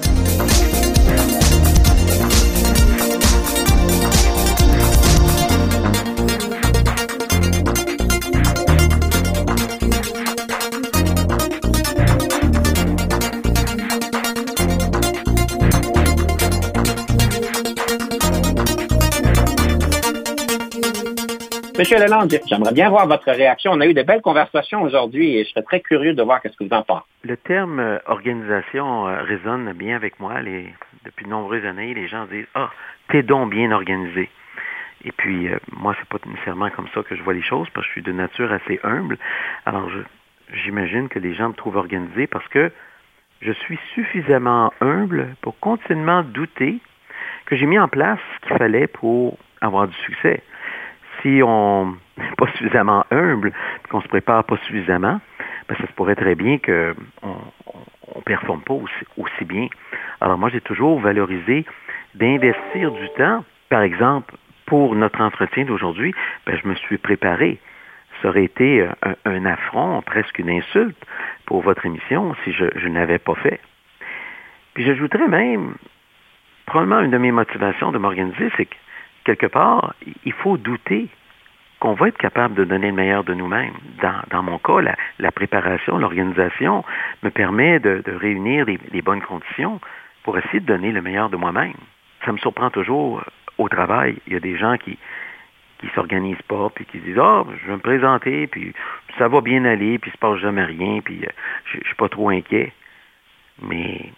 Monsieur 21.76 21.98
Lalande, 21.98 22.32
j'aimerais 22.46 22.72
bien 22.72 22.88
voir 22.88 23.08
votre 23.08 23.28
réaction. 23.32 23.72
On 23.72 23.80
a 23.80 23.86
eu 23.86 23.94
de 23.94 24.02
belles 24.02 24.22
conversations 24.22 24.82
aujourd'hui 24.82 25.36
et 25.36 25.44
je 25.44 25.50
serais 25.50 25.64
très 25.64 25.80
curieux 25.80 26.14
de 26.14 26.22
voir 26.22 26.40
ce 26.44 26.50
que 26.50 26.62
vous 26.62 26.72
en 26.72 26.82
pensez. 26.84 27.02
Le 27.24 27.36
terme 27.36 27.80
euh, 27.80 27.98
organisation 28.06 29.08
euh, 29.08 29.22
résonne 29.22 29.72
bien 29.72 29.96
avec 29.96 30.20
moi. 30.20 30.34
depuis 31.04 31.24
de 31.24 31.30
nombreuses 31.30 31.64
années, 31.64 31.92
les 31.92 32.06
gens 32.06 32.26
disent 32.26 32.46
Ah, 32.54 32.70
t'es 33.08 33.24
donc 33.24 33.50
bien 33.50 33.72
organisé. 33.72 34.30
Et 35.04 35.10
puis, 35.10 35.48
euh, 35.48 35.58
moi, 35.72 35.96
c'est 35.98 36.08
pas 36.08 36.24
nécessairement 36.30 36.70
comme 36.70 36.86
ça 36.94 37.02
que 37.02 37.16
je 37.16 37.22
vois 37.24 37.34
les 37.34 37.42
choses, 37.42 37.66
parce 37.74 37.84
que 37.86 37.88
je 37.88 37.92
suis 37.94 38.02
de 38.02 38.12
nature 38.12 38.52
assez 38.52 38.78
humble. 38.84 39.18
Alors, 39.66 39.90
j'imagine 40.52 41.08
que 41.08 41.18
les 41.18 41.34
gens 41.34 41.48
me 41.48 41.54
trouvent 41.54 41.76
organisé 41.76 42.28
parce 42.28 42.46
que 42.48 42.70
je 43.42 43.50
suis 43.50 43.80
suffisamment 43.94 44.72
humble 44.80 45.34
pour 45.40 45.58
continuellement 45.58 46.22
douter 46.22 46.78
que 47.46 47.56
j'ai 47.56 47.66
mis 47.66 47.80
en 47.80 47.88
place 47.88 48.20
ce 48.36 48.46
qu'il 48.46 48.58
fallait 48.58 48.86
pour 48.86 49.36
avoir 49.60 49.88
du 49.88 49.96
succès 49.96 50.40
si 51.24 51.42
on 51.42 51.96
n'est 52.18 52.30
pas 52.36 52.46
suffisamment 52.52 53.04
humble, 53.10 53.52
qu'on 53.90 54.00
se 54.00 54.08
prépare 54.08 54.44
pas 54.44 54.56
suffisamment, 54.66 55.20
ben, 55.68 55.76
ça 55.76 55.86
se 55.86 55.92
pourrait 55.92 56.14
très 56.14 56.34
bien 56.34 56.58
qu'on 56.58 56.94
on, 57.22 58.20
performe 58.20 58.60
pas 58.62 58.74
aussi, 58.74 59.44
bien. 59.44 59.68
Alors 60.20 60.38
moi, 60.38 60.50
j'ai 60.50 60.60
toujours 60.60 61.00
valorisé 61.00 61.64
d'investir 62.14 62.92
du 62.92 63.08
temps. 63.16 63.44
Par 63.70 63.82
exemple, 63.82 64.34
pour 64.66 64.94
notre 64.94 65.20
entretien 65.20 65.64
d'aujourd'hui, 65.64 66.14
ben, 66.46 66.58
je 66.62 66.68
me 66.68 66.74
suis 66.74 66.98
préparé. 66.98 67.58
Ça 68.22 68.28
aurait 68.28 68.44
été 68.44 68.86
un, 69.02 69.14
un, 69.24 69.44
affront, 69.44 70.00
presque 70.02 70.38
une 70.38 70.50
insulte 70.50 70.96
pour 71.46 71.62
votre 71.62 71.84
émission 71.84 72.34
si 72.44 72.52
je, 72.52 72.66
je 72.76 72.88
n'avais 72.88 73.18
pas 73.18 73.34
fait. 73.34 73.60
Puis 74.74 74.84
j'ajouterais 74.84 75.28
même, 75.28 75.74
probablement 76.66 77.00
une 77.00 77.10
de 77.10 77.18
mes 77.18 77.32
motivations 77.32 77.92
de 77.92 77.98
m'organiser, 77.98 78.50
c'est 78.56 78.66
que 78.66 78.74
quelque 79.24 79.46
part, 79.46 79.94
il 80.24 80.32
faut 80.32 80.56
douter 80.56 81.08
qu'on 81.80 81.94
va 81.94 82.08
être 82.08 82.18
capable 82.18 82.54
de 82.54 82.64
donner 82.64 82.88
le 82.88 82.94
meilleur 82.94 83.24
de 83.24 83.34
nous-mêmes. 83.34 83.74
Dans, 84.30 84.42
mon 84.42 84.58
cas, 84.58 84.80
la, 85.18 85.32
préparation, 85.32 85.98
l'organisation 85.98 86.84
me 87.22 87.30
permet 87.30 87.78
de, 87.80 88.02
réunir 88.06 88.64
les, 88.66 89.02
bonnes 89.02 89.22
conditions 89.22 89.80
pour 90.22 90.38
essayer 90.38 90.60
de 90.60 90.66
donner 90.66 90.92
le 90.92 91.02
meilleur 91.02 91.28
de 91.28 91.36
moi-même. 91.36 91.74
Ça 92.24 92.32
me 92.32 92.38
surprend 92.38 92.70
toujours 92.70 93.18
euh, 93.18 93.22
au 93.58 93.68
travail. 93.68 94.16
Il 94.26 94.32
y 94.32 94.36
a 94.36 94.40
des 94.40 94.56
gens 94.56 94.76
qui 94.78 94.98
qui 95.80 95.88
s'organisent 95.94 96.40
pas, 96.48 96.70
puis 96.74 96.86
qui 96.86 96.98
disent 96.98 97.18
Ah, 97.18 97.44
je 97.60 97.66
vais 97.66 97.74
me 97.74 97.80
présenter, 97.80 98.46
puis 98.46 98.72
ça 99.18 99.28
va 99.28 99.42
bien 99.42 99.66
aller, 99.66 99.98
puis 99.98 100.10
il 100.10 100.14
se 100.14 100.18
passe 100.18 100.38
jamais 100.38 100.64
rien, 100.64 101.00
puis 101.04 101.20
euh, 101.22 101.28
je, 101.66 101.78
je 101.80 101.86
suis 101.86 101.96
pas 101.96 102.08
trop 102.08 102.30
inquiet. 102.30 102.72
Mais 103.60 104.10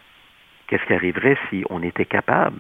qu'est-ce 0.68 0.84
qui 0.84 0.94
arriverait 0.94 1.36
si 1.50 1.64
on 1.68 1.82
était 1.82 2.04
capable 2.04 2.58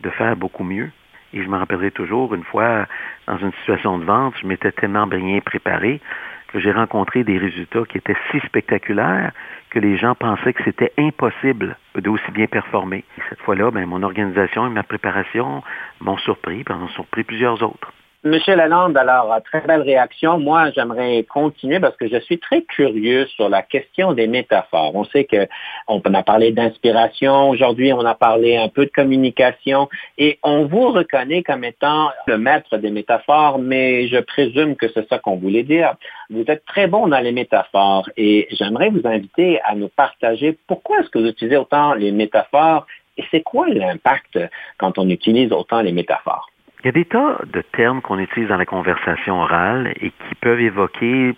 de 0.00 0.10
faire 0.10 0.34
beaucoup 0.34 0.64
mieux? 0.64 0.90
Et 1.32 1.42
je 1.42 1.48
me 1.48 1.56
rappellerai 1.56 1.90
toujours, 1.90 2.34
une 2.34 2.44
fois, 2.44 2.86
dans 3.26 3.38
une 3.38 3.52
situation 3.60 3.98
de 3.98 4.04
vente, 4.04 4.34
je 4.40 4.46
m'étais 4.46 4.72
tellement 4.72 5.06
bien 5.06 5.40
préparé 5.40 6.00
que 6.48 6.58
j'ai 6.58 6.72
rencontré 6.72 7.22
des 7.22 7.38
résultats 7.38 7.84
qui 7.88 7.98
étaient 7.98 8.16
si 8.30 8.40
spectaculaires 8.40 9.32
que 9.70 9.78
les 9.78 9.96
gens 9.96 10.16
pensaient 10.16 10.52
que 10.52 10.64
c'était 10.64 10.92
impossible 10.98 11.76
d'aussi 11.94 12.30
bien 12.32 12.46
performer. 12.46 13.04
Et 13.18 13.22
cette 13.28 13.40
fois-là, 13.42 13.70
ben, 13.70 13.86
mon 13.86 14.02
organisation 14.02 14.66
et 14.66 14.70
ma 14.70 14.82
préparation 14.82 15.62
m'ont 16.00 16.18
surpris, 16.18 16.64
puis 16.64 16.74
en 16.74 16.82
ont 16.82 16.88
surpris 16.88 17.22
plusieurs 17.22 17.62
autres. 17.62 17.92
Monsieur 18.22 18.54
Lalande, 18.54 18.98
alors, 18.98 19.34
très 19.44 19.62
belle 19.62 19.80
réaction. 19.80 20.38
Moi, 20.38 20.70
j'aimerais 20.72 21.22
continuer 21.22 21.80
parce 21.80 21.96
que 21.96 22.06
je 22.06 22.18
suis 22.18 22.38
très 22.38 22.60
curieux 22.60 23.24
sur 23.28 23.48
la 23.48 23.62
question 23.62 24.12
des 24.12 24.26
métaphores. 24.26 24.94
On 24.94 25.04
sait 25.04 25.24
que 25.24 25.48
on 25.88 26.02
a 26.02 26.22
parlé 26.22 26.52
d'inspiration. 26.52 27.48
Aujourd'hui, 27.48 27.94
on 27.94 28.04
a 28.04 28.14
parlé 28.14 28.58
un 28.58 28.68
peu 28.68 28.84
de 28.84 28.90
communication 28.90 29.88
et 30.18 30.38
on 30.42 30.66
vous 30.66 30.90
reconnaît 30.90 31.42
comme 31.42 31.64
étant 31.64 32.10
le 32.26 32.36
maître 32.36 32.76
des 32.76 32.90
métaphores, 32.90 33.58
mais 33.58 34.06
je 34.08 34.18
présume 34.18 34.76
que 34.76 34.88
c'est 34.92 35.08
ça 35.08 35.18
qu'on 35.18 35.36
voulait 35.36 35.62
dire. 35.62 35.94
Vous 36.28 36.44
êtes 36.46 36.66
très 36.66 36.88
bon 36.88 37.08
dans 37.08 37.20
les 37.20 37.32
métaphores 37.32 38.10
et 38.18 38.48
j'aimerais 38.50 38.90
vous 38.90 39.06
inviter 39.06 39.62
à 39.62 39.74
nous 39.74 39.88
partager 39.88 40.58
pourquoi 40.66 41.00
est-ce 41.00 41.08
que 41.08 41.20
vous 41.20 41.28
utilisez 41.28 41.56
autant 41.56 41.94
les 41.94 42.12
métaphores 42.12 42.86
et 43.16 43.24
c'est 43.30 43.42
quoi 43.42 43.66
l'impact 43.70 44.38
quand 44.76 44.98
on 44.98 45.08
utilise 45.08 45.52
autant 45.52 45.80
les 45.80 45.92
métaphores? 45.92 46.50
Il 46.82 46.86
y 46.86 46.88
a 46.88 46.92
des 46.92 47.04
tas 47.04 47.38
de 47.52 47.60
termes 47.60 48.00
qu'on 48.00 48.18
utilise 48.18 48.48
dans 48.48 48.56
la 48.56 48.64
conversation 48.64 49.40
orale 49.40 49.92
et 50.00 50.10
qui 50.10 50.34
peuvent 50.40 50.60
évoquer 50.60 51.34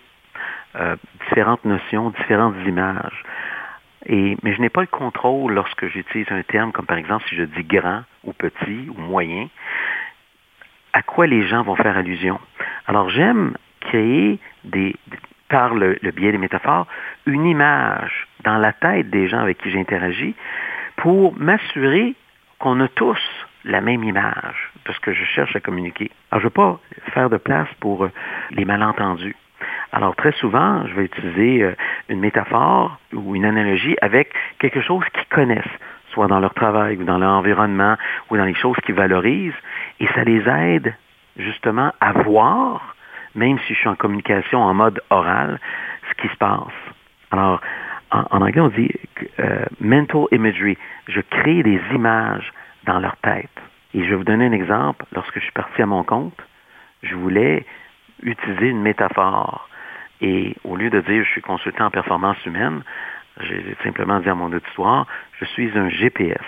euh, 0.76 0.96
différentes 1.26 1.64
notions, 1.64 2.10
différentes 2.10 2.54
images. 2.64 3.24
Et, 4.06 4.36
mais 4.42 4.54
je 4.54 4.60
n'ai 4.60 4.68
pas 4.68 4.82
le 4.82 4.86
contrôle 4.86 5.52
lorsque 5.52 5.86
j'utilise 5.88 6.30
un 6.30 6.42
terme 6.42 6.72
comme 6.72 6.86
par 6.86 6.96
exemple 6.96 7.24
si 7.28 7.36
je 7.36 7.42
dis 7.42 7.64
grand 7.64 8.02
ou 8.24 8.32
petit 8.32 8.88
ou 8.88 9.00
moyen, 9.00 9.48
à 10.92 11.02
quoi 11.02 11.26
les 11.26 11.46
gens 11.46 11.62
vont 11.62 11.76
faire 11.76 11.96
allusion? 11.96 12.38
Alors 12.86 13.10
j'aime 13.10 13.56
créer 13.80 14.38
des, 14.64 14.94
par 15.48 15.74
le, 15.74 15.98
biais 16.14 16.32
des 16.32 16.38
métaphores, 16.38 16.86
une 17.26 17.46
image 17.46 18.28
dans 18.44 18.58
la 18.58 18.72
tête 18.72 19.10
des 19.10 19.28
gens 19.28 19.40
avec 19.40 19.58
qui 19.58 19.70
j'interagis 19.70 20.34
pour 20.96 21.36
m'assurer 21.36 22.14
qu'on 22.58 22.80
a 22.80 22.88
tous 22.88 23.18
la 23.64 23.80
même 23.80 24.02
image 24.04 24.70
de 24.86 24.92
ce 24.92 25.00
que 25.00 25.12
je 25.12 25.24
cherche 25.24 25.54
à 25.56 25.60
communiquer. 25.60 26.10
Alors, 26.30 26.40
je 26.40 26.46
ne 26.46 26.48
veux 26.48 26.50
pas 26.50 26.80
faire 27.12 27.30
de 27.30 27.36
place 27.36 27.68
pour 27.80 28.04
euh, 28.04 28.10
les 28.50 28.64
malentendus. 28.64 29.36
Alors, 29.92 30.16
très 30.16 30.32
souvent, 30.32 30.86
je 30.86 30.94
vais 30.94 31.04
utiliser 31.04 31.62
euh, 31.62 31.74
une 32.08 32.20
métaphore 32.20 32.98
ou 33.12 33.36
une 33.36 33.44
analogie 33.44 33.96
avec 34.00 34.32
quelque 34.58 34.80
chose 34.80 35.04
qu'ils 35.12 35.28
connaissent, 35.28 35.78
soit 36.12 36.26
dans 36.26 36.40
leur 36.40 36.54
travail 36.54 36.96
ou 36.96 37.04
dans 37.04 37.18
leur 37.18 37.32
environnement 37.32 37.96
ou 38.30 38.36
dans 38.36 38.44
les 38.44 38.54
choses 38.54 38.76
qu'ils 38.84 38.94
valorisent, 38.94 39.52
et 40.00 40.06
ça 40.08 40.24
les 40.24 40.42
aide 40.48 40.94
justement 41.36 41.92
à 42.00 42.12
voir, 42.12 42.96
même 43.34 43.58
si 43.60 43.74
je 43.74 43.78
suis 43.78 43.88
en 43.88 43.94
communication 43.94 44.62
en 44.62 44.74
mode 44.74 45.00
oral, 45.10 45.58
ce 46.08 46.22
qui 46.22 46.28
se 46.28 46.36
passe. 46.36 46.72
Alors, 47.30 47.60
en, 48.10 48.42
anglais, 48.42 48.60
on 48.60 48.68
dit 48.68 48.90
euh, 49.40 49.64
mental 49.80 50.24
imagery. 50.32 50.76
Je 51.08 51.20
crée 51.20 51.62
des 51.62 51.80
images 51.94 52.52
dans 52.84 52.98
leur 52.98 53.16
tête. 53.18 53.50
Et 53.94 54.04
je 54.04 54.10
vais 54.10 54.16
vous 54.16 54.24
donner 54.24 54.46
un 54.46 54.52
exemple. 54.52 55.04
Lorsque 55.12 55.34
je 55.34 55.44
suis 55.44 55.52
parti 55.52 55.82
à 55.82 55.86
mon 55.86 56.02
compte, 56.02 56.40
je 57.02 57.14
voulais 57.14 57.66
utiliser 58.22 58.68
une 58.68 58.82
métaphore. 58.82 59.68
Et 60.20 60.56
au 60.64 60.76
lieu 60.76 60.90
de 60.90 61.00
dire 61.00 61.24
je 61.24 61.30
suis 61.30 61.42
consultant 61.42 61.86
en 61.86 61.90
performance 61.90 62.44
humaine, 62.46 62.82
j'ai 63.40 63.76
simplement 63.82 64.20
dit 64.20 64.28
à 64.28 64.34
mon 64.34 64.52
auditoire, 64.52 65.06
je 65.40 65.44
suis 65.46 65.76
un 65.76 65.88
GPS 65.88 66.40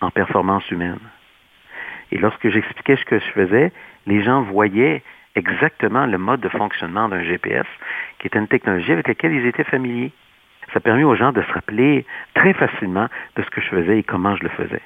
en 0.00 0.10
performance 0.10 0.68
humaine. 0.70 1.00
Et 2.12 2.18
lorsque 2.18 2.48
j'expliquais 2.48 2.96
ce 2.96 3.04
que 3.04 3.18
je 3.18 3.30
faisais, 3.32 3.72
les 4.06 4.22
gens 4.22 4.42
voyaient 4.42 5.02
exactement 5.36 6.06
le 6.06 6.18
mode 6.18 6.40
de 6.40 6.48
fonctionnement 6.48 7.08
d'un 7.08 7.22
GPS, 7.22 7.66
qui 8.18 8.26
est 8.26 8.34
une 8.36 8.48
technologie 8.48 8.92
avec 8.92 9.06
laquelle 9.06 9.32
ils 9.32 9.46
étaient 9.46 9.64
familiers. 9.64 10.12
Ça 10.72 10.78
a 10.78 10.80
permis 10.80 11.04
aux 11.04 11.14
gens 11.14 11.32
de 11.32 11.42
se 11.42 11.52
rappeler 11.52 12.06
très 12.34 12.52
facilement 12.54 13.08
de 13.36 13.42
ce 13.42 13.50
que 13.50 13.60
je 13.60 13.68
faisais 13.68 13.98
et 13.98 14.02
comment 14.02 14.36
je 14.36 14.42
le 14.42 14.48
faisais. 14.50 14.82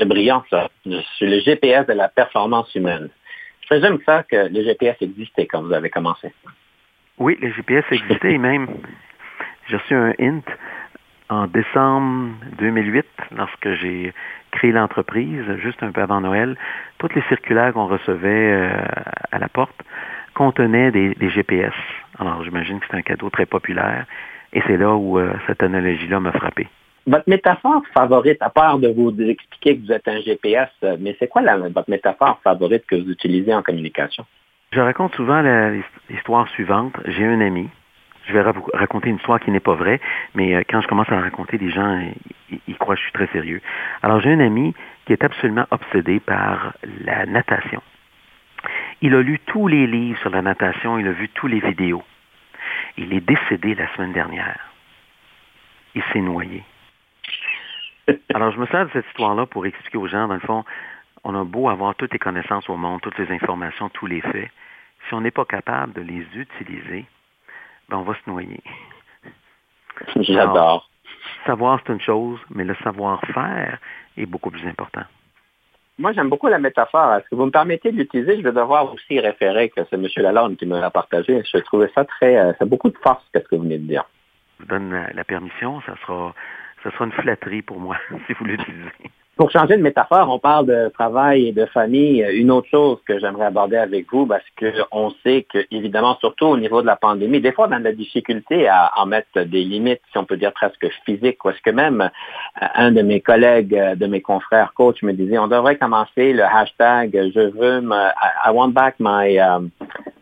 C'est 0.00 0.08
brillant, 0.08 0.42
ça. 0.48 0.70
Suis 1.16 1.26
le 1.26 1.40
GPS 1.40 1.86
de 1.86 1.92
la 1.92 2.08
performance 2.08 2.74
humaine. 2.74 3.10
Je 3.60 3.66
présume 3.66 3.98
ça 4.06 4.22
que 4.22 4.48
le 4.50 4.64
GPS 4.64 4.96
existait 5.02 5.46
quand 5.46 5.62
vous 5.62 5.74
avez 5.74 5.90
commencé. 5.90 6.32
Oui, 7.18 7.36
le 7.38 7.52
GPS 7.52 7.84
existait 7.90 8.32
et 8.32 8.38
même, 8.38 8.66
j'ai 9.68 9.76
reçu 9.76 9.94
un 9.94 10.14
hint 10.18 10.42
en 11.28 11.46
décembre 11.48 12.32
2008, 12.58 13.04
lorsque 13.36 13.74
j'ai 13.74 14.14
créé 14.52 14.72
l'entreprise, 14.72 15.44
juste 15.58 15.82
un 15.82 15.92
peu 15.92 16.00
avant 16.00 16.22
Noël, 16.22 16.56
toutes 16.96 17.14
les 17.14 17.22
circulaires 17.28 17.74
qu'on 17.74 17.86
recevait 17.86 18.52
euh, 18.52 18.72
à 19.30 19.38
la 19.38 19.50
porte 19.50 19.82
contenaient 20.32 20.90
des, 20.90 21.14
GPS. 21.28 21.74
Alors, 22.18 22.42
j'imagine 22.42 22.80
que 22.80 22.86
c'est 22.90 22.96
un 22.96 23.02
cadeau 23.02 23.28
très 23.28 23.44
populaire. 23.44 24.06
Et 24.54 24.62
c'est 24.66 24.78
là 24.78 24.94
où 24.94 25.18
euh, 25.18 25.34
cette 25.46 25.62
analogie-là 25.62 26.20
m'a 26.20 26.32
frappé. 26.32 26.68
Votre 27.06 27.28
métaphore 27.28 27.82
favorite, 27.94 28.38
à 28.40 28.50
part 28.50 28.78
de 28.78 28.88
vous 28.88 29.10
expliquer 29.20 29.76
que 29.76 29.86
vous 29.86 29.92
êtes 29.92 30.06
un 30.06 30.20
GPS, 30.20 30.68
euh, 30.84 30.96
mais 31.00 31.16
c'est 31.18 31.28
quoi 31.28 31.42
votre 31.42 31.90
métaphore 31.90 32.40
favorite 32.44 32.84
que 32.86 32.96
vous 32.96 33.10
utilisez 33.10 33.54
en 33.54 33.62
communication? 33.62 34.24
Je 34.72 34.80
raconte 34.80 35.14
souvent 35.14 35.42
l'histoire 36.08 36.48
suivante. 36.50 36.94
J'ai 37.06 37.24
un 37.24 37.40
ami 37.40 37.68
je 38.30 38.32
vais 38.32 38.42
raconter 38.74 39.08
une 39.08 39.16
histoire 39.16 39.40
qui 39.40 39.50
n'est 39.50 39.60
pas 39.60 39.74
vraie, 39.74 40.00
mais 40.34 40.54
euh, 40.54 40.62
quand 40.68 40.80
je 40.80 40.86
commence 40.86 41.08
à 41.08 41.16
la 41.16 41.22
raconter, 41.22 41.58
les 41.58 41.70
gens, 41.70 42.00
ils, 42.68 42.76
croient 42.76 42.94
que 42.94 43.00
je 43.00 43.06
suis 43.06 43.12
très 43.12 43.26
sérieux. 43.28 43.60
Alors, 44.02 44.20
j'ai 44.20 44.32
un 44.32 44.40
ami 44.40 44.74
qui 45.04 45.12
est 45.12 45.24
absolument 45.24 45.66
obsédé 45.70 46.20
par 46.20 46.74
la 47.04 47.26
natation. 47.26 47.82
Il 49.02 49.14
a 49.14 49.22
lu 49.22 49.38
tous 49.46 49.66
les 49.68 49.86
livres 49.86 50.18
sur 50.20 50.30
la 50.30 50.42
natation, 50.42 50.98
il 50.98 51.08
a 51.08 51.12
vu 51.12 51.28
tous 51.30 51.46
les 51.46 51.60
vidéos. 51.60 52.02
Il 52.98 53.12
est 53.14 53.20
décédé 53.20 53.74
la 53.74 53.92
semaine 53.94 54.12
dernière. 54.12 54.60
Il 55.94 56.02
s'est 56.12 56.20
noyé. 56.20 56.62
Alors, 58.34 58.52
je 58.52 58.58
me 58.58 58.66
sers 58.66 58.86
de 58.86 58.90
cette 58.92 59.06
histoire-là 59.06 59.46
pour 59.46 59.66
expliquer 59.66 59.98
aux 59.98 60.06
gens, 60.06 60.28
dans 60.28 60.34
le 60.34 60.40
fond, 60.40 60.64
on 61.24 61.34
a 61.34 61.44
beau 61.44 61.68
avoir 61.68 61.94
toutes 61.94 62.12
les 62.12 62.18
connaissances 62.18 62.68
au 62.68 62.76
monde, 62.76 63.00
toutes 63.00 63.18
les 63.18 63.30
informations, 63.32 63.88
tous 63.90 64.06
les 64.06 64.20
faits. 64.20 64.50
Si 65.08 65.14
on 65.14 65.20
n'est 65.20 65.30
pas 65.30 65.44
capable 65.44 65.92
de 65.92 66.02
les 66.02 66.26
utiliser, 66.34 67.06
ben, 67.88 67.98
on 67.98 68.02
va 68.02 68.14
se 68.14 68.30
noyer. 68.30 68.62
J'adore. 70.16 70.88
Savoir, 71.46 71.80
c'est 71.84 71.92
une 71.92 72.00
chose, 72.00 72.38
mais 72.50 72.64
le 72.64 72.74
savoir-faire 72.82 73.78
est 74.16 74.26
beaucoup 74.26 74.50
plus 74.50 74.66
important. 74.66 75.02
Moi, 75.98 76.12
j'aime 76.12 76.30
beaucoup 76.30 76.48
la 76.48 76.58
métaphore. 76.58 77.14
Est-ce 77.14 77.28
que 77.28 77.34
vous 77.34 77.44
me 77.44 77.50
permettez 77.50 77.92
de 77.92 77.98
l'utiliser? 77.98 78.38
Je 78.38 78.42
vais 78.42 78.52
devoir 78.52 78.90
aussi 78.92 79.20
référer 79.20 79.68
que 79.68 79.82
c'est 79.90 79.96
M. 79.96 80.06
Lalonde 80.16 80.56
qui 80.56 80.64
me 80.64 80.80
l'a 80.80 80.90
partagé. 80.90 81.42
Je 81.44 81.58
trouvais 81.58 81.90
ça 81.94 82.06
très... 82.06 82.38
Euh, 82.38 82.52
c'est 82.58 82.68
beaucoup 82.68 82.88
de 82.88 82.96
force, 83.02 83.22
ce 83.34 83.40
que 83.40 83.54
vous 83.54 83.62
venez 83.62 83.76
de 83.76 83.86
dire. 83.86 84.04
Je 84.58 84.64
vous 84.64 84.70
donne 84.70 85.08
la, 85.12 85.24
permission. 85.24 85.82
Ça 85.82 85.94
sera, 86.06 86.34
ça 86.82 86.90
sera 86.90 87.04
une 87.04 87.12
flatterie 87.12 87.62
pour 87.62 87.78
moi, 87.78 87.96
si 88.26 88.32
vous 88.34 88.44
l'utilisez. 88.44 88.90
Pour 89.40 89.50
changer 89.50 89.78
de 89.78 89.82
métaphore, 89.82 90.28
on 90.28 90.38
parle 90.38 90.66
de 90.66 90.90
travail 90.92 91.48
et 91.48 91.52
de 91.52 91.64
famille. 91.64 92.22
Une 92.30 92.50
autre 92.50 92.68
chose 92.68 92.98
que 93.06 93.18
j'aimerais 93.18 93.46
aborder 93.46 93.78
avec 93.78 94.12
vous, 94.12 94.26
parce 94.26 94.44
qu'on 94.58 95.10
sait 95.22 95.46
que, 95.50 95.64
évidemment, 95.70 96.14
surtout 96.20 96.44
au 96.44 96.58
niveau 96.58 96.82
de 96.82 96.86
la 96.86 96.96
pandémie, 96.96 97.40
des 97.40 97.52
fois, 97.52 97.66
on 97.66 97.72
a 97.72 97.78
de 97.78 97.84
la 97.84 97.94
difficulté 97.94 98.68
à 98.68 98.92
en 98.96 99.06
mettre 99.06 99.44
des 99.44 99.64
limites, 99.64 100.02
si 100.12 100.18
on 100.18 100.26
peut 100.26 100.36
dire 100.36 100.52
presque 100.52 100.86
physiques, 101.06 101.38
parce 101.42 101.58
que 101.60 101.70
même 101.70 102.02
euh, 102.02 102.66
un 102.74 102.92
de 102.92 103.00
mes 103.00 103.22
collègues, 103.22 103.74
euh, 103.74 103.94
de 103.94 104.06
mes 104.06 104.20
confrères 104.20 104.74
coach 104.74 105.02
me 105.02 105.14
disait, 105.14 105.38
on 105.38 105.48
devrait 105.48 105.78
commencer 105.78 106.34
le 106.34 106.44
hashtag 106.44 107.30
je 107.34 107.48
veux, 107.48 107.82
I 107.82 108.50
want 108.52 108.74
back 108.74 108.96
my, 108.98 109.38
um, 109.38 109.70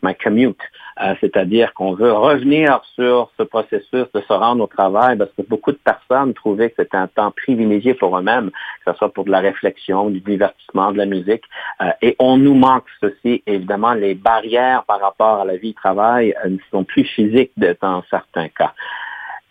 my 0.01 0.15
commute. 0.15 0.61
Euh, 1.01 1.15
c'est-à-dire 1.21 1.75
qu'on 1.75 1.93
veut 1.93 2.13
revenir 2.13 2.81
sur 2.97 3.31
ce 3.39 3.45
processus 3.45 4.07
de 4.13 4.21
se 4.21 4.33
rendre 4.33 4.65
au 4.65 4.67
travail 4.67 5.17
parce 5.17 5.31
que 5.33 5.43
beaucoup 5.43 5.71
de 5.71 5.79
personnes 5.79 6.35
trouvaient 6.35 6.71
que 6.71 6.83
c'était 6.83 6.97
un 6.97 7.07
temps 7.07 7.31
privilégié 7.31 7.95
pour 7.95 8.19
eux-mêmes, 8.19 8.51
que 8.51 8.91
ce 8.91 8.99
soit 8.99 9.13
pour 9.13 9.25
de 9.25 9.31
la 9.31 9.39
réflexion, 9.39 10.11
du 10.11 10.21
divertissement, 10.21 10.91
de 10.91 10.99
la 10.99 11.07
musique. 11.07 11.45
Euh, 11.83 11.91
et 12.03 12.17
on 12.19 12.37
nous 12.37 12.55
manque 12.55 12.87
ceci. 13.01 13.43
Évidemment, 13.47 13.93
les 13.93 14.17
barrières 14.17 14.83
par 14.85 15.01
rapport 15.01 15.41
à 15.41 15.45
la 15.45 15.57
vie 15.57 15.75
travail 15.75 16.35
euh, 16.45 16.49
ne 16.49 16.59
sont 16.73 16.83
plus 16.83 17.05
physiques 17.05 17.53
dans 17.81 18.03
certains 18.11 18.49
cas. 18.49 18.73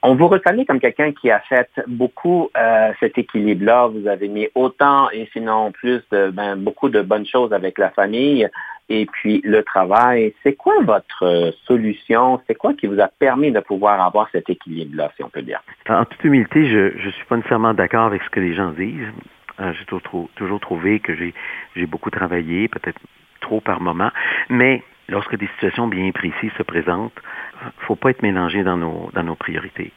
On 0.04 0.16
vous 0.16 0.28
reconnaît 0.28 0.66
comme 0.66 0.80
quelqu'un 0.80 1.12
qui 1.12 1.32
a 1.32 1.39
fait 1.39 1.70
beaucoup 1.88 2.52
cet 3.00 3.18
équilibre-là. 3.18 3.88
Vous 3.88 4.08
avez 4.08 4.28
mis 4.28 4.48
autant 4.54 5.10
et 5.10 5.28
sinon 5.34 5.72
plus 5.72 6.02
ben, 6.12 6.56
beaucoup 6.56 6.89
de 6.89 7.02
bonnes 7.02 7.26
choses 7.26 7.52
avec 7.52 7.80
la 7.80 7.89
famille 7.89 8.48
et 8.89 9.05
puis 9.05 9.41
le 9.43 9.63
travail. 9.63 10.33
C'est 10.43 10.53
quoi 10.53 10.73
votre 10.83 11.23
euh, 11.23 11.51
solution? 11.65 12.41
C'est 12.47 12.55
quoi 12.55 12.73
qui 12.73 12.88
vous 12.88 12.99
a 12.99 13.07
permis 13.07 13.51
de 13.51 13.59
pouvoir 13.59 14.01
avoir 14.01 14.29
cet 14.31 14.49
équilibre-là, 14.49 15.11
si 15.15 15.23
on 15.23 15.29
peut 15.29 15.41
dire? 15.41 15.61
En 15.89 16.05
toute 16.05 16.23
humilité, 16.23 16.67
je 16.67 17.05
ne 17.05 17.11
suis 17.11 17.25
pas 17.25 17.38
nécessairement 17.38 17.73
d'accord 17.73 18.05
avec 18.05 18.21
ce 18.23 18.29
que 18.29 18.39
les 18.39 18.53
gens 18.53 18.71
disent. 18.71 19.11
Euh, 19.59 19.73
j'ai 19.73 19.85
toujours, 19.85 20.59
trouvé 20.59 20.99
que 20.99 21.13
j'ai 21.15 21.85
beaucoup 21.88 22.11
travaillé, 22.11 22.67
peut-être 22.67 22.99
trop 23.41 23.59
par 23.59 23.81
moment, 23.81 24.11
mais 24.49 24.83
lorsque 25.09 25.35
des 25.38 25.47
situations 25.55 25.88
bien 25.88 26.11
précises 26.11 26.51
se 26.57 26.63
présentent, 26.63 27.19
ne 27.63 27.85
faut 27.85 27.95
pas 27.95 28.11
être 28.11 28.21
mélangé 28.21 28.63
dans 28.63 28.77
nos, 28.77 29.09
dans 29.13 29.23
nos 29.23 29.35
priorités. 29.35 29.91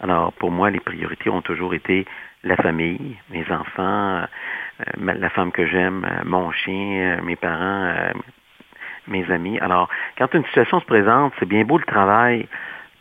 Alors, 0.00 0.32
pour 0.34 0.50
moi, 0.50 0.70
les 0.70 0.80
priorités 0.80 1.30
ont 1.30 1.42
toujours 1.42 1.74
été 1.74 2.06
la 2.44 2.56
famille, 2.56 3.16
mes 3.30 3.44
enfants, 3.50 4.22
euh, 4.22 4.84
la 4.98 5.30
femme 5.30 5.50
que 5.50 5.66
j'aime, 5.66 6.04
euh, 6.04 6.22
mon 6.24 6.52
chien, 6.52 7.18
euh, 7.18 7.22
mes 7.22 7.36
parents, 7.36 8.12
mes 9.08 9.28
amis. 9.30 9.58
Alors, 9.58 9.88
quand 10.16 10.32
une 10.34 10.44
situation 10.44 10.80
se 10.80 10.86
présente, 10.86 11.32
c'est 11.38 11.48
bien 11.48 11.64
beau 11.64 11.78
le 11.78 11.84
travail, 11.84 12.48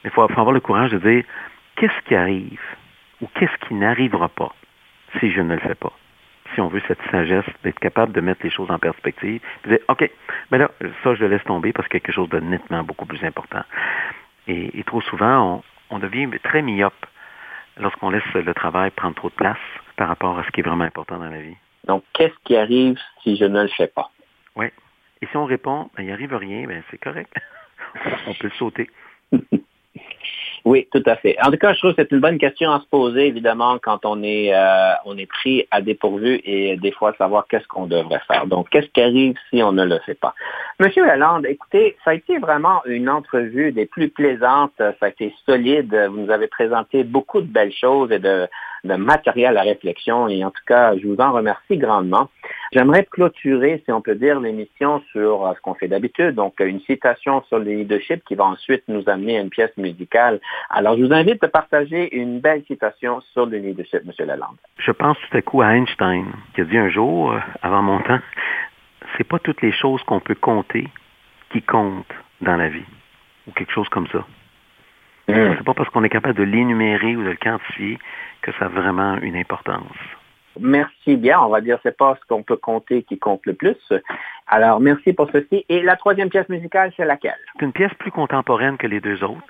mais 0.04 0.10
il 0.10 0.12
faut, 0.12 0.24
avoir 0.24 0.52
le 0.52 0.60
courage 0.60 0.92
de 0.92 0.98
dire 0.98 1.24
qu'est-ce 1.76 2.08
qui 2.08 2.16
arrive 2.16 2.60
ou 3.22 3.28
qu'est-ce 3.36 3.68
qui 3.68 3.76
n'arrivera 3.76 4.30
pas 4.30 4.54
si 5.20 5.32
je 5.32 5.42
ne 5.42 5.54
le 5.54 5.60
fais 5.60 5.76
pas? 5.76 5.94
Si 6.56 6.62
on 6.62 6.70
veut 6.70 6.82
cette 6.88 7.02
sagesse 7.12 7.46
d'être 7.64 7.80
capable 7.80 8.14
de 8.14 8.22
mettre 8.22 8.42
les 8.44 8.50
choses 8.50 8.72
en 8.72 8.80
perspective, 8.80 9.42
de 9.66 9.70
dire, 9.70 9.80
OK, 9.90 10.10
mais 10.52 10.58
là, 10.58 10.72
ça, 11.04 11.14
je 11.14 11.22
le 11.22 11.28
laisse 11.28 11.44
tomber 11.44 11.74
parce 11.74 11.88
que 11.88 11.98
quelque 11.98 12.14
chose 12.14 12.30
de 12.30 12.40
nettement 12.40 12.84
beaucoup 12.84 13.06
plus 13.06 13.24
important. 13.24 13.64
Et, 14.48 14.82
trop 14.86 15.02
souvent, 15.02 15.62
on, 15.90 16.00
devient 16.00 16.30
très 16.44 16.62
myope 16.62 17.06
lorsqu'on 17.78 18.10
laisse 18.10 18.34
le 18.34 18.54
travail 18.54 18.92
prendre 18.92 19.16
trop 19.16 19.30
de 19.30 19.36
place 19.36 19.58
par 19.96 20.08
rapport 20.08 20.38
à 20.38 20.44
ce 20.44 20.52
qui 20.52 20.62
est 20.62 20.64
vraiment 20.64 20.86
important 20.86 21.18
dans 21.18 21.30
la 21.30 21.42
vie. 21.42 21.56
Donc, 21.86 22.04
qu'est-ce 22.14 22.36
qui 22.44 22.58
arrive 22.58 22.98
si 23.24 23.38
je 23.38 23.46
ne 23.46 23.64
le 23.64 23.70
fais 23.70 23.88
pas? 23.88 24.12
Oui. 24.56 24.68
Et 25.22 25.28
si 25.28 25.38
on 25.38 25.46
répond, 25.46 25.90
ben, 25.96 26.04
il 26.04 26.06
n'y 26.08 26.12
arrive 26.12 26.34
rien, 26.36 26.68
ben, 26.68 26.84
c'est 26.92 26.98
correct. 26.98 27.34
on 28.28 28.34
peut 28.34 28.48
le 28.48 28.58
sauter. 28.58 28.90
Oui, 30.68 30.86
tout 30.92 31.04
à 31.06 31.16
fait. 31.16 31.38
En 31.42 31.50
tout 31.50 31.56
cas, 31.56 31.72
je 31.72 31.80
trouve 31.80 31.94
que 31.94 32.02
c'est 32.02 32.12
une 32.12 32.20
bonne 32.20 32.38
question 32.38 32.70
à 32.74 32.82
se 32.82 32.86
poser, 32.88 33.28
évidemment, 33.28 33.78
quand 33.82 34.06
on 34.06 34.22
est, 34.22 34.54
euh, 34.54 34.92
on 35.06 35.18
est 35.18 35.26
pris 35.26 35.66
à 35.72 35.80
dépourvu 35.80 36.42
et 36.44 36.76
des 36.76 36.92
fois 36.92 37.14
savoir 37.18 37.48
qu'est-ce 37.48 37.66
qu'on 37.70 37.88
devrait 37.88 38.20
faire. 38.28 38.48
Donc, 38.48 38.68
qu'est-ce 38.70 38.88
qui 38.88 39.02
arrive 39.02 39.36
si 39.50 39.64
on 39.64 39.72
ne 39.72 39.86
le 39.86 39.98
fait 40.00 40.20
pas? 40.20 40.36
Monsieur 40.82 41.06
Lalande, 41.06 41.46
écoutez, 41.46 41.96
ça 42.04 42.12
a 42.12 42.16
été 42.16 42.38
vraiment 42.38 42.82
une 42.86 43.10
entrevue 43.10 43.72
des 43.72 43.86
plus 43.86 44.10
plaisantes. 44.10 44.74
Ça 44.78 44.94
a 45.00 45.08
été 45.08 45.34
solide. 45.46 45.96
Vous 46.12 46.20
nous 46.20 46.32
avez 46.32 46.48
présenté 46.48 47.06
beaucoup 47.06 47.40
de 47.40 47.48
belles 47.48 47.74
choses 47.74 48.12
et 48.12 48.20
de, 48.20 48.46
de 48.84 48.96
matériel 48.96 49.58
à 49.58 49.62
réflexion. 49.62 50.28
Et 50.28 50.44
en 50.44 50.52
tout 50.52 50.64
cas, 50.66 50.98
je 50.98 51.08
vous 51.08 51.18
en 51.18 51.32
remercie 51.32 51.78
grandement. 51.78 52.30
J'aimerais 52.74 53.06
clôturer, 53.06 53.82
si 53.86 53.92
on 53.92 54.02
peut 54.02 54.16
dire, 54.16 54.40
l'émission 54.40 55.02
sur 55.12 55.46
euh, 55.46 55.54
ce 55.56 55.62
qu'on 55.62 55.74
fait 55.74 55.88
d'habitude. 55.88 56.36
Donc, 56.36 56.56
une 56.60 56.82
citation 56.82 57.42
sur 57.44 57.60
le 57.60 57.66
leadership 57.66 58.24
qui 58.26 58.36
va 58.36 58.46
ensuite 58.46 58.84
nous 58.88 59.04
amener 59.08 59.38
à 59.38 59.42
une 59.42 59.50
pièce 59.50 59.76
musicale. 59.78 60.40
Alors, 60.70 60.98
je 60.98 61.04
vous 61.04 61.14
invite 61.14 61.44
à 61.44 61.48
partager 61.48 62.16
une 62.16 62.40
belle 62.40 62.64
citation 62.68 63.22
sur 63.34 63.46
le 63.46 63.58
leadership, 63.58 64.02
M. 64.06 64.28
Lalande. 64.28 64.58
Je 64.78 64.92
pense 64.92 65.18
tout 65.30 65.38
à 65.38 65.42
coup 65.42 65.62
à 65.62 65.76
Einstein, 65.76 66.26
qui 66.54 66.62
a 66.62 66.66
dit 66.66 66.78
un 66.78 66.90
jour, 66.90 67.32
euh, 67.32 67.40
avant 67.62 67.82
mon 67.82 68.00
temps, 68.02 68.20
c'est 69.18 69.24
pas 69.24 69.40
toutes 69.40 69.62
les 69.62 69.72
choses 69.72 70.04
qu'on 70.04 70.20
peut 70.20 70.36
compter 70.36 70.88
qui 71.52 71.62
comptent 71.62 72.06
dans 72.42 72.58
la 72.58 72.68
vie, 72.70 72.86
ou 73.48 73.52
quelque 73.52 73.72
chose 73.72 73.88
comme 73.90 74.08
ça. 74.08 74.26
Mm. 75.28 75.56
C'est 75.58 75.64
pas 75.64 75.74
parce 75.74 75.90
qu'on 75.90 76.04
est 76.04 76.10
capable 76.10 76.36
de 76.36 76.44
l'énumérer 76.44 77.16
ou 77.16 77.24
de 77.24 77.30
le 77.30 77.36
quantifier 77.36 78.00
que 78.42 78.52
ça 78.54 78.66
a 78.66 78.70
vraiment 78.70 79.18
une 79.18 79.36
importance. 79.36 79.98
Merci 80.60 81.18
bien. 81.18 81.40
On 81.40 81.50
va 81.50 81.62
dire 81.62 81.80
c'est 81.84 81.96
pas 81.96 82.18
ce 82.20 82.26
qu'on 82.28 82.44
peut 82.44 82.56
compter 82.56 83.04
qui 83.04 83.20
compte 83.20 83.46
le 83.46 83.54
plus. 83.54 83.78
Alors, 84.48 84.80
merci 84.80 85.14
pour 85.14 85.30
ceci. 85.32 85.66
Et 85.70 85.82
la 85.82 85.96
troisième 85.96 86.30
pièce 86.30 86.50
musicale, 86.50 86.92
c'est 86.96 87.06
laquelle? 87.06 87.38
C'est 87.60 87.66
une 87.66 87.74
pièce 87.74 87.94
plus 87.96 88.12
contemporaine 88.12 88.78
que 88.78 88.88
les 88.88 89.02
deux 89.02 89.24
autres. 89.24 89.42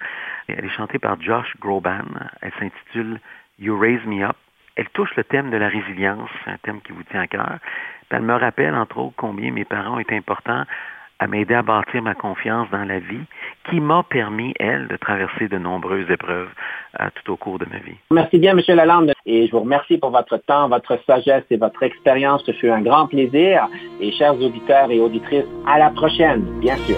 Elle 0.48 0.66
est 0.66 0.70
chantée 0.70 1.00
par 1.00 1.22
Josh 1.22 1.54
Groban. 1.60 2.06
Elle 2.42 2.52
s'intitule 2.60 3.20
You 3.60 3.78
Raise 3.78 4.04
Me 4.06 4.24
Up. 4.24 4.36
Elle 4.76 4.90
touche 4.90 5.16
le 5.16 5.24
thème 5.24 5.50
de 5.50 5.58
la 5.58 5.70
résilience, 5.70 6.30
un 6.46 6.58
thème 6.58 6.82
qui 6.82 6.92
vous 6.92 7.04
tient 7.04 7.22
à 7.22 7.28
cœur. 7.28 7.58
Elle 8.10 8.22
me 8.22 8.36
rappelle, 8.36 8.76
entre 8.76 9.00
autres, 9.00 9.16
combien 9.18 9.52
mes 9.52 9.66
parents 9.66 10.00
étaient 10.00 10.16
importants 10.16 10.66
à 11.20 11.28
m'aider 11.28 11.56
à 11.56 11.62
bâtir 11.62 12.02
ma 12.02 12.14
confiance 12.14 12.68
dans 12.72 12.84
la 12.84 13.00
vie, 13.00 13.26
qui 13.70 13.80
m'a 13.80 14.04
permis, 14.04 14.54
elle, 14.60 14.88
de 14.88 14.98
traverser 14.98 15.48
de 15.48 15.58
nombreuses 15.58 16.10
épreuves 16.10 16.50
euh, 17.00 17.08
tout 17.16 17.34
au 17.34 17.38
cours 17.38 17.60
de 17.60 17.66
ma 17.66 17.80
vie. 17.80 17.98
Merci 18.12 18.38
bien, 18.38 18.58
M. 18.58 18.62
Lalande, 18.76 19.14
et 19.26 19.48
je 19.48 19.52
vous 19.52 19.62
remercie 19.62 19.98
pour 19.98 20.12
votre 20.12 20.38
temps, 20.38 20.70
votre 20.70 21.00
sagesse 21.06 21.44
et 21.50 21.58
votre 21.58 21.82
expérience. 21.84 22.44
Ce 22.46 22.52
fut 22.52 22.70
un 22.70 22.82
grand 22.82 23.08
plaisir. 23.08 23.68
Et 24.00 24.12
chers 24.12 24.36
auditeurs 24.36 24.92
et 24.92 25.00
auditrices, 25.00 25.46
à 25.68 25.80
la 25.80 25.90
prochaine, 25.90 26.42
bien 26.60 26.78
sûr. 26.78 26.98